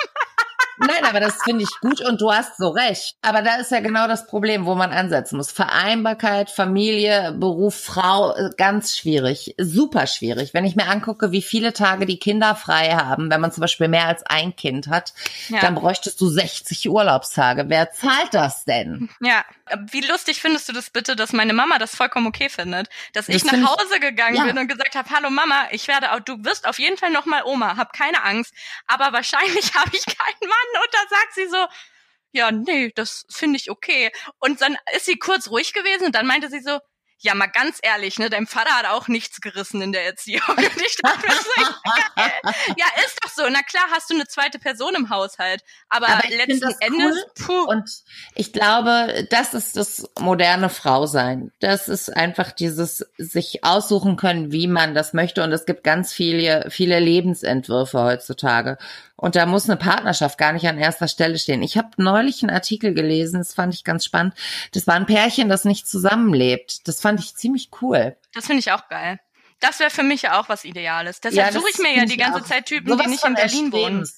Nein, 0.87 1.05
aber 1.09 1.21
das 1.21 1.43
finde 1.43 1.65
ich 1.65 1.81
gut 1.81 2.01
und 2.01 2.21
du 2.21 2.33
hast 2.33 2.57
so 2.57 2.69
recht. 2.69 3.17
Aber 3.23 3.43
da 3.43 3.57
ist 3.57 3.71
ja 3.71 3.81
genau 3.81 4.07
das 4.07 4.27
Problem, 4.27 4.67
wo 4.67 4.75
man 4.75 4.93
ansetzen 4.93 5.37
muss. 5.37 5.51
Vereinbarkeit, 5.51 6.51
Familie, 6.51 7.35
Beruf, 7.39 7.75
Frau, 7.75 8.35
äh, 8.35 8.51
ganz 8.57 8.97
schwierig, 8.97 9.55
super 9.59 10.07
schwierig. 10.07 10.55
Wenn 10.55 10.65
ich 10.65 10.77
mir 10.77 10.87
angucke, 10.87 11.33
wie 11.33 11.43
viele 11.43 11.73
Tage 11.73 12.07
die 12.07 12.19
Kinder 12.19 12.55
frei 12.55 12.91
haben, 12.91 13.31
wenn 13.31 13.41
man 13.41 13.53
zum 13.53 13.63
Beispiel 13.63 13.89
mehr 13.89 14.07
als 14.07 14.23
ein 14.25 14.57
Kind 14.57 14.89
hat, 14.89 15.15
ja. 15.49 15.61
dann 15.61 15.75
bräuchtest 15.75 16.21
du 16.21 16.29
60 16.29 16.89
Urlaubstage. 16.89 17.65
Wer 17.69 17.91
zahlt 17.93 18.33
das 18.33 18.65
denn? 18.65 19.09
Ja, 19.21 19.45
wie 19.91 20.03
lustig 20.03 20.41
findest 20.41 20.69
du 20.69 20.73
das 20.73 20.91
bitte, 20.91 21.17
dass 21.17 21.33
meine 21.33 21.53
Mama 21.53 21.79
das 21.79 21.95
vollkommen 21.97 22.27
okay 22.27 22.49
findet, 22.49 22.89
dass 23.13 23.27
das 23.27 23.37
ich 23.37 23.45
nach 23.45 23.53
Hause 23.53 24.01
gegangen 24.01 24.37
ja. 24.37 24.45
bin 24.45 24.59
und 24.59 24.69
gesagt 24.69 24.95
habe, 24.95 25.09
hallo 25.11 25.31
Mama, 25.31 25.69
ich 25.71 25.89
werde, 25.89 26.09
du 26.25 26.45
wirst 26.45 26.69
auf 26.69 26.79
jeden 26.79 26.97
Fall 26.97 27.11
noch 27.11 27.27
mal 27.27 27.43
Oma, 27.45 27.77
hab 27.77 27.93
keine 27.93 28.23
Angst, 28.25 28.53
aber 28.87 29.13
wahrscheinlich 29.13 29.75
habe 29.75 29.91
ich 29.93 30.05
keinen 30.05 30.49
Mann 30.49 30.74
und 30.79 30.95
da 30.95 30.99
sagt 31.09 31.35
sie 31.35 31.47
so, 31.49 31.67
ja, 32.33 32.51
nee, 32.51 32.93
das 32.95 33.27
finde 33.31 33.57
ich 33.59 33.71
okay. 33.71 34.11
Und 34.41 34.61
dann 34.61 34.77
ist 34.95 35.07
sie 35.07 35.19
kurz 35.19 35.51
ruhig 35.51 35.73
gewesen 35.73 36.07
und 36.07 36.15
dann 36.15 36.27
meinte 36.27 36.51
sie 36.51 36.61
so, 36.61 36.81
ja, 37.21 37.35
mal 37.35 37.47
ganz 37.47 37.79
ehrlich, 37.83 38.19
ne, 38.19 38.29
dein 38.29 38.47
Vater 38.47 38.71
hat 38.73 38.87
auch 38.87 39.09
nichts 39.09 39.41
gerissen 39.41 39.81
in 39.81 39.93
der 39.93 40.05
Erziehung. 40.05 40.43
Und 40.49 40.61
ich 40.61 40.97
dachte 41.03 41.27
mir 41.27 41.35
so, 41.35 41.63
ja, 41.63 42.53
ja, 42.77 42.87
ist 43.05 43.19
doch 43.23 43.31
so. 43.31 43.43
Na 43.51 43.63
klar, 43.63 43.85
hast 43.91 44.11
du 44.11 44.15
eine 44.15 44.27
zweite 44.27 44.59
Person 44.59 44.95
im 44.95 45.11
Haushalt. 45.11 45.63
Aber, 45.89 46.09
Aber 46.09 46.25
ich 46.25 46.37
letzten 46.37 46.75
Endes, 46.81 47.17
cool. 47.17 47.47
puh. 47.47 47.71
Und 47.71 47.91
ich 48.35 48.53
glaube, 48.53 49.27
das 49.31 49.55
ist 49.55 49.77
das 49.77 50.09
moderne 50.19 50.69
Frausein. 50.69 51.51
Das 51.61 51.89
ist 51.89 52.15
einfach 52.15 52.53
dieses 52.53 53.07
sich 53.17 53.65
aussuchen 53.65 54.17
können, 54.17 54.53
wie 54.53 54.67
man 54.67 54.95
das 54.95 55.15
möchte. 55.15 55.43
Und 55.43 55.53
es 55.53 55.65
gibt 55.65 55.85
ganz 55.85 56.13
viele, 56.13 56.67
viele 56.71 57.01
Lebensentwürfe 57.01 58.03
heutzutage. 58.03 58.79
Und 59.17 59.37
da 59.37 59.47
muss 59.47 59.69
eine 59.69 59.79
Partnerschaft 59.79 60.39
gar 60.39 60.53
nicht 60.53 60.67
an 60.67 60.77
erster 60.77 61.07
Stelle 61.07 61.39
stehen. 61.39 61.63
Ich 61.63 61.79
habe 61.79 61.91
neulich 61.97 62.43
einen 62.43 62.51
Artikel 62.51 62.95
gelesen, 62.95 63.39
das 63.39 63.55
fand 63.55 63.73
ich 63.73 63.85
ganz 63.85 64.05
spannend. 64.05 64.35
Das 64.73 64.87
war 64.87 64.97
ein 64.97 65.07
Pärchen, 65.07 65.49
das 65.49 65.65
nicht 65.65 65.89
zusammenlebt. 65.89 66.87
Das 66.89 67.01
fand 67.05 67.21
ich 67.21 67.37
ziemlich 67.37 67.69
cool. 67.83 68.17
Das 68.33 68.47
finde 68.47 68.61
ich 68.61 68.73
auch 68.73 68.89
geil. 68.89 69.21
Das 69.61 69.79
wäre 69.79 69.91
für 69.91 70.03
mich 70.03 70.23
ja 70.23 70.41
auch 70.41 70.49
was 70.49 70.65
Ideales. 70.65 71.21
Deshalb 71.21 71.53
das 71.53 71.55
suche 71.55 71.69
ich 71.71 71.79
mir 71.79 71.95
ja 71.95 72.07
die 72.07 72.17
ganze. 72.17 72.43
Zeit 72.43 72.65
Typen, 72.65 72.89
Sowas 72.89 73.05
die 73.05 73.11
nicht 73.11 73.25
in 73.25 73.35
Berlin 73.35 73.73
wohnen. 73.73 74.09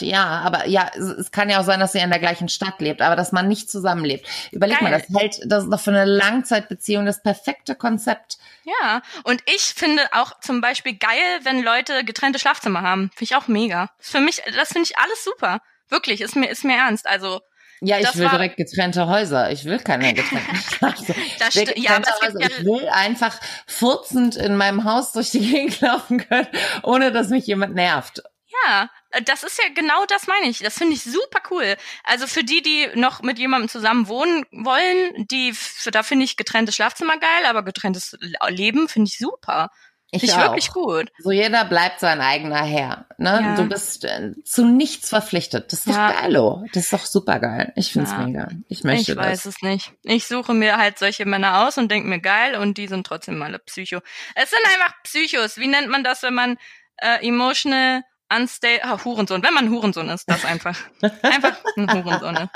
Ja, 0.00 0.26
aber 0.44 0.68
ja, 0.68 0.88
es, 0.94 1.04
es 1.04 1.30
kann 1.32 1.50
ja 1.50 1.60
auch 1.60 1.64
sein, 1.64 1.80
dass 1.80 1.94
ihr 1.96 2.04
in 2.04 2.10
der 2.10 2.20
gleichen 2.20 2.48
Stadt 2.48 2.80
lebt, 2.80 3.02
aber 3.02 3.16
dass 3.16 3.32
man 3.32 3.48
nicht 3.48 3.68
zusammenlebt. 3.68 4.28
Überleg 4.52 4.80
mal, 4.80 4.90
Geil. 4.90 5.04
das 5.08 5.20
hält, 5.20 5.40
das 5.44 5.64
ist 5.64 5.70
doch 5.72 5.80
für 5.80 5.90
eine 5.90 6.04
Langzeitbeziehung 6.04 7.04
das 7.04 7.20
perfekte 7.20 7.74
Konzept. 7.74 8.38
Ja, 8.64 9.02
und 9.24 9.42
ich 9.46 9.62
finde 9.62 10.02
auch 10.12 10.38
zum 10.40 10.60
Beispiel 10.60 10.96
geil, 10.96 11.40
wenn 11.42 11.64
Leute 11.64 12.04
getrennte 12.04 12.38
Schlafzimmer 12.38 12.82
haben. 12.82 13.10
Finde 13.14 13.24
ich 13.24 13.36
auch 13.36 13.48
mega. 13.48 13.90
Für 13.98 14.20
mich, 14.20 14.42
das 14.56 14.68
finde 14.68 14.88
ich 14.90 14.98
alles 14.98 15.24
super. 15.24 15.60
Wirklich, 15.88 16.20
ist 16.20 16.36
mir, 16.36 16.48
ist 16.48 16.64
mir 16.64 16.76
ernst. 16.76 17.08
Also, 17.08 17.40
Ja, 17.80 17.98
ich 17.98 18.06
Das 18.06 18.16
will 18.16 18.24
war- 18.24 18.32
direkt 18.32 18.56
getrennte 18.56 19.06
Häuser. 19.06 19.50
Ich 19.52 19.64
will 19.64 19.78
keine 19.78 20.14
getrennten 20.14 20.56
Schlafzimmer. 20.76 21.18
Das 21.38 21.54
Ich 21.54 21.66
will 21.66 21.74
ja, 21.76 21.90
aber 21.96 22.00
getrennte 22.02 22.38
gibt 22.38 22.52
ja- 22.52 22.58
Ich 22.58 22.64
will 22.64 22.88
einfach 22.88 23.38
furzend 23.66 24.36
in 24.36 24.56
meinem 24.56 24.84
Haus 24.84 25.12
durch 25.12 25.30
die 25.30 25.40
Gegend 25.40 25.80
laufen 25.82 26.26
können, 26.26 26.48
ohne 26.82 27.12
dass 27.12 27.28
mich 27.28 27.46
jemand 27.46 27.74
nervt. 27.74 28.22
ja, 28.66 28.88
äh, 29.10 29.20
das 29.22 29.42
ist 29.42 29.58
ja 29.58 29.64
genau 29.74 30.06
das 30.06 30.26
meine 30.26 30.46
ich. 30.48 30.60
Das 30.60 30.78
finde 30.78 30.94
ich 30.94 31.02
super 31.04 31.40
cool. 31.50 31.76
Also 32.04 32.26
für 32.26 32.42
die, 32.44 32.62
die 32.62 32.88
noch 32.94 33.20
mit 33.22 33.38
jemandem 33.38 33.68
zusammen 33.68 34.08
wohnen 34.08 34.44
wollen, 34.52 35.26
die, 35.30 35.52
für, 35.52 35.90
da 35.90 36.02
finde 36.02 36.24
ich 36.24 36.36
getrenntes 36.38 36.74
Schlafzimmer 36.74 37.18
geil, 37.18 37.44
aber 37.46 37.62
getrenntes 37.62 38.16
Leben 38.48 38.88
finde 38.88 39.08
ich 39.08 39.18
super. 39.18 39.68
Ich, 40.12 40.20
Finde 40.20 40.34
ich 40.36 40.40
wirklich 40.40 40.70
gut. 40.70 41.10
So 41.18 41.32
jeder 41.32 41.64
bleibt 41.64 41.98
sein 42.00 42.20
eigener 42.20 42.62
Herr. 42.64 43.06
Ne? 43.18 43.40
Ja. 43.42 43.56
Du 43.56 43.64
bist 43.68 44.04
äh, 44.04 44.32
zu 44.44 44.64
nichts 44.64 45.08
verpflichtet. 45.08 45.72
Das 45.72 45.80
ist 45.80 45.88
doch 45.88 45.94
Ja. 45.94 46.12
geilo. 46.12 46.64
Das 46.72 46.84
ist 46.84 46.92
doch 46.92 47.04
super 47.04 47.40
geil. 47.40 47.72
Ich 47.74 47.92
find's 47.92 48.12
Ja. 48.12 48.18
mega. 48.24 48.48
Ich 48.68 48.84
möchte 48.84 49.12
Ich 49.12 49.18
weiß 49.18 49.42
das. 49.42 49.56
es 49.56 49.62
nicht. 49.62 49.92
Ich 50.04 50.26
suche 50.28 50.54
mir 50.54 50.76
halt 50.76 50.98
solche 50.98 51.26
Männer 51.26 51.66
aus 51.66 51.76
und 51.76 51.90
denke 51.90 52.08
mir 52.08 52.20
geil 52.20 52.54
und 52.54 52.78
die 52.78 52.86
sind 52.86 53.04
trotzdem 53.06 53.42
alle 53.42 53.58
Psycho. 53.58 53.98
Es 54.36 54.50
sind 54.50 54.60
einfach 54.64 54.94
Psychos. 55.02 55.56
Wie 55.58 55.66
nennt 55.66 55.88
man 55.88 56.04
das, 56.04 56.22
wenn 56.22 56.34
man 56.34 56.56
äh, 56.98 57.26
emotional 57.26 58.02
unstable, 58.32 58.82
ah, 58.84 59.04
Hurensohn. 59.04 59.42
Wenn 59.42 59.54
man 59.54 59.70
Hurensohn 59.70 60.08
ist, 60.08 60.24
das 60.28 60.44
einfach. 60.44 60.76
einfach 61.22 61.56
ein 61.76 61.90
Hurensohn. 61.90 62.36
ist. 62.36 62.50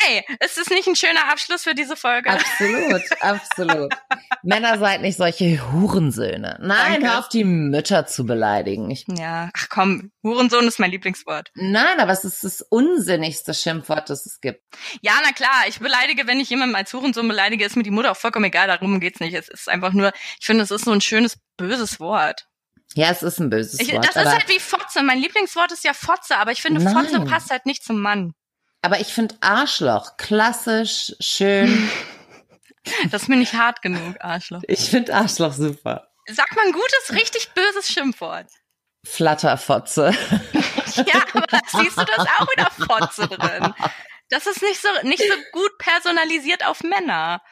Hey, 0.00 0.24
ist 0.44 0.58
das 0.58 0.68
nicht 0.70 0.86
ein 0.86 0.96
schöner 0.96 1.30
Abschluss 1.30 1.62
für 1.64 1.74
diese 1.74 1.96
Folge? 1.96 2.30
Absolut, 2.30 3.02
absolut. 3.20 3.94
Männer 4.42 4.78
seid 4.78 5.02
nicht 5.02 5.16
solche 5.16 5.72
Hurensöhne. 5.72 6.58
Nein, 6.60 6.92
Danke. 7.00 7.06
hör 7.08 7.18
auf 7.20 7.28
die 7.28 7.44
Mütter 7.44 8.06
zu 8.06 8.24
beleidigen. 8.26 8.90
Ich, 8.90 9.04
Ja, 9.08 9.50
ach 9.56 9.68
komm, 9.68 10.10
Hurensohn 10.22 10.66
ist 10.66 10.78
mein 10.78 10.90
Lieblingswort. 10.90 11.50
nein, 11.54 11.98
aber 12.00 12.12
es 12.12 12.24
ist 12.24 12.44
das 12.44 12.60
unsinnigste 12.62 13.54
Schimpfwort, 13.54 14.10
das 14.10 14.26
es 14.26 14.40
gibt. 14.40 14.62
Ja, 15.00 15.12
na 15.24 15.32
klar, 15.32 15.64
ich 15.68 15.78
beleidige, 15.78 16.26
wenn 16.26 16.40
ich 16.40 16.50
jemanden 16.50 16.74
als 16.76 16.92
Hurensohn 16.92 17.28
beleidige, 17.28 17.64
ist 17.64 17.76
mir 17.76 17.82
die 17.82 17.90
Mutter 17.90 18.12
auch 18.12 18.16
vollkommen 18.16 18.46
egal, 18.46 18.66
darum 18.68 19.00
geht's 19.00 19.20
nicht. 19.20 19.34
Es 19.34 19.48
ist 19.48 19.68
einfach 19.68 19.92
nur, 19.92 20.12
ich 20.40 20.46
finde, 20.46 20.62
es 20.64 20.70
ist 20.70 20.84
so 20.84 20.92
ein 20.92 21.00
schönes, 21.00 21.38
böses 21.56 22.00
Wort. 22.00 22.46
Ja, 22.94 23.10
es 23.10 23.22
ist 23.22 23.38
ein 23.40 23.50
böses 23.50 23.78
Ich, 23.80 23.92
Wort. 23.92 24.06
das 24.06 24.16
ist 24.16 24.32
halt 24.32 24.48
wie 24.48 24.58
Fotze. 24.60 25.02
Mein 25.02 25.18
Lieblingswort 25.18 25.72
ist 25.72 25.84
ja 25.84 25.92
Fotze, 25.92 26.36
aber 26.38 26.52
ich 26.52 26.62
finde, 26.62 26.82
Nein. 26.82 26.94
Fotze 26.94 27.20
passt 27.20 27.50
halt 27.50 27.66
nicht 27.66 27.84
zum 27.84 28.00
Mann. 28.00 28.32
aber 28.82 29.00
ich 29.00 29.08
finde 29.08 29.34
Arschloch 29.40 30.16
klassisch, 30.16 31.14
schön. 31.20 31.90
Das 33.10 33.22
ist 33.22 33.28
mir 33.28 33.36
nicht 33.36 33.54
hart 33.54 33.82
genug, 33.82 34.14
Arschloch. 34.20 34.62
ich 34.68 34.88
finde 34.90 35.12
Arschloch 35.12 35.52
super. 35.52 36.06
Sag 36.28 36.54
mal 36.54 36.66
ein 36.66 36.72
gutes, 36.72 37.12
richtig 37.14 37.50
böses 37.52 37.88
Schimpfwort. 37.92 38.46
Flatterfotze. 39.04 40.12
Ja, 41.04 41.20
aber 41.34 41.46
da 41.48 41.58
siehst 41.66 41.98
du 41.98 42.04
das 42.04 42.26
auch 42.38 42.46
wieder 42.52 42.70
Fotze 42.70 43.26
drin. 43.28 43.74
Das 44.30 44.46
ist 44.46 44.62
nicht 44.62 44.80
so, 44.80 44.88
nicht 45.02 45.18
so 45.22 45.34
gut 45.52 45.76
personalisiert 45.78 46.64
auf 46.64 46.82
Männer. 46.82 47.42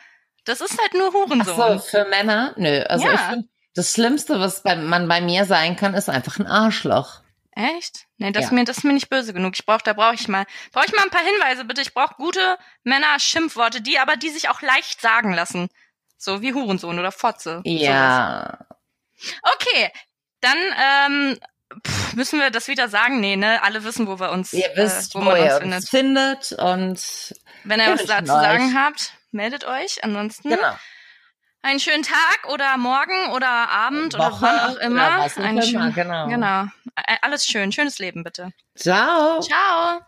Das 0.47 0.63
ist 0.63 0.81
halt 0.81 0.95
nur 0.95 1.09
Ach 1.11 1.13
Hurensohn. 1.15 1.79
so, 1.79 1.79
für 1.81 2.05
Männer? 2.07 2.55
Nö. 2.57 2.81
Also 2.85 3.05
Ja. 3.05 3.13
ich 3.15 3.21
finde, 3.21 3.49
das 3.75 3.93
Schlimmste, 3.93 4.41
was 4.41 4.63
bei, 4.63 4.77
man 4.77 5.09
bei 5.09 5.21
mir 5.21 5.45
sein 5.45 5.77
kann, 5.77 5.95
ist 5.95 6.09
einfach 6.09 6.39
ein 6.39 6.47
Arschloch. 6.47 7.21
Echt? 7.57 8.07
Nee, 8.19 8.33
das, 8.33 8.43
Ja. 8.43 8.47
ist 8.49 8.53
mir, 8.53 8.65
das 8.65 8.79
ist 8.79 8.85
mir 8.85 8.93
nicht 8.95 9.11
böse 9.11 9.33
genug. 9.33 9.55
Ich 9.55 9.65
brauch, 9.65 9.81
da 9.83 9.93
brauche 9.93 10.15
ich 10.15 10.27
mal, 10.29 10.45
brauche 10.73 10.87
ich 10.87 10.93
mal 10.93 11.03
ein 11.03 11.11
paar 11.11 11.23
Hinweise, 11.25 11.65
bitte. 11.65 11.83
Ich 11.83 11.95
brauche 11.95 12.15
gute 12.17 12.59
Männer-Schimpfworte, 12.83 13.81
die 13.81 13.99
aber, 13.99 14.17
die 14.17 14.31
sich 14.31 14.49
auch 14.49 14.61
leicht 14.61 15.01
sagen 15.01 15.33
lassen. 15.33 15.69
So 16.17 16.43
wie 16.43 16.53
Hurensohn 16.55 16.99
oder 16.99 17.13
Fotze. 17.13 17.63
Sowas. 17.65 17.81
Ja. 17.81 18.59
Okay, 19.43 19.91
dann 20.41 20.59
ähm, 20.97 21.39
pff, 21.87 22.15
müssen 22.15 22.41
wir 22.41 22.51
das 22.51 22.67
wieder 22.69 22.89
sagen. 22.89 23.21
Nee, 23.21 23.37
ne? 23.37 23.63
Alle 23.63 23.85
wissen, 23.85 24.07
wo 24.09 24.19
wir 24.19 24.31
uns, 24.33 24.53
Ihr 24.53 24.71
wisst, 24.75 25.15
äh, 25.15 25.19
wo, 25.19 25.21
wo 25.21 25.25
man 25.27 25.37
ihr 25.37 25.61
uns 25.63 25.89
findet. 25.89 26.47
findet 26.47 26.53
und 26.61 27.35
Wenn 27.65 27.81
ihr 27.81 27.93
was 27.93 28.05
dazu 28.07 28.33
euch. 28.33 28.41
sagen 28.41 28.75
habt, 28.79 29.13
meldet 29.31 29.65
euch. 29.65 30.03
Ansonsten 30.03 30.49
genau. 30.51 30.77
Einen 31.65 31.81
schönen 31.81 32.03
Tag 32.03 32.49
oder 32.53 32.77
morgen 32.77 33.33
oder 33.33 33.49
Abend 33.49 34.15
oder 34.15 34.31
Woche 34.31 34.43
wann 34.43 34.59
auch 34.59 34.75
oder 34.75 34.83
immer. 34.83 35.31
Einen 35.37 35.59
immer, 35.59 35.63
schönen, 35.63 35.95
genau. 35.95 36.29
genau. 36.29 36.63
Äh, 36.95 37.17
Alles 37.23 37.47
schön. 37.47 37.73
Schönes 37.73 37.99
Leben 37.99 38.23
bitte. 38.23 38.51
Ciao. 38.77 39.41
Ciao. 39.41 40.01